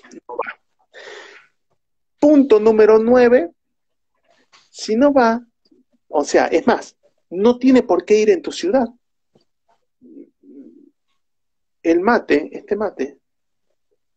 Punto 2.26 2.60
número 2.60 2.98
nueve, 2.98 3.52
si 4.72 4.96
no 4.96 5.14
va, 5.14 5.46
o 6.08 6.24
sea, 6.24 6.48
es 6.48 6.66
más, 6.66 6.98
no 7.30 7.60
tiene 7.60 7.84
por 7.84 8.04
qué 8.04 8.20
ir 8.20 8.32
en 8.32 8.42
tu 8.42 8.52
ciudad. 8.52 8.88
El 11.84 12.00
mate, 12.00 12.50
este 12.52 12.76
mate, 12.76 13.20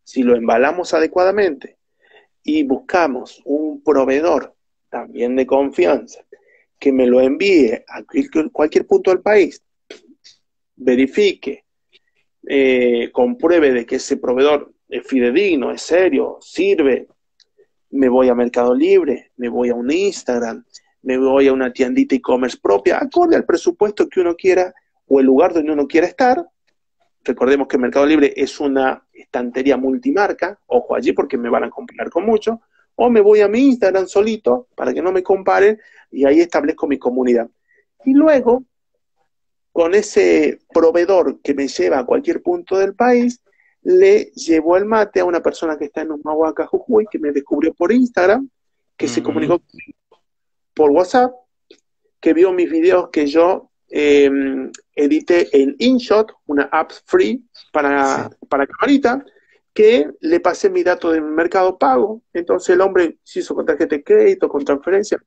si 0.05 0.23
lo 0.23 0.35
embalamos 0.35 0.95
adecuadamente 0.95 1.77
y 2.43 2.63
buscamos 2.63 3.43
un 3.45 3.83
proveedor 3.83 4.55
también 4.89 5.37
de 5.37 5.47
confianza 5.47 6.25
que 6.79 6.91
me 6.93 7.07
lo 7.07 7.21
envíe 7.21 7.85
a 7.87 8.03
cualquier 8.51 8.87
punto 8.87 9.11
del 9.11 9.21
país, 9.21 9.63
verifique, 10.77 11.67
eh, 12.49 13.11
compruebe 13.13 13.71
de 13.71 13.85
que 13.85 13.97
ese 13.97 14.17
proveedor 14.17 14.73
es 14.89 15.07
fidedigno, 15.07 15.71
es 15.73 15.83
serio, 15.83 16.39
sirve, 16.41 17.07
me 17.91 18.09
voy 18.09 18.29
a 18.29 18.35
Mercado 18.35 18.75
Libre, 18.75 19.33
me 19.37 19.49
voy 19.49 19.71
a 19.71 19.75
un 19.75 19.91
Instagram, 19.91 20.65
me 21.03 21.19
voy 21.19 21.49
a 21.49 21.53
una 21.53 21.73
tiendita 21.73 22.15
e-commerce 22.15 22.59
propia, 22.61 22.99
acorde 22.99 23.37
al 23.37 23.45
presupuesto 23.45 24.09
que 24.09 24.21
uno 24.21 24.35
quiera 24.35 24.75
o 25.07 25.21
el 25.21 25.27
lugar 25.27 25.55
donde 25.55 25.73
uno 25.73 25.87
quiera 25.87 26.07
estar. 26.07 26.47
Recordemos 27.25 27.67
que 27.69 27.79
Mercado 27.79 28.07
Libre 28.07 28.33
es 28.37 28.61
una 28.61 29.05
estantería 29.13 29.77
multimarca, 29.77 30.59
ojo 30.67 30.95
allí 30.95 31.13
porque 31.13 31.39
me 31.39 31.49
van 31.49 31.65
a 31.65 31.71
comparar 31.71 32.11
con 32.11 32.25
mucho, 32.25 32.61
o 32.95 33.11
me 33.11 33.21
voy 33.21 33.41
a 33.41 33.49
mi 33.49 33.61
Instagram 33.61 34.07
solito 34.07 34.69
para 34.75 34.93
que 34.93 35.03
no 35.03 35.13
me 35.13 35.23
comparen 35.23 35.79
y 36.11 36.25
ahí 36.25 36.41
establezco 36.41 36.87
mi 36.87 36.99
comunidad. 36.99 37.49
Y 38.05 38.13
luego, 38.13 38.65
con 39.73 39.95
ese 39.95 40.59
proveedor 40.73 41.41
que 41.41 41.55
me 41.55 41.69
lleva 41.69 42.01
a 42.01 42.07
cualquier 42.07 42.43
punto 42.43 42.77
del 42.77 42.95
país, 42.95 43.41
le 43.83 44.25
llevó 44.33 44.77
el 44.77 44.85
mate 44.85 45.21
a 45.21 45.25
una 45.25 45.41
persona 45.41 45.79
que 45.79 45.87
está 45.87 46.03
en 46.03 46.13
Humahuaca, 46.13 46.67
Jujuy, 46.67 47.07
que 47.11 47.19
me 47.19 47.33
descubrió 47.33 47.73
por 47.75 47.93
Instagram, 47.93 48.49
que 48.97 49.09
se 49.09 49.23
comunicó 49.23 49.63
por 50.75 50.91
WhatsApp, 50.91 51.33
que 52.21 52.35
vio 52.35 52.53
mis 52.53 52.71
videos 52.71 53.11
que 53.11 53.27
yo 53.27 53.71
em, 53.89 54.71
edité 54.95 55.49
en 55.53 55.77
InShot, 55.79 56.33
una 56.47 56.65
app 56.65 56.91
free 57.05 57.45
para, 57.73 58.31
para 58.49 58.67
camarita, 58.67 59.25
que 59.73 60.11
le 60.21 60.41
pasé 60.41 60.69
mi 60.69 60.83
dato 60.83 61.13
de 61.13 61.21
mercado 61.21 61.79
pago. 61.79 62.23
Entonces 62.33 62.71
el 62.71 62.81
hombre 62.81 63.19
se 63.23 63.41
hizo 63.41 63.55
con 63.55 63.65
tarjeta 63.65 63.95
de 63.97 64.03
crédito, 64.03 64.49
con 64.49 64.65
transferencia, 64.65 65.23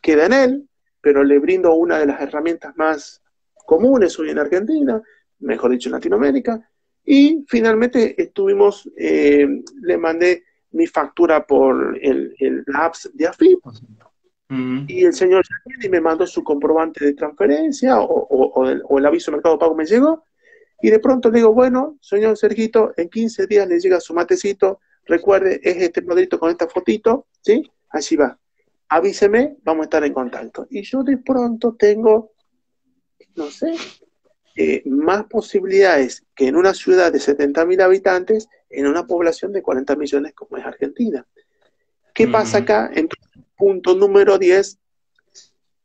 queda 0.00 0.26
en 0.26 0.32
él, 0.32 0.68
pero 1.00 1.24
le 1.24 1.38
brindo 1.40 1.74
una 1.74 1.98
de 1.98 2.06
las 2.06 2.20
herramientas 2.20 2.76
más 2.76 3.20
comunes 3.66 4.16
hoy 4.18 4.30
en 4.30 4.38
Argentina, 4.38 5.02
mejor 5.40 5.72
dicho 5.72 5.88
en 5.88 5.94
Latinoamérica, 5.94 6.69
y 7.12 7.44
finalmente 7.48 8.14
estuvimos, 8.22 8.88
eh, 8.96 9.44
le 9.82 9.98
mandé 9.98 10.44
mi 10.70 10.86
factura 10.86 11.44
por 11.44 11.98
el, 12.00 12.36
el 12.38 12.64
apps 12.72 13.10
de 13.12 13.26
AFIP. 13.26 13.58
Y 14.86 15.04
el 15.04 15.12
señor 15.12 15.44
y 15.82 15.88
me 15.88 16.00
mandó 16.00 16.24
su 16.24 16.44
comprobante 16.44 17.04
de 17.04 17.14
transferencia 17.14 18.00
o, 18.00 18.64
el, 18.68 19.06
aviso 19.06 19.32
de 19.32 19.38
mercado 19.38 19.58
pago 19.58 19.74
me 19.74 19.86
llegó. 19.86 20.22
Y 20.80 20.90
de 20.90 21.00
pronto 21.00 21.30
le 21.30 21.38
digo, 21.38 21.52
bueno, 21.52 21.98
señor 22.00 22.36
Sergito, 22.36 22.92
en 22.96 23.08
15 23.08 23.48
días 23.48 23.66
le 23.66 23.80
llega 23.80 23.98
su 23.98 24.14
matecito. 24.14 24.78
Recuerde, 25.04 25.60
es 25.64 25.78
este 25.78 26.02
modelito 26.02 26.38
con 26.38 26.50
esta 26.50 26.68
fotito, 26.68 27.26
¿sí? 27.40 27.68
Así 27.88 28.14
va. 28.14 28.38
Avíseme, 28.88 29.56
vamos 29.64 29.82
a 29.82 29.84
estar 29.86 30.04
en 30.04 30.12
contacto. 30.12 30.68
Y 30.70 30.82
yo 30.82 31.02
de 31.02 31.18
pronto 31.18 31.74
tengo, 31.76 32.34
no 33.34 33.50
sé, 33.50 33.74
eh, 34.56 34.82
más 34.86 35.24
posibilidades 35.24 36.24
que 36.34 36.48
en 36.48 36.56
una 36.56 36.74
ciudad 36.74 37.12
de 37.12 37.18
70.000 37.18 37.82
habitantes 37.82 38.48
en 38.68 38.86
una 38.86 39.06
población 39.06 39.52
de 39.52 39.62
40 39.62 39.96
millones 39.96 40.34
como 40.34 40.56
es 40.56 40.64
Argentina. 40.64 41.26
¿Qué 42.14 42.28
pasa 42.28 42.58
acá? 42.58 42.90
En 42.92 43.08
punto 43.56 43.94
número 43.94 44.38
10, 44.38 44.78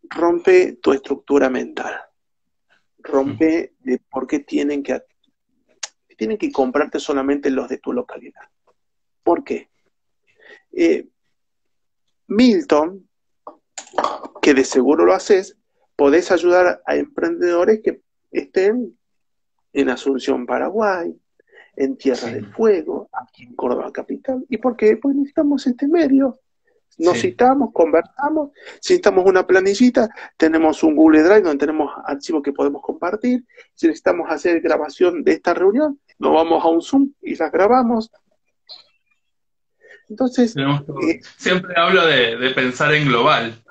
rompe 0.10 0.74
tu 0.82 0.94
estructura 0.94 1.50
mental. 1.50 1.94
Rompe 3.00 3.74
de 3.80 4.00
por 4.10 4.26
qué 4.28 4.40
tienen 4.40 4.82
que, 4.82 5.02
tienen 6.18 6.38
que 6.38 6.52
comprarte 6.52 7.00
solamente 7.00 7.50
los 7.52 7.70
de 7.70 7.78
tu 7.78 7.94
localidad. 7.94 8.42
¿Por 9.24 9.44
qué? 9.44 9.70
Eh, 10.72 11.08
Milton, 12.28 13.08
que 14.42 14.54
de 14.54 14.64
seguro 14.64 15.06
lo 15.06 15.14
haces, 15.14 15.56
podés 15.96 16.32
ayudar 16.32 16.82
a 16.86 16.96
emprendedores 16.96 17.82
que 17.84 18.02
estén 18.40 18.98
en 19.74 19.90
Asunción, 19.90 20.46
Paraguay, 20.46 21.16
en 21.76 21.98
Tierra 21.98 22.30
del 22.30 22.48
Fuego, 22.54 23.10
aquí 23.12 23.44
en 23.44 23.56
Córdoba 23.56 23.92
Capital. 23.92 24.46
¿Y 24.50 24.58
por 24.58 24.76
qué? 24.76 24.98
Pues 24.98 25.16
necesitamos 25.16 25.68
este 25.68 25.88
medio. 25.88 26.40
Nos 26.98 27.20
citamos, 27.20 27.72
conversamos, 27.74 28.52
si 28.80 28.94
necesitamos 28.94 29.26
una 29.26 29.46
planillita, 29.46 30.10
tenemos 30.38 30.82
un 30.82 30.96
Google 30.96 31.24
Drive 31.24 31.42
donde 31.42 31.58
tenemos 31.58 31.92
archivos 32.06 32.42
que 32.42 32.54
podemos 32.54 32.82
compartir. 32.82 33.44
Si 33.74 33.88
necesitamos 33.88 34.32
hacer 34.32 34.62
grabación 34.62 35.22
de 35.22 35.34
esta 35.34 35.54
reunión, 35.54 36.00
nos 36.20 36.34
vamos 36.34 36.64
a 36.64 36.70
un 36.70 36.82
Zoom 36.82 37.12
y 37.22 37.36
la 37.36 37.50
grabamos. 37.50 38.10
Entonces, 40.08 40.56
eh, 40.56 41.20
siempre 41.38 41.74
hablo 41.76 42.06
de 42.06 42.52
pensar 42.56 42.94
en 42.94 43.08
global. 43.08 43.65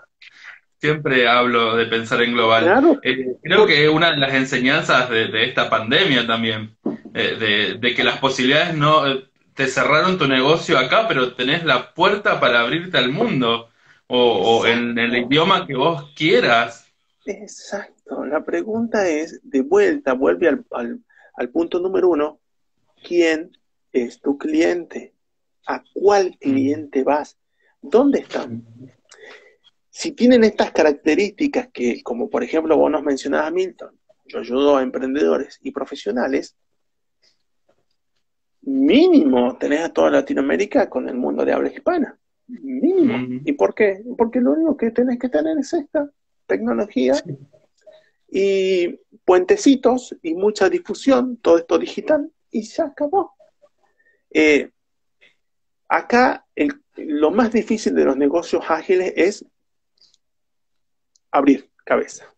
Siempre 0.80 1.28
hablo 1.28 1.76
de 1.76 1.86
pensar 1.86 2.22
en 2.22 2.34
global. 2.34 3.00
Eh, 3.02 3.36
creo 3.42 3.66
que 3.66 3.88
una 3.88 4.10
de 4.10 4.18
las 4.18 4.34
enseñanzas 4.34 5.08
de, 5.08 5.44
esta 5.44 5.70
pandemia 5.70 6.26
también, 6.26 6.76
eh, 7.14 7.78
de, 7.80 7.94
que 7.94 8.04
las 8.04 8.18
posibilidades 8.18 8.74
no 8.74 9.06
eh, 9.06 9.24
te 9.54 9.66
cerraron 9.66 10.18
tu 10.18 10.26
negocio 10.26 10.78
acá, 10.78 11.06
pero 11.08 11.34
tenés 11.34 11.64
la 11.64 11.94
puerta 11.94 12.40
para 12.40 12.60
abrirte 12.60 12.98
al 12.98 13.10
mundo 13.10 13.68
o, 14.06 14.66
en 14.66 14.98
el 14.98 15.16
idioma 15.16 15.66
que 15.66 15.74
vos 15.74 16.12
quieras. 16.14 16.92
Exacto. 17.24 18.24
La 18.26 18.44
pregunta 18.44 19.08
es, 19.08 19.40
de 19.42 19.62
vuelta, 19.62 20.12
vuelve 20.12 20.48
al, 20.48 20.64
al 21.34 21.48
punto 21.48 21.80
número 21.80 22.10
uno, 22.10 22.40
¿quién 23.02 23.56
es 23.92 24.20
tu 24.20 24.36
cliente? 24.36 25.14
¿A 25.66 25.82
cuál 25.94 26.30
mm. 26.30 26.38
cliente 26.38 27.04
vas? 27.04 27.38
¿Dónde 27.80 28.20
están? 28.20 28.64
Si 29.96 30.10
tienen 30.10 30.42
estas 30.42 30.72
características 30.72 31.68
que, 31.72 32.02
como 32.02 32.28
por 32.28 32.42
ejemplo 32.42 32.76
vos 32.76 32.90
nos 32.90 33.04
mencionabas, 33.04 33.52
Milton, 33.52 33.96
yo 34.24 34.40
ayudo 34.40 34.76
a 34.76 34.82
emprendedores 34.82 35.60
y 35.62 35.70
profesionales, 35.70 36.56
mínimo 38.62 39.56
tenés 39.56 39.82
a 39.82 39.92
toda 39.92 40.10
Latinoamérica 40.10 40.90
con 40.90 41.08
el 41.08 41.14
mundo 41.14 41.44
de 41.44 41.52
habla 41.52 41.72
hispana. 41.72 42.18
Mínimo. 42.48 43.40
¿Y 43.44 43.52
por 43.52 43.72
qué? 43.72 44.02
Porque 44.18 44.40
lo 44.40 44.54
único 44.54 44.76
que 44.76 44.90
tenés 44.90 45.16
que 45.16 45.28
tener 45.28 45.56
es 45.58 45.72
esta 45.72 46.10
tecnología 46.46 47.14
y 48.28 48.98
puentecitos 49.24 50.16
y 50.22 50.34
mucha 50.34 50.68
difusión, 50.68 51.36
todo 51.36 51.58
esto 51.58 51.78
digital, 51.78 52.32
y 52.50 52.64
se 52.64 52.82
acabó. 52.82 53.36
Eh, 54.32 54.72
acá 55.86 56.44
lo 56.96 57.30
más 57.30 57.52
difícil 57.52 57.94
de 57.94 58.04
los 58.04 58.16
negocios 58.16 58.64
ágiles 58.68 59.12
es 59.16 59.46
abrir 61.34 61.68
cabeza. 61.84 62.32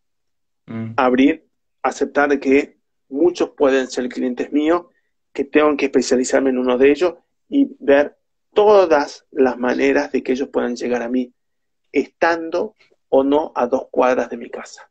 mm. 0.67 0.95
abrir, 0.97 1.47
aceptar 1.83 2.41
que 2.41 2.79
muchos 3.09 3.51
pueden 3.51 3.89
ser 3.89 4.09
clientes 4.09 4.53
míos, 4.53 4.87
que 5.33 5.45
tengo 5.45 5.77
que 5.77 5.87
especializarme 5.87 6.51
en 6.51 6.59
uno 6.59 6.77
de 6.79 6.91
ellos 6.91 7.15
y 7.49 7.69
ver 7.79 8.17
todas 8.53 9.27
las 9.31 9.59
maneras 9.59 10.11
de 10.11 10.23
que 10.23 10.33
ellos 10.33 10.49
puedan 10.49 10.75
llegar 10.75 11.03
a 11.03 11.09
mí, 11.09 11.33
estando 11.93 12.75
o 13.09 13.23
no 13.23 13.53
a 13.55 13.67
dos 13.67 13.89
cuadras 13.91 14.31
de 14.31 14.39
mi 14.39 14.51
casa. 14.51 14.91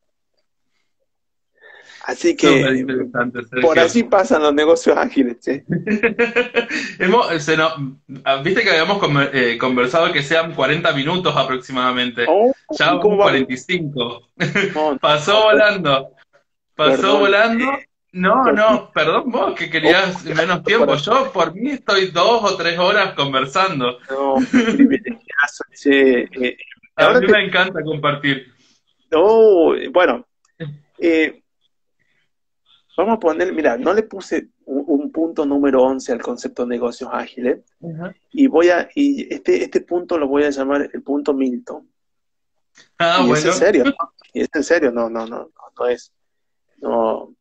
Así 2.03 2.35
que 2.35 2.85
por 3.61 3.79
así 3.79 4.03
pasan 4.03 4.43
los 4.43 4.53
negocios 4.53 4.95
ágiles. 4.95 5.37
Viste 8.43 8.63
que 8.63 8.69
habíamos 8.69 9.01
eh, 9.33 9.57
conversado 9.57 10.13
que 10.13 10.21
sean 10.21 10.53
40 10.53 10.93
minutos 10.93 11.35
aproximadamente. 11.35 12.25
Oh, 12.27 12.53
ya 12.77 12.93
vamos 12.93 13.15
45. 13.15 14.29
Pasó 15.01 15.43
volando. 15.43 16.11
Pasó 16.75 17.19
volando. 17.19 17.65
No, 18.11 18.45
no, 18.45 18.91
perdón 18.93 19.29
vos 19.29 19.55
que 19.55 19.69
querías 19.69 20.25
oh, 20.25 20.35
menos 20.35 20.63
tiempo. 20.63 20.95
Yo 20.95 21.33
por 21.33 21.53
mí 21.53 21.71
estoy 21.71 22.11
dos 22.11 22.49
o 22.49 22.55
tres 22.55 22.79
horas 22.79 23.13
conversando. 23.13 23.97
No, 24.09 24.37
eh, 24.41 26.57
a 26.95 27.19
mí 27.19 27.27
me 27.27 27.45
encanta 27.45 27.83
compartir. 27.83 28.53
No, 29.11 29.73
bueno, 29.91 30.25
eh, 30.97 31.41
Vamos 32.97 33.15
a 33.15 33.19
poner, 33.19 33.53
mira, 33.53 33.77
no 33.77 33.93
le 33.93 34.03
puse 34.03 34.49
un, 34.65 35.11
punto 35.11 35.45
número 35.45 35.83
11 35.83 36.11
al 36.11 36.21
concepto 36.21 36.63
de 36.63 36.69
negocios 36.69 37.09
ágiles 37.11 37.63
y 38.31 38.47
voy 38.47 38.69
a, 38.69 38.89
y 38.95 39.33
este, 39.33 39.63
este 39.63 39.81
punto 39.81 40.17
lo 40.17 40.27
voy 40.27 40.43
a 40.43 40.49
llamar 40.49 40.89
el 40.91 41.03
punto 41.03 41.33
Milton. 41.33 41.89
Ah, 42.97 43.19
y 43.21 43.27
bueno. 43.27 43.35
es 43.35 43.45
en 43.45 43.53
serio, 43.53 43.83
y 44.33 44.41
es 44.41 44.49
en 44.53 44.63
serio, 44.63 44.91
no, 44.91 45.09
no, 45.09 45.25
no, 45.25 45.51
no, 45.77 45.87
es, 45.87 46.11
no. 46.81 47.33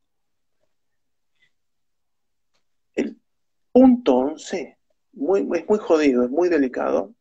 El 2.94 3.16
punto 3.72 4.14
11 4.14 4.78
muy, 5.14 5.40
es 5.54 5.68
muy 5.68 5.78
jodido, 5.78 6.24
es 6.24 6.30
muy 6.30 6.48
delicado, 6.48 7.12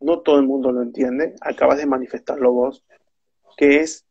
no 0.00 0.20
todo 0.20 0.38
el 0.38 0.46
mundo 0.46 0.72
lo 0.72 0.82
entiende, 0.82 1.34
acabas 1.40 1.78
de 1.78 1.86
manifestarlo 1.86 2.52
vos, 2.52 2.84
que 3.56 3.80
es 3.80 4.07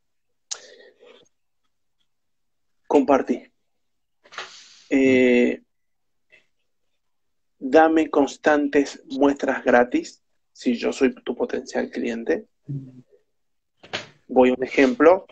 compartir. 2.88 3.52
Eh, 4.90 5.62
dame 7.60 8.10
constantes 8.10 9.04
muestras 9.06 9.64
gratis 9.64 10.24
si 10.54 10.76
yo 10.76 10.94
soy 10.94 11.14
tu 11.14 11.36
potencial 11.36 11.92
cliente. 11.92 12.48
Voy 14.28 14.50
a 14.50 14.54
un 14.54 14.64
ejemplo. 14.64 15.26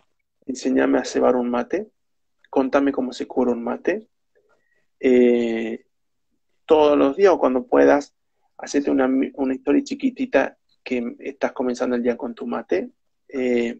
Enséñame 0.45 0.99
a 0.99 1.05
cebar 1.05 1.35
un 1.35 1.49
mate. 1.49 1.89
Contame 2.49 2.91
cómo 2.91 3.11
se 3.13 3.25
cura 3.25 3.51
un 3.51 3.63
mate. 3.63 4.07
Eh, 4.99 5.85
todos 6.65 6.97
los 6.97 7.15
días 7.15 7.31
o 7.33 7.39
cuando 7.39 7.65
puedas, 7.65 8.15
hacete 8.57 8.91
una, 8.91 9.09
historia 9.53 9.83
chiquitita 9.83 10.57
que 10.83 11.15
estás 11.19 11.51
comenzando 11.53 11.95
el 11.95 12.03
día 12.03 12.17
con 12.17 12.35
tu 12.35 12.45
mate. 12.45 12.91
Eh, 13.27 13.79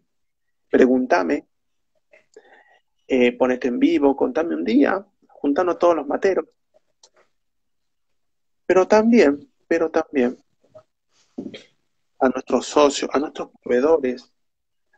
pregúntame 0.68 1.46
eh, 3.06 3.32
ponete 3.32 3.68
en 3.68 3.78
vivo, 3.78 4.16
contame 4.16 4.54
un 4.54 4.64
día, 4.64 5.04
juntando 5.28 5.76
todos 5.76 5.96
los 5.96 6.06
materos. 6.06 6.46
Pero 8.66 8.86
también, 8.86 9.48
pero 9.68 9.90
también 9.90 10.38
a 12.18 12.28
nuestros 12.28 12.66
socios, 12.66 13.10
a 13.12 13.18
nuestros 13.18 13.50
proveedores, 13.62 14.32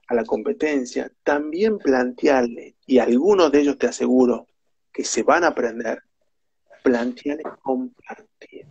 a 0.06 0.14
la 0.14 0.24
competencia, 0.24 1.12
también 1.22 1.78
plantearle, 1.78 2.76
y 2.86 2.98
algunos 2.98 3.52
de 3.52 3.60
ellos 3.60 3.78
te 3.78 3.88
aseguro 3.88 4.46
que 4.92 5.04
se 5.04 5.22
van 5.22 5.44
a 5.44 5.48
aprender, 5.48 6.02
plantearle 6.82 7.42
compartir, 7.60 8.66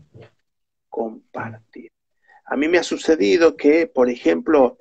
compartir. 0.89 1.91
A 2.45 2.55
mí 2.55 2.67
me 2.67 2.79
ha 2.79 2.83
sucedido 2.83 3.55
que, 3.55 3.87
por 3.87 4.09
ejemplo, 4.09 4.77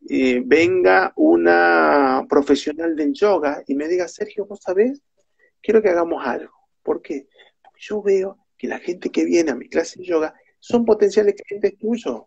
venga 0.00 1.12
una 1.16 2.24
profesional 2.28 2.96
del 2.96 3.12
yoga 3.12 3.62
y 3.66 3.74
me 3.74 3.88
diga, 3.88 4.08
Sergio, 4.08 4.46
vos 4.46 4.60
sabés, 4.62 5.02
quiero 5.62 5.82
que 5.82 5.90
hagamos 5.90 6.26
algo. 6.26 6.52
¿Por 6.82 7.02
qué? 7.02 7.28
Porque 7.62 7.80
yo 7.80 8.02
veo 8.02 8.38
que 8.56 8.68
la 8.68 8.78
gente 8.78 9.10
que 9.10 9.24
viene 9.24 9.50
a 9.50 9.54
mi 9.54 9.68
clase 9.68 9.98
de 9.98 10.06
yoga 10.06 10.34
son 10.58 10.84
potenciales 10.84 11.34
clientes 11.34 11.78
tuyos. 11.78 12.22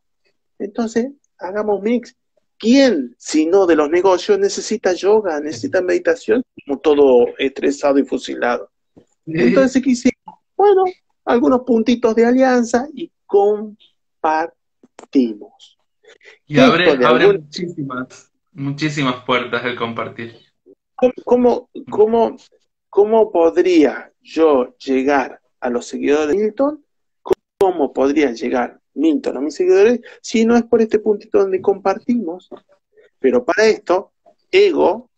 Entonces, 0.59 1.11
hagamos 1.37 1.81
mix. 1.81 2.15
¿Quién, 2.57 3.15
si 3.17 3.47
no 3.47 3.65
de 3.65 3.75
los 3.75 3.89
negocios, 3.89 4.37
necesita 4.37 4.93
yoga, 4.93 5.39
necesita 5.39 5.81
meditación, 5.81 6.43
como 6.65 6.79
todo 6.79 7.27
estresado 7.39 7.97
y 7.97 8.05
fusilado? 8.05 8.69
Entonces, 9.25 9.81
¿qué 9.81 9.89
hicimos? 9.89 10.39
Bueno, 10.55 10.83
algunos 11.25 11.61
puntitos 11.61 12.13
de 12.15 12.25
alianza 12.25 12.87
y 12.93 13.11
compartimos. 13.25 14.55
Y 16.45 16.59
abre, 16.59 17.05
abre 17.05 17.33
muchísimas, 17.33 18.31
muchísimas 18.51 19.23
puertas 19.23 19.63
el 19.65 19.75
compartir. 19.75 20.35
¿Cómo, 21.25 21.69
cómo, 21.89 22.37
cómo, 22.89 23.31
podría 23.31 24.11
yo 24.21 24.75
llegar 24.77 25.41
a 25.59 25.69
los 25.69 25.87
seguidores 25.87 26.35
de 26.35 26.43
Milton? 26.43 26.85
¿Cómo 27.57 27.93
podría 27.93 28.31
llegar 28.31 28.79
Milton 28.93 29.37
a 29.37 29.41
mis 29.41 29.55
seguidores 29.55 30.01
si 30.21 30.45
no 30.45 30.55
es 30.55 30.63
por 30.63 30.81
este 30.81 30.99
puntito 30.99 31.39
donde 31.39 31.61
compartimos? 31.61 32.49
Pero 33.19 33.43
para 33.43 33.65
esto, 33.65 34.13
ego, 34.51 35.09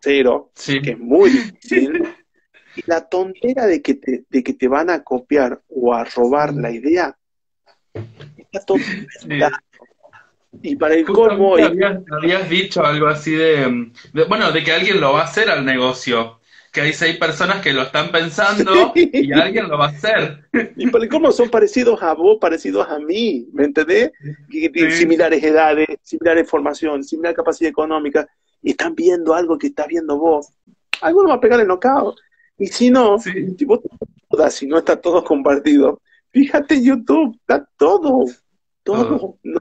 cero, 0.00 0.52
que 0.82 0.90
es 0.90 0.98
muy 0.98 1.30
difícil, 1.30 2.02
y 2.76 2.82
la 2.86 3.08
tontera 3.08 3.66
de 3.66 3.80
que, 3.80 3.94
te, 3.94 4.24
de 4.28 4.42
que 4.42 4.54
te 4.54 4.68
van 4.68 4.90
a 4.90 5.02
copiar 5.02 5.62
o 5.68 5.94
a 5.94 6.04
robar 6.04 6.54
la 6.54 6.70
idea, 6.70 7.16
está 8.38 8.64
todo 8.64 8.78
y 10.60 10.76
para 10.76 10.94
el 10.94 11.04
colmo. 11.04 11.56
Habías, 11.56 12.48
dicho 12.48 12.84
algo 12.84 13.06
así 13.06 13.32
de, 13.32 13.90
Bueno, 14.28 14.52
de 14.52 14.62
que 14.62 14.72
alguien 14.72 15.00
lo 15.00 15.14
va 15.14 15.22
a 15.22 15.24
hacer 15.24 15.48
al 15.50 15.64
negocio. 15.64 16.40
Que 16.70 16.80
hay 16.80 16.92
seis 16.94 17.18
personas 17.18 17.60
que 17.60 17.72
lo 17.74 17.82
están 17.82 18.10
pensando 18.10 18.92
y 18.94 19.30
alguien 19.32 19.68
lo 19.68 19.76
va 19.76 19.86
a 19.86 19.88
hacer. 19.90 20.48
Y 20.76 20.88
para 20.88 21.04
el 21.04 21.10
colmo 21.10 21.30
son 21.30 21.50
parecidos 21.50 22.02
a 22.02 22.14
vos, 22.14 22.38
parecidos 22.40 22.88
a 22.88 22.98
mí, 22.98 23.46
¿me 23.52 23.64
entendés? 23.64 24.10
Similares 24.90 25.44
edades, 25.44 25.86
similares 26.02 26.48
formación, 26.48 27.04
similar 27.04 27.34
capacidad 27.34 27.68
económica. 27.68 28.26
Y 28.62 28.70
están 28.70 28.94
viendo 28.94 29.34
algo 29.34 29.58
que 29.58 29.66
estás 29.66 29.86
viendo 29.86 30.16
vos. 30.16 30.48
Alguno 31.02 31.28
va 31.28 31.34
a 31.34 31.40
pegar 31.40 31.60
el 31.60 31.66
knockout. 31.66 32.16
Y 32.58 32.68
si 32.68 32.90
no, 32.90 33.18
si 33.18 33.64
vos 33.64 33.80
si 34.50 34.66
no 34.66 34.78
está 34.78 34.98
todo 34.98 35.22
compartido, 35.24 36.00
fíjate 36.30 36.82
YouTube, 36.82 37.36
está 37.40 37.68
todo. 37.76 38.24
Todo. 38.82 39.38
No, 39.42 39.60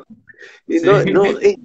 no 0.67 1.25
es 1.25 1.57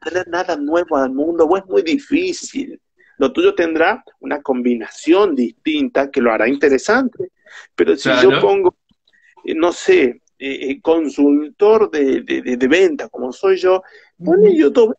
tener 0.00 0.28
nada 0.28 0.56
nuevo 0.56 0.96
al 0.96 1.12
mundo, 1.12 1.44
o 1.44 1.56
es 1.56 1.66
muy 1.66 1.82
difícil. 1.82 2.80
Lo 3.18 3.32
tuyo 3.32 3.54
tendrá 3.54 4.02
una 4.20 4.40
combinación 4.40 5.34
distinta 5.34 6.10
que 6.10 6.20
lo 6.20 6.32
hará 6.32 6.48
interesante. 6.48 7.30
Pero 7.74 7.96
si 7.96 8.08
yo 8.22 8.40
pongo, 8.40 8.76
eh, 9.44 9.54
no 9.54 9.72
sé, 9.72 10.22
eh, 10.38 10.70
eh, 10.70 10.80
consultor 10.80 11.90
de, 11.90 12.22
de, 12.22 12.68
venta, 12.68 13.08
como 13.08 13.32
soy 13.32 13.56
yo, 13.56 13.82
pone 14.22 14.56
YouTube 14.56 14.96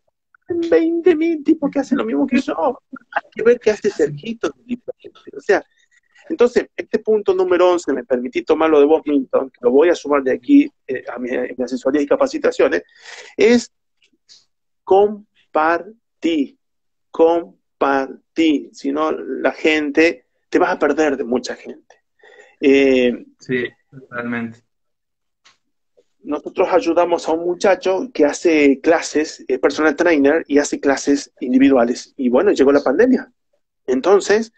20 0.48 1.16
mil 1.16 1.42
tipos 1.42 1.70
que 1.70 1.80
hacen 1.80 1.98
lo 1.98 2.04
mismo 2.04 2.26
que 2.26 2.40
yo. 2.40 2.78
Hay 3.10 3.30
que 3.32 3.42
ver 3.42 3.58
qué 3.58 3.70
hace 3.70 3.90
Sergito 3.90 4.48
O 4.48 5.40
sea, 5.40 5.64
entonces, 6.28 6.68
este 6.76 6.98
punto 6.98 7.34
número 7.34 7.70
11, 7.70 7.92
me 7.92 8.04
permití 8.04 8.42
tomarlo 8.42 8.80
de 8.80 8.86
vos, 8.86 9.02
Milton, 9.04 9.50
que 9.50 9.58
lo 9.62 9.70
voy 9.70 9.88
a 9.88 9.94
sumar 9.94 10.22
de 10.22 10.32
aquí 10.32 10.70
eh, 10.86 11.04
a, 11.12 11.18
mi, 11.18 11.30
asesoría 11.62 12.02
y 12.02 12.06
capacitaciones, 12.06 12.82
es 13.36 13.70
compartir, 14.84 16.56
compartir, 17.10 18.70
si 18.72 18.92
no 18.92 19.12
la 19.12 19.52
gente, 19.52 20.26
te 20.48 20.58
vas 20.58 20.70
a 20.70 20.78
perder 20.78 21.16
de 21.16 21.24
mucha 21.24 21.56
gente. 21.56 21.96
Eh, 22.60 23.24
sí, 23.38 23.64
totalmente. 23.90 24.60
Nosotros 26.24 26.68
ayudamos 26.70 27.28
a 27.28 27.32
un 27.32 27.44
muchacho 27.44 28.08
que 28.14 28.24
hace 28.24 28.80
clases, 28.80 29.44
es 29.48 29.58
personal 29.58 29.96
trainer, 29.96 30.44
y 30.46 30.58
hace 30.58 30.78
clases 30.78 31.32
individuales. 31.40 32.14
Y 32.16 32.28
bueno, 32.28 32.52
llegó 32.52 32.70
la 32.70 32.84
pandemia. 32.84 33.32
Entonces, 33.86 34.52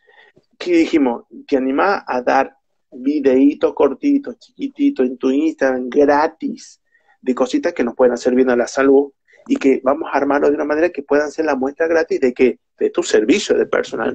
¿qué 0.58 0.72
dijimos? 0.72 1.24
Te 1.46 1.56
animás 1.56 2.02
a 2.06 2.22
dar 2.22 2.56
videitos 2.90 3.74
cortitos, 3.74 4.38
chiquititos 4.38 5.06
en 5.06 5.18
tu 5.18 5.30
Instagram 5.30 5.88
gratis 5.88 6.80
de 7.20 7.34
cositas 7.34 7.72
que 7.72 7.84
nos 7.84 7.94
puedan 7.94 8.14
hacer 8.14 8.34
bien 8.34 8.50
a 8.50 8.56
la 8.56 8.66
salud 8.66 9.10
y 9.46 9.56
que 9.56 9.80
vamos 9.82 10.08
a 10.12 10.16
armarlo 10.16 10.48
de 10.48 10.54
una 10.54 10.64
manera 10.64 10.90
que 10.90 11.02
puedan 11.02 11.30
ser 11.30 11.44
la 11.46 11.56
muestra 11.56 11.86
gratis 11.86 12.20
de 12.20 12.32
que 12.32 12.58
de 12.78 12.90
tu 12.90 13.02
servicio 13.02 13.56
de 13.56 13.66
personal. 13.66 14.14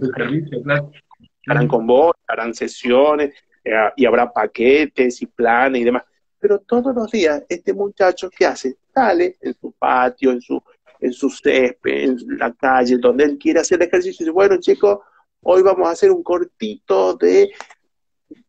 Harán 1.48 1.68
con 1.68 1.88
vos, 1.88 2.14
harán 2.28 2.54
sesiones 2.54 3.34
eh, 3.64 3.74
y 3.96 4.06
habrá 4.06 4.32
paquetes 4.32 5.22
y 5.22 5.26
planes 5.26 5.82
y 5.82 5.86
demás. 5.86 6.04
Pero 6.40 6.60
todos 6.60 6.96
los 6.96 7.12
días 7.12 7.44
este 7.50 7.74
muchacho 7.74 8.30
¿qué 8.30 8.46
hace? 8.46 8.78
Sale 8.94 9.38
en 9.42 9.54
su 9.54 9.72
patio, 9.74 10.32
en 10.32 10.42
su 10.42 10.62
en 11.00 11.14
su 11.14 11.30
césped, 11.30 12.04
en 12.04 12.18
la 12.38 12.54
calle, 12.54 12.98
donde 12.98 13.24
él 13.24 13.38
quiere 13.38 13.62
hacer 13.62 13.82
ejercicio. 13.82 14.24
Y 14.24 14.26
dice, 14.26 14.32
bueno, 14.32 14.58
chicos, 14.60 15.00
hoy 15.42 15.62
vamos 15.62 15.88
a 15.88 15.92
hacer 15.92 16.12
un 16.12 16.24
cortito 16.24 17.16
de 17.16 17.52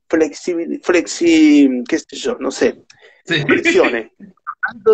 flexibilidad, 0.08 0.82
flexi, 0.82 1.84
qué 1.88 1.98
sé 1.98 2.16
yo, 2.16 2.36
no 2.38 2.50
sé, 2.50 2.84
flexiones. 3.24 4.10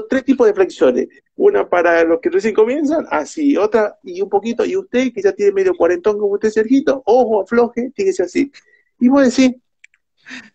Tres 0.08 0.24
tipos 0.24 0.46
de 0.46 0.54
flexiones. 0.54 1.08
Una 1.34 1.68
para 1.68 2.04
los 2.04 2.20
que 2.20 2.30
recién 2.30 2.54
comienzan, 2.54 3.06
así, 3.10 3.56
otra 3.56 3.98
y 4.02 4.20
un 4.22 4.28
poquito, 4.28 4.64
y 4.64 4.76
usted 4.76 5.12
que 5.12 5.20
ya 5.20 5.32
tiene 5.32 5.52
medio 5.52 5.74
cuarentón 5.74 6.18
como 6.18 6.34
usted, 6.34 6.50
Sergito, 6.50 7.02
ojo, 7.04 7.42
afloje, 7.42 7.92
ser 8.12 8.26
así. 8.26 8.50
Y 8.98 9.08
vos 9.08 9.22
decís, 9.24 9.56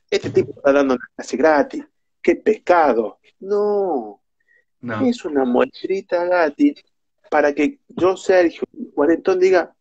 este 0.09 0.29
tipo 0.29 0.53
está 0.55 0.73
dando 0.73 0.95
una 0.95 1.09
clase 1.15 1.37
gratis, 1.37 1.83
qué 2.21 2.35
pescado. 2.35 3.19
No, 3.39 4.21
es 5.05 5.25
una 5.25 5.45
muestrita 5.45 6.23
gratis 6.25 6.83
para 7.29 7.53
que 7.53 7.79
yo, 7.87 8.17
Sergio, 8.17 8.63
cuarentón, 8.93 9.39
diga, 9.39 9.75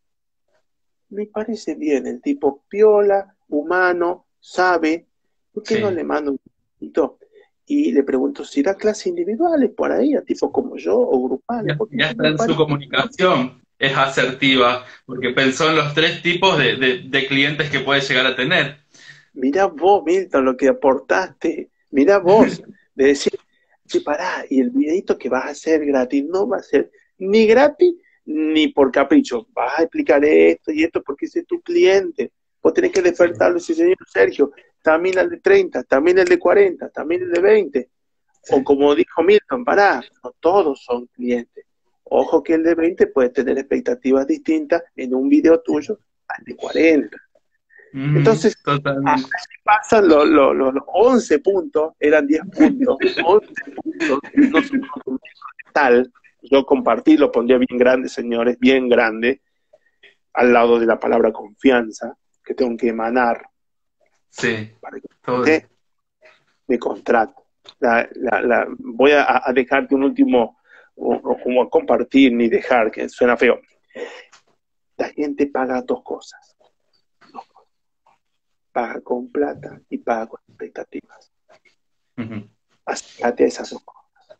me 1.10 1.26
parece 1.26 1.74
bien, 1.74 2.06
el 2.06 2.22
tipo 2.22 2.64
piola, 2.68 3.34
humano, 3.48 4.26
sabe, 4.40 5.06
¿por 5.52 5.62
qué 5.62 5.80
no 5.80 5.90
le 5.90 6.04
mando 6.04 6.32
un 6.32 6.38
poquito? 6.38 7.18
Y 7.66 7.92
le 7.92 8.02
pregunto 8.02 8.44
si 8.44 8.62
da 8.62 8.74
clases 8.74 9.08
individuales 9.08 9.70
por 9.70 9.92
ahí, 9.92 10.14
a 10.14 10.22
tipo 10.22 10.50
como 10.50 10.76
yo, 10.76 10.98
o 10.98 11.28
grupales. 11.28 11.76
Ya, 11.90 12.10
está 12.10 12.28
en 12.28 12.38
su 12.38 12.56
comunicación, 12.56 13.62
es 13.78 13.96
asertiva, 13.96 14.84
porque 15.06 15.30
pensó 15.30 15.70
en 15.70 15.76
los 15.76 15.94
tres 15.94 16.22
tipos 16.22 16.58
de, 16.58 17.26
clientes 17.28 17.70
que 17.70 17.80
puede 17.80 18.00
llegar 18.00 18.26
a 18.26 18.36
tener. 18.36 18.78
Mirá 19.34 19.66
vos, 19.66 20.02
Milton, 20.04 20.44
lo 20.44 20.56
que 20.56 20.68
aportaste. 20.68 21.70
Mirá 21.90 22.18
vos, 22.18 22.62
de 22.94 23.04
decir, 23.04 23.38
sí, 23.86 24.00
pará, 24.00 24.44
y 24.48 24.60
el 24.60 24.70
videito 24.70 25.16
que 25.16 25.28
vas 25.28 25.44
a 25.44 25.50
hacer 25.50 25.84
gratis 25.86 26.24
no 26.24 26.48
va 26.48 26.58
a 26.58 26.62
ser 26.62 26.90
ni 27.18 27.46
gratis 27.46 27.94
ni 28.30 28.68
por 28.68 28.92
capricho. 28.92 29.46
Vas 29.52 29.78
a 29.78 29.82
explicar 29.82 30.24
esto 30.24 30.70
y 30.70 30.84
esto 30.84 31.02
porque 31.02 31.26
ese 31.26 31.40
es 31.40 31.46
tu 31.46 31.60
cliente. 31.60 32.30
Vos 32.62 32.72
tenés 32.72 32.92
que 32.92 33.02
despertarlo 33.02 33.58
ese 33.58 33.74
señor 33.74 33.96
Sergio, 34.06 34.52
también 34.82 35.18
el 35.18 35.30
de 35.30 35.38
30, 35.38 35.82
también 35.84 36.18
el 36.18 36.26
de 36.26 36.38
40, 36.38 36.90
también 36.90 37.22
el 37.22 37.32
de 37.32 37.40
20. 37.40 37.90
O 38.52 38.62
como 38.62 38.94
dijo 38.94 39.22
Milton, 39.22 39.64
pará, 39.64 40.02
no 40.22 40.32
todos 40.38 40.82
son 40.84 41.06
clientes. 41.06 41.64
Ojo 42.04 42.42
que 42.42 42.54
el 42.54 42.62
de 42.62 42.74
20 42.74 43.08
puede 43.08 43.30
tener 43.30 43.58
expectativas 43.58 44.26
distintas 44.26 44.82
en 44.96 45.14
un 45.14 45.28
video 45.28 45.60
tuyo 45.60 45.98
al 46.28 46.44
de 46.44 46.56
40. 46.56 47.16
Mm, 47.92 48.18
Entonces, 48.18 48.56
así 48.64 49.54
pasan 49.64 50.06
los, 50.06 50.28
los, 50.28 50.72
11 50.86 51.38
puntos, 51.40 51.94
eran 51.98 52.26
10 52.26 52.42
puntos, 52.56 52.96
11 53.24 53.54
puntos, 53.74 54.20
no 54.34 54.62
son 54.62 55.20
tal. 55.72 56.12
Yo 56.42 56.64
compartí, 56.64 57.16
lo 57.16 57.30
pondría 57.30 57.58
bien 57.58 57.78
grande, 57.78 58.08
señores, 58.08 58.58
bien 58.58 58.88
grande, 58.88 59.42
al 60.32 60.52
lado 60.52 60.78
de 60.78 60.86
la 60.86 60.98
palabra 60.98 61.32
confianza, 61.32 62.16
que 62.42 62.54
tengo 62.54 62.76
que 62.76 62.88
emanar 62.88 63.46
sí, 64.28 64.72
para 64.80 64.98
que 65.44 65.66
mi 66.66 66.78
contrato. 66.78 67.34
La, 67.78 68.08
la, 68.14 68.66
voy 68.78 69.12
a, 69.12 69.42
dejarte 69.54 69.94
un 69.94 70.04
último, 70.04 70.58
como 70.94 71.62
a 71.62 71.70
compartir 71.70 72.32
ni 72.32 72.48
dejar, 72.48 72.90
que 72.90 73.08
suena 73.08 73.36
feo. 73.36 73.60
La 74.96 75.08
gente 75.10 75.46
paga 75.46 75.82
dos 75.82 76.02
cosas. 76.02 76.56
Paga 78.72 79.00
con 79.00 79.30
plata 79.30 79.80
y 79.90 79.98
paga 79.98 80.26
con 80.26 80.40
expectativas. 80.48 81.32
Uh 82.16 82.48
a 83.22 83.28
esas 83.38 83.70
dos 83.70 83.82
cosas. 83.84 84.38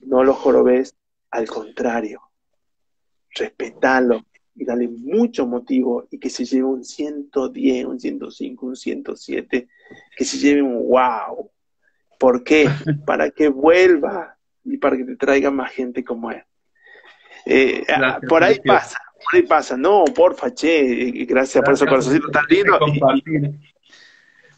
No 0.00 0.24
lo 0.24 0.34
jorobes, 0.34 0.96
al 1.36 1.46
contrario. 1.46 2.22
Respetalo, 3.34 4.24
y 4.54 4.64
dale 4.64 4.88
mucho 4.88 5.46
motivo 5.46 6.08
y 6.10 6.18
que 6.18 6.30
se 6.30 6.44
lleve 6.44 6.64
un 6.64 6.84
110, 6.84 7.84
un 7.84 8.00
105, 8.00 8.66
un 8.66 8.76
107, 8.76 9.68
que 10.16 10.24
se 10.24 10.38
lleve 10.38 10.62
un 10.62 10.88
wow. 10.88 11.50
¿Por 12.18 12.42
qué? 12.42 12.68
Para 13.06 13.30
que 13.30 13.48
vuelva 13.48 14.36
y 14.64 14.78
para 14.78 14.96
que 14.96 15.04
te 15.04 15.14
traiga 15.14 15.50
más 15.50 15.70
gente 15.72 16.02
como 16.02 16.32
él. 16.32 16.42
Eh, 17.44 17.84
ah, 17.88 18.18
por 18.28 18.42
ahí 18.42 18.58
pasa, 18.64 18.98
por 19.22 19.36
ahí 19.36 19.42
pasa. 19.42 19.76
No, 19.76 20.04
porfa, 20.06 20.52
che, 20.52 21.24
gracias, 21.24 21.62
por 21.62 21.74
eso 21.74 21.86
corazoncito 21.86 22.28
tan 22.30 22.44
lindo. 22.48 22.76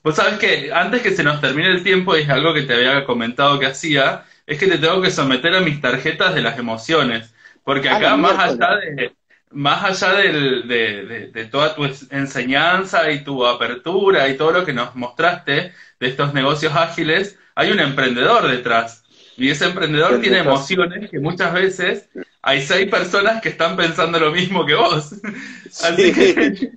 Vos 0.02 0.16
sabés 0.16 0.38
que 0.38 0.72
antes 0.72 1.02
que 1.02 1.10
se 1.10 1.22
nos 1.22 1.42
termine 1.42 1.68
el 1.68 1.82
tiempo, 1.82 2.14
es 2.14 2.26
algo 2.30 2.54
que 2.54 2.62
te 2.62 2.72
había 2.72 3.04
comentado 3.04 3.58
que 3.58 3.66
hacía, 3.66 4.24
es 4.48 4.58
que 4.58 4.66
te 4.66 4.78
tengo 4.78 5.02
que 5.02 5.10
someter 5.10 5.54
a 5.54 5.60
mis 5.60 5.78
tarjetas 5.78 6.34
de 6.34 6.40
las 6.40 6.58
emociones. 6.58 7.34
Porque 7.62 7.90
acá, 7.90 8.16
más 8.16 8.38
allá 8.38 8.76
de, 8.76 9.12
más 9.50 10.02
allá 10.02 10.18
de, 10.18 11.48
toda 11.50 11.74
tu 11.74 11.84
enseñanza 11.84 13.10
y 13.10 13.22
tu 13.22 13.44
apertura 13.44 14.26
y 14.26 14.38
todo 14.38 14.52
lo 14.52 14.64
que 14.64 14.72
nos 14.72 14.96
mostraste 14.96 15.74
de 16.00 16.08
estos 16.08 16.32
negocios 16.32 16.74
ágiles, 16.74 17.38
hay 17.54 17.72
un 17.72 17.78
emprendedor 17.78 18.48
detrás. 18.48 19.04
Y 19.36 19.50
ese 19.50 19.66
emprendedor 19.66 20.18
tiene 20.22 20.38
emociones 20.38 21.10
que 21.10 21.20
muchas 21.20 21.52
veces 21.52 22.08
hay 22.40 22.62
seis 22.62 22.90
personas 22.90 23.42
que 23.42 23.50
están 23.50 23.76
pensando 23.76 24.18
lo 24.18 24.32
mismo 24.32 24.64
que 24.64 24.74
vos. 24.74 25.12
Así 25.84 26.10
que 26.10 26.72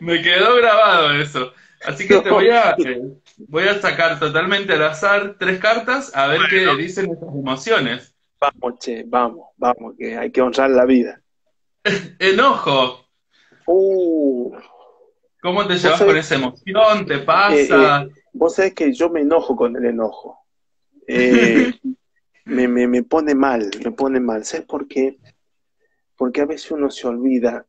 me 0.00 0.20
quedó 0.22 0.56
grabado 0.56 1.12
eso. 1.12 1.52
Así 1.84 2.08
que 2.08 2.18
te 2.18 2.30
voy 2.30 2.50
a, 2.50 2.70
eh, 2.70 3.00
voy 3.36 3.64
a 3.64 3.80
sacar 3.80 4.18
totalmente 4.18 4.72
al 4.72 4.84
azar 4.84 5.36
tres 5.38 5.58
cartas 5.58 6.14
a 6.14 6.26
ver 6.26 6.42
qué 6.48 6.66
dicen 6.76 7.10
esas 7.10 7.34
emociones. 7.34 8.14
Vamos, 8.40 8.78
che, 8.78 9.04
vamos, 9.06 9.48
vamos, 9.56 9.94
que 9.98 10.16
hay 10.16 10.30
que 10.30 10.42
honrar 10.42 10.70
la 10.70 10.84
vida. 10.84 11.20
Enojo. 12.18 13.06
Uh. 13.66 14.54
¿Cómo 15.40 15.66
te 15.66 15.76
llevas 15.76 16.02
con 16.02 16.16
esa 16.16 16.34
emoción? 16.34 17.06
¿Te 17.06 17.18
pasa? 17.18 18.02
Eh, 18.02 18.06
eh, 18.06 18.22
vos 18.32 18.54
sabés 18.54 18.74
que 18.74 18.92
yo 18.92 19.10
me 19.10 19.20
enojo 19.20 19.54
con 19.54 19.76
el 19.76 19.84
enojo. 19.84 20.40
Eh, 21.06 21.72
me, 22.44 22.68
me, 22.68 23.02
pone 23.04 23.34
mal, 23.34 23.70
me 23.84 23.92
pone 23.92 24.18
mal. 24.18 24.44
¿Sabes 24.44 24.66
por 24.66 24.88
qué? 24.88 25.18
Porque 26.16 26.40
a 26.40 26.46
veces 26.46 26.70
uno 26.72 26.90
se 26.90 27.06
olvida 27.06 27.64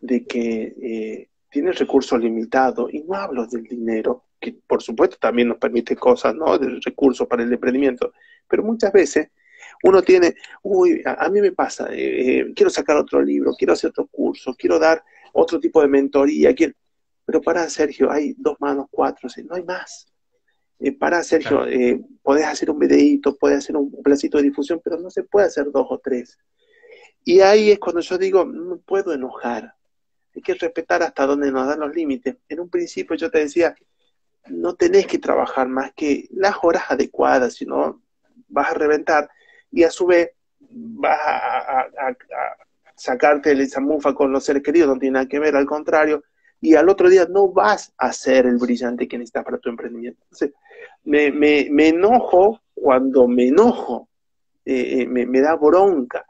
de 0.00 0.26
que 0.26 1.28
tiene 1.50 1.72
recursos 1.72 2.20
limitados, 2.20 2.92
y 2.92 3.02
no 3.02 3.14
hablo 3.14 3.46
del 3.46 3.64
dinero, 3.64 4.27
que 4.40 4.56
por 4.66 4.82
supuesto 4.82 5.16
también 5.20 5.48
nos 5.48 5.58
permite 5.58 5.96
cosas, 5.96 6.34
¿no? 6.34 6.58
De 6.58 6.80
recursos 6.84 7.26
para 7.26 7.42
el 7.42 7.52
emprendimiento, 7.52 8.12
pero 8.48 8.62
muchas 8.62 8.92
veces 8.92 9.30
uno 9.82 10.02
tiene, 10.02 10.34
uy, 10.62 11.02
a, 11.04 11.28
mí 11.28 11.40
me 11.40 11.52
pasa, 11.52 11.88
eh, 11.92 12.38
eh, 12.38 12.52
quiero 12.54 12.70
sacar 12.70 12.96
otro 12.96 13.22
libro, 13.22 13.54
quiero 13.56 13.72
hacer 13.72 13.90
otro 13.90 14.06
curso, 14.06 14.54
quiero 14.54 14.78
dar 14.78 15.02
otro 15.32 15.60
tipo 15.60 15.80
de 15.80 15.88
mentoría, 15.88 16.54
quiero... 16.54 16.74
pero 17.24 17.40
para 17.40 17.68
Sergio, 17.68 18.10
hay 18.10 18.34
dos 18.36 18.56
manos, 18.60 18.86
cuatro, 18.90 19.28
no 19.48 19.54
hay 19.54 19.62
más. 19.62 20.12
Eh, 20.80 20.92
para 20.92 21.22
Sergio, 21.22 21.64
podés 22.22 22.46
hacer 22.46 22.70
un 22.70 22.78
videíto, 22.78 23.36
podés 23.36 23.58
hacer 23.58 23.76
un, 23.76 23.90
placito 24.02 24.38
de 24.38 24.44
difusión, 24.44 24.80
pero 24.82 24.98
no 24.98 25.10
se 25.10 25.24
puede 25.24 25.46
hacer 25.46 25.70
dos 25.70 25.86
o 25.90 25.98
tres. 25.98 26.38
Y 27.24 27.40
ahí 27.40 27.70
es 27.70 27.78
cuando 27.78 28.00
yo 28.00 28.16
digo, 28.16 28.44
no 28.44 28.78
puedo 28.78 29.12
enojar, 29.12 29.74
hay 30.34 30.42
que 30.42 30.54
respetar 30.54 31.02
hasta 31.02 31.26
donde 31.26 31.52
nos 31.52 31.66
dan 31.66 31.80
los 31.80 31.94
límites. 31.94 32.36
En 32.48 32.60
un 32.60 32.70
principio 32.70 33.16
yo 33.16 33.30
te 33.30 33.40
decía, 33.40 33.74
no 34.50 34.74
tenés 34.74 35.06
que 35.06 35.18
trabajar 35.18 35.68
más 35.68 35.92
que 35.94 36.28
las 36.30 36.56
horas 36.62 36.84
adecuadas, 36.88 37.54
sino 37.54 38.00
vas 38.48 38.70
a 38.70 38.74
reventar 38.74 39.30
y 39.70 39.84
a 39.84 39.90
su 39.90 40.06
vez 40.06 40.30
vas 40.60 41.18
a, 41.20 41.86
sacarte 42.94 43.52
esa 43.52 43.80
mufa 43.80 44.12
con 44.12 44.32
los 44.32 44.44
seres 44.44 44.62
queridos, 44.62 44.88
no 44.88 44.98
tiene 44.98 45.14
nada 45.14 45.28
que 45.28 45.38
ver, 45.38 45.54
al 45.54 45.66
contrario, 45.66 46.24
y 46.60 46.74
al 46.74 46.88
otro 46.88 47.08
día 47.08 47.26
no 47.30 47.48
vas 47.48 47.92
a 47.96 48.12
ser 48.12 48.46
el 48.46 48.56
brillante 48.56 49.06
que 49.06 49.16
necesitas 49.16 49.44
para 49.44 49.58
tu 49.58 49.68
emprendimiento. 49.68 50.20
Entonces, 50.24 50.52
me, 51.04 51.30
me, 51.30 51.68
me 51.70 51.88
enojo 51.88 52.60
cuando 52.74 53.28
me 53.28 53.48
enojo, 53.48 54.08
eh, 54.64 55.02
eh, 55.02 55.06
me, 55.06 55.26
me, 55.26 55.40
da 55.40 55.54
bronca. 55.54 56.26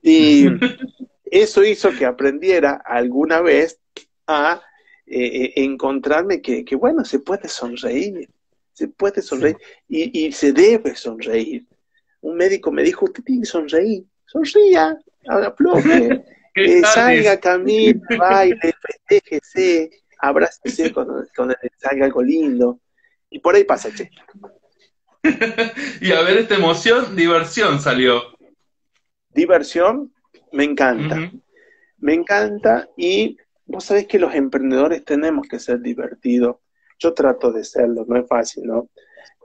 Y 0.00 0.46
eso 1.26 1.62
hizo 1.62 1.90
que 1.90 2.06
aprendiera 2.06 2.80
alguna 2.82 3.42
vez 3.42 3.78
a 4.26 4.62
eh, 5.06 5.52
encontrarme 5.56 6.40
que, 6.40 6.64
que, 6.64 6.76
bueno, 6.76 7.04
se 7.04 7.18
puede 7.18 7.48
sonreír, 7.48 8.28
se 8.72 8.88
puede 8.88 9.22
sonreír 9.22 9.56
y, 9.88 10.26
y 10.26 10.32
se 10.32 10.52
debe 10.52 10.94
sonreír 10.96 11.66
un 12.26 12.36
médico 12.36 12.72
me 12.72 12.82
dijo, 12.82 13.04
usted 13.04 13.22
tiene 13.22 13.42
que 13.42 13.46
sonreír, 13.46 14.04
sonría, 14.26 14.98
afloje, 15.28 16.24
eh, 16.54 16.82
salga, 16.82 17.38
camine, 17.38 18.00
baile, 18.18 18.74
festejese, 18.82 19.90
abrácese 20.18 20.92
cuando, 20.92 21.24
cuando 21.34 21.54
salga 21.76 22.06
algo 22.06 22.22
lindo. 22.22 22.80
Y 23.30 23.38
por 23.38 23.54
ahí 23.54 23.64
pasa, 23.64 23.90
che. 23.94 24.10
y 26.00 26.12
a 26.12 26.22
ver, 26.22 26.38
esta 26.38 26.56
emoción, 26.56 27.14
diversión 27.14 27.80
salió. 27.80 28.22
Diversión, 29.30 30.12
me 30.52 30.64
encanta. 30.64 31.30
Me 31.98 32.14
encanta 32.14 32.88
y 32.96 33.36
vos 33.66 33.84
sabés 33.84 34.06
que 34.06 34.18
los 34.18 34.34
emprendedores 34.34 35.04
tenemos 35.04 35.46
que 35.48 35.58
ser 35.58 35.80
divertidos. 35.80 36.56
Yo 36.98 37.12
trato 37.12 37.52
de 37.52 37.62
serlo, 37.64 38.04
no 38.08 38.16
es 38.16 38.26
fácil, 38.26 38.64
¿no? 38.64 38.88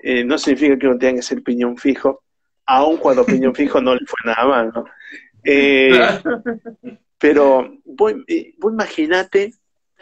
Eh, 0.02 0.24
no 0.24 0.38
significa 0.38 0.78
que 0.80 0.88
uno 0.88 0.98
tenga 0.98 1.16
que 1.18 1.22
ser 1.22 1.44
piñón 1.44 1.78
fijo, 1.78 2.24
aun 2.66 2.98
cuando 2.98 3.24
opinión 3.24 3.54
fijo 3.54 3.82
no 3.82 3.94
le 3.94 4.06
fue 4.06 4.20
nada 4.32 4.48
mal, 4.48 4.72
¿no? 4.74 4.86
Eh, 5.44 5.90
pero 7.18 7.78
vos, 7.86 8.14
eh, 8.28 8.54
vos 8.58 8.74
imaginate, 8.74 9.54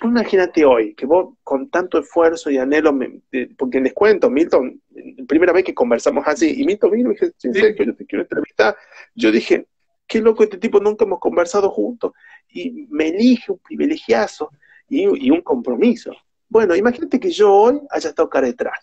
vos 0.01 0.11
imaginate 0.11 0.63
hoy, 0.65 0.93
que 0.95 1.05
vos 1.05 1.36
con 1.43 1.70
tanto 1.70 1.99
esfuerzo 1.99 2.49
y 2.49 2.57
anhelo, 2.57 2.93
me- 2.93 3.22
eh, 3.32 3.49
porque 3.57 3.82
les 3.82 3.93
cuento, 3.93 4.30
Milton, 4.30 4.82
primera 5.28 5.51
vez 5.53 5.63
que 5.63 5.74
conversamos 5.74 6.24
así, 6.28 6.61
y 6.61 6.65
Milton 6.65 6.91
vino 6.91 7.11
y 7.11 7.17
"Sí, 7.17 7.28
Sí. 7.38 7.53
Sergio, 7.53 7.86
yo 7.86 7.95
te 7.95 8.05
quiero 8.05 8.24
entrevistar. 8.24 8.76
Yo 9.15 9.32
dije, 9.32 9.67
qué 10.07 10.22
loco 10.22 10.43
este 10.43 10.57
tipo, 10.57 10.80
nunca 10.80 11.05
hemos 11.05 11.20
conversado 11.20 11.70
juntos, 11.70 12.13
y 12.50 12.88
me 12.89 13.10
elige 13.10 13.52
un 13.52 13.60
privilegiazo 13.60 14.52
y, 14.89 15.04
y 15.28 15.32
un 15.32 15.41
compromiso. 15.41 16.12
Bueno, 16.47 16.76
imagínate 16.76 17.20
que 17.20 17.30
yo 17.30 17.54
hoy 17.54 17.80
haya 17.91 18.10
estado 18.10 18.30
cara 18.30 18.47
detrás. 18.47 18.80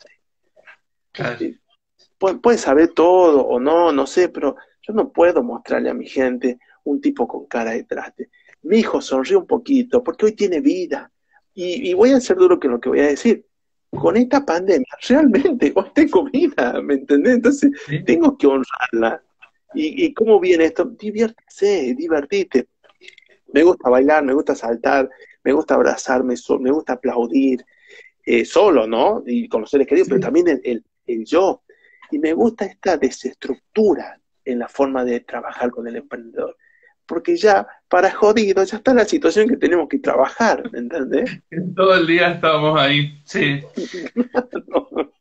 Claro. 1.13 1.39
Puede, 2.19 2.37
puede 2.39 2.59
saber 2.59 2.89
todo 2.89 3.43
o 3.45 3.59
no, 3.61 3.93
no 3.93 4.07
sé, 4.07 4.29
pero 4.29 4.57
yo 4.83 4.95
no 4.95 5.11
puedo 5.13 5.43
mostrarle 5.43 5.91
a 5.91 5.95
mi 5.95 6.07
gente 6.07 6.59
un 6.85 7.01
tipo 7.01 7.27
con 7.27 7.47
cara 7.47 7.73
de 7.73 7.85
traste. 7.85 8.31
Mi 8.63 8.79
hijo 8.79 9.01
sonríe 9.01 9.37
un 9.37 9.47
poquito 9.47 10.03
porque 10.03 10.27
hoy 10.27 10.33
tiene 10.33 10.61
vida. 10.61 11.11
Y, 11.55 11.91
y 11.91 11.95
voy 11.95 12.11
a 12.13 12.21
ser 12.21 12.37
duro 12.37 12.61
con 12.61 12.71
lo 12.73 12.81
que 12.81 12.89
voy 12.89 13.01
a 13.01 13.07
decir. 13.09 13.45
Con 13.91 14.17
esta 14.17 14.45
pandemia, 14.45 14.87
realmente 15.09 15.73
hoy 15.75 15.87
tengo 15.95 16.25
vida, 16.25 16.81
¿me 16.83 16.95
entendés? 16.95 17.35
Entonces, 17.37 17.71
Sí. 17.87 18.05
tengo 18.05 18.37
que 18.37 18.47
honrarla. 18.47 19.23
¿Y, 19.75 20.05
y 20.07 20.13
cómo 20.15 20.39
viene 20.39 20.67
esto? 20.67 20.85
Diviértese, 20.85 21.95
divertite. 21.97 22.69
Me 23.57 23.63
gusta 23.63 23.89
bailar, 23.89 24.23
me 24.23 24.35
gusta 24.35 24.55
saltar, 24.55 25.09
me 25.43 25.51
gusta 25.53 25.77
abrazarme, 25.77 26.37
so- 26.37 26.59
me 26.59 26.71
gusta 26.71 26.93
aplaudir, 26.93 27.65
eh, 28.23 28.45
solo, 28.45 28.87
¿no? 28.87 29.23
Y 29.27 29.49
con 29.49 29.63
los 29.63 29.71
seres 29.71 29.87
queridos, 29.87 30.09
Sí. 30.09 30.11
pero 30.11 30.21
también 30.21 30.49
el, 30.49 30.61
el- 30.63 30.85
el 31.07 31.25
yo. 31.25 31.63
Y 32.11 32.19
me 32.19 32.35
gusta 32.35 32.67
esta 32.67 32.99
desestructura 32.99 34.21
en 34.45 34.59
la 34.59 34.69
forma 34.69 35.07
de 35.07 35.21
trabajar 35.21 35.71
con 35.71 35.89
el 35.89 35.97
emprendedor. 35.97 36.55
Porque 37.07 37.35
ya, 37.39 37.67
para 37.89 38.11
jodido, 38.11 38.63
ya 38.63 38.77
está 38.77 38.93
la 38.93 39.07
situación 39.07 39.49
que 39.49 39.57
tenemos 39.57 39.89
que 39.89 40.01
trabajar, 40.01 40.71
¿me 40.71 40.81
entendés? 40.81 41.31
Todo 41.77 41.95
el 41.95 42.07
día 42.07 42.33
estábamos 42.33 42.79
ahí. 42.79 43.19
Sí. 43.25 43.63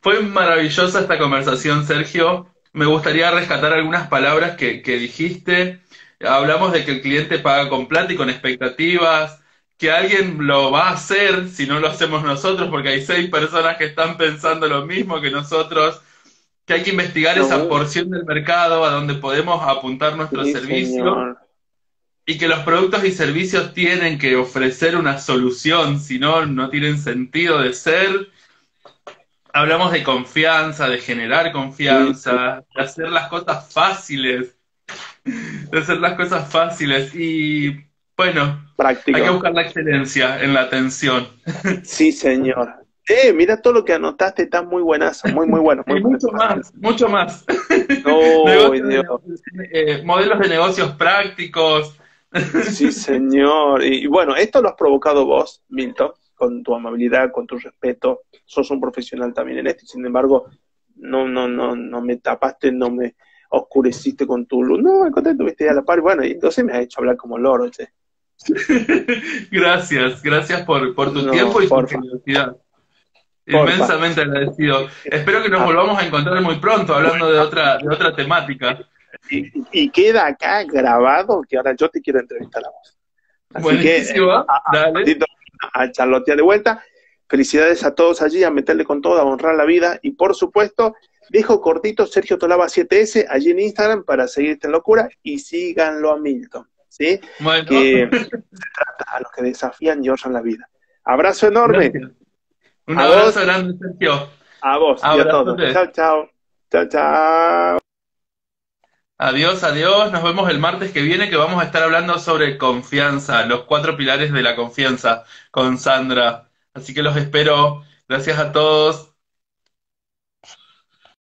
Fue 0.00 0.20
maravillosa 0.22 1.00
esta 1.00 1.18
conversación, 1.18 1.84
Sergio. 1.86 2.46
Me 2.72 2.86
gustaría 2.86 3.30
rescatar 3.32 3.72
algunas 3.72 4.08
palabras 4.08 4.56
que, 4.56 4.80
que 4.82 4.96
dijiste. 4.96 5.80
Hablamos 6.20 6.72
de 6.72 6.84
que 6.84 6.92
el 6.92 7.02
cliente 7.02 7.38
paga 7.38 7.68
con 7.68 7.88
plata 7.88 8.12
y 8.12 8.16
con 8.16 8.28
expectativas, 8.30 9.40
que 9.78 9.90
alguien 9.90 10.46
lo 10.46 10.70
va 10.70 10.88
a 10.90 10.92
hacer 10.92 11.48
si 11.48 11.66
no 11.66 11.80
lo 11.80 11.88
hacemos 11.88 12.22
nosotros, 12.22 12.68
porque 12.68 12.90
hay 12.90 13.02
seis 13.04 13.30
personas 13.30 13.76
que 13.78 13.86
están 13.86 14.16
pensando 14.18 14.68
lo 14.68 14.84
mismo 14.84 15.20
que 15.20 15.30
nosotros, 15.30 16.00
que 16.66 16.74
hay 16.74 16.82
que 16.82 16.90
investigar 16.90 17.38
No, 17.38 17.44
esa 17.44 17.66
porción 17.68 18.10
del 18.10 18.24
mercado 18.24 18.84
a 18.84 18.90
donde 18.90 19.14
podemos 19.14 19.62
apuntar 19.66 20.16
nuestro 20.16 20.44
Sí, 20.44 20.52
servicio 20.52 20.98
señor. 20.98 21.38
y 22.26 22.38
que 22.38 22.48
los 22.48 22.60
productos 22.60 23.04
y 23.04 23.12
servicios 23.12 23.72
tienen 23.72 24.18
que 24.18 24.36
ofrecer 24.36 24.96
una 24.96 25.18
solución, 25.18 25.98
si 25.98 26.18
no, 26.18 26.44
no 26.46 26.68
tienen 26.68 26.98
sentido 26.98 27.60
de 27.60 27.72
ser. 27.72 28.28
Hablamos 29.52 29.90
de 29.92 30.04
confianza, 30.04 30.88
de 30.88 30.98
generar 30.98 31.50
confianza, 31.52 32.64
de 32.74 32.82
hacer 32.82 33.08
las 33.10 33.28
cosas 33.28 33.72
fáciles, 33.72 34.56
de 35.24 35.78
hacer 35.78 35.98
las 35.98 36.14
cosas 36.14 36.50
fáciles 36.50 37.14
y 37.14 37.76
bueno, 38.16 38.70
Práctico. 38.76 39.16
hay 39.16 39.24
que 39.24 39.30
buscar 39.30 39.54
la 39.54 39.62
excelencia 39.62 40.42
en 40.42 40.52
la 40.54 40.62
atención. 40.62 41.28
Sí, 41.84 42.12
señor. 42.12 42.74
Eh, 43.08 43.32
mira 43.32 43.60
todo 43.60 43.72
lo 43.72 43.84
que 43.84 43.94
anotaste, 43.94 44.42
está 44.42 44.62
muy 44.62 44.82
buenazo, 44.82 45.28
muy, 45.28 45.46
muy 45.46 45.58
bueno. 45.60 45.82
Muy 45.86 45.98
Y 46.00 46.02
mucho 46.04 46.28
más, 46.28 46.74
mucho 46.74 47.08
más. 47.08 47.44
No, 48.04 48.70
Dios. 48.88 49.04
eh, 49.72 50.02
modelos 50.04 50.38
de 50.38 50.48
negocios 50.48 50.92
prácticos. 50.92 51.96
Sí, 52.70 52.92
señor. 52.92 53.82
Y, 53.82 54.04
y 54.04 54.06
bueno, 54.06 54.36
esto 54.36 54.60
lo 54.62 54.68
has 54.68 54.74
provocado 54.76 55.24
vos, 55.24 55.62
Milton, 55.68 56.12
con 56.34 56.62
tu 56.62 56.74
amabilidad, 56.74 57.32
con 57.32 57.46
tu 57.46 57.58
respeto. 57.58 58.22
Sos 58.44 58.70
un 58.70 58.80
profesional 58.80 59.32
también 59.32 59.58
en 59.58 59.66
esto, 59.68 59.86
sin 59.86 60.04
embargo, 60.04 60.46
no, 60.96 61.26
no, 61.26 61.48
no, 61.48 61.74
no 61.74 62.00
me 62.02 62.16
tapaste, 62.16 62.70
no 62.70 62.90
me 62.90 63.14
oscureciste 63.50 64.26
con 64.26 64.46
tu 64.46 64.62
luz. 64.62 64.80
No, 64.82 65.04
al 65.04 65.10
contrario, 65.12 65.34
estuviste 65.36 65.68
a 65.68 65.74
la 65.74 65.82
par. 65.82 66.00
Bueno, 66.00 66.24
y 66.24 66.32
entonces 66.32 66.64
me 66.64 66.72
has 66.72 66.80
hecho 66.80 67.00
hablar 67.00 67.16
como 67.16 67.38
loro, 67.38 67.68
che. 67.70 67.88
Gracias, 69.50 70.22
gracias 70.22 70.62
por, 70.62 70.94
por 70.94 71.12
tu 71.12 71.22
No, 71.22 71.30
tiempo 71.32 71.60
y 71.60 71.64
tu 71.64 71.70
porfa. 71.70 71.96
generosidad. 71.98 72.56
Porfa. 73.50 73.74
Inmensamente 73.74 74.20
agradecido. 74.20 74.88
Espero 75.04 75.42
que 75.42 75.48
nos 75.48 75.64
volvamos 75.64 75.98
a 76.00 76.06
encontrar 76.06 76.40
muy 76.42 76.58
pronto 76.58 76.94
hablando 76.94 77.30
de 77.30 77.38
otra, 77.38 77.78
de 77.78 77.88
otra 77.88 78.14
temática. 78.14 78.78
Y, 79.28 79.50
y 79.72 79.90
queda 79.90 80.26
acá 80.26 80.62
grabado 80.64 81.42
que 81.48 81.56
ahora 81.56 81.74
yo 81.74 81.88
te 81.88 82.00
quiero 82.00 82.20
entrevistar 82.20 82.62
a 82.64 82.68
vos. 82.70 82.96
Así 83.52 83.62
Buenísimo, 83.64 84.26
que, 84.26 84.32
a- 84.32 84.62
a- 85.74 85.82
a 85.82 85.90
charlotear 85.92 86.36
de 86.36 86.42
vuelta. 86.42 86.82
Felicidades 87.28 87.84
a 87.84 87.94
todos 87.94 88.22
allí, 88.22 88.42
a 88.44 88.50
meterle 88.50 88.84
con 88.84 89.02
todo, 89.02 89.18
a 89.20 89.24
honrar 89.24 89.54
la 89.56 89.64
vida. 89.64 89.98
Y 90.02 90.12
por 90.12 90.34
supuesto, 90.34 90.94
dejo 91.30 91.60
cortito 91.60 92.06
Sergio 92.06 92.36
Tolaba 92.38 92.66
7S 92.66 93.26
allí 93.28 93.50
en 93.50 93.60
Instagram 93.60 94.04
para 94.04 94.26
seguir 94.28 94.50
esta 94.52 94.68
locura 94.68 95.08
y 95.22 95.38
síganlo 95.38 96.10
a 96.12 96.18
Milton. 96.18 96.68
¿sí? 96.88 97.20
Bueno, 97.38 97.68
Que 97.68 98.08
se 98.10 98.28
trata 98.28 99.04
a 99.06 99.20
los 99.20 99.30
que 99.32 99.42
desafían 99.42 100.04
y 100.04 100.08
honran 100.10 100.32
la 100.34 100.42
vida. 100.42 100.68
Abrazo 101.04 101.46
enorme 101.48 101.88
gracias. 101.90 102.12
Un 102.86 102.98
A 102.98 103.04
abrazo 103.04 103.24
vos. 103.26 103.44
grande, 103.46 103.78
Sergio. 103.78 104.28
a 104.60 104.78
vos 104.78 105.00
y 105.02 105.20
a 105.20 105.28
todos. 105.28 105.72
Chao, 105.72 105.86
chao. 105.92 106.30
Chao, 106.70 106.88
chao. 106.88 107.78
Adiós, 109.18 109.62
adiós. 109.64 110.10
Nos 110.12 110.22
vemos 110.22 110.50
el 110.50 110.58
martes 110.58 110.92
que 110.92 111.02
viene 111.02 111.28
que 111.30 111.36
vamos 111.36 111.60
a 111.62 111.66
estar 111.66 111.82
hablando 111.82 112.18
sobre 112.18 112.56
confianza, 112.58 113.44
los 113.46 113.64
cuatro 113.64 113.96
pilares 113.96 114.32
de 114.32 114.42
la 114.42 114.56
confianza 114.56 115.24
con 115.50 115.78
Sandra. 115.78 116.48
Así 116.74 116.94
que 116.94 117.02
los 117.02 117.16
espero. 117.16 117.82
Gracias 118.08 118.38
a 118.38 118.50
todos. 118.52 119.09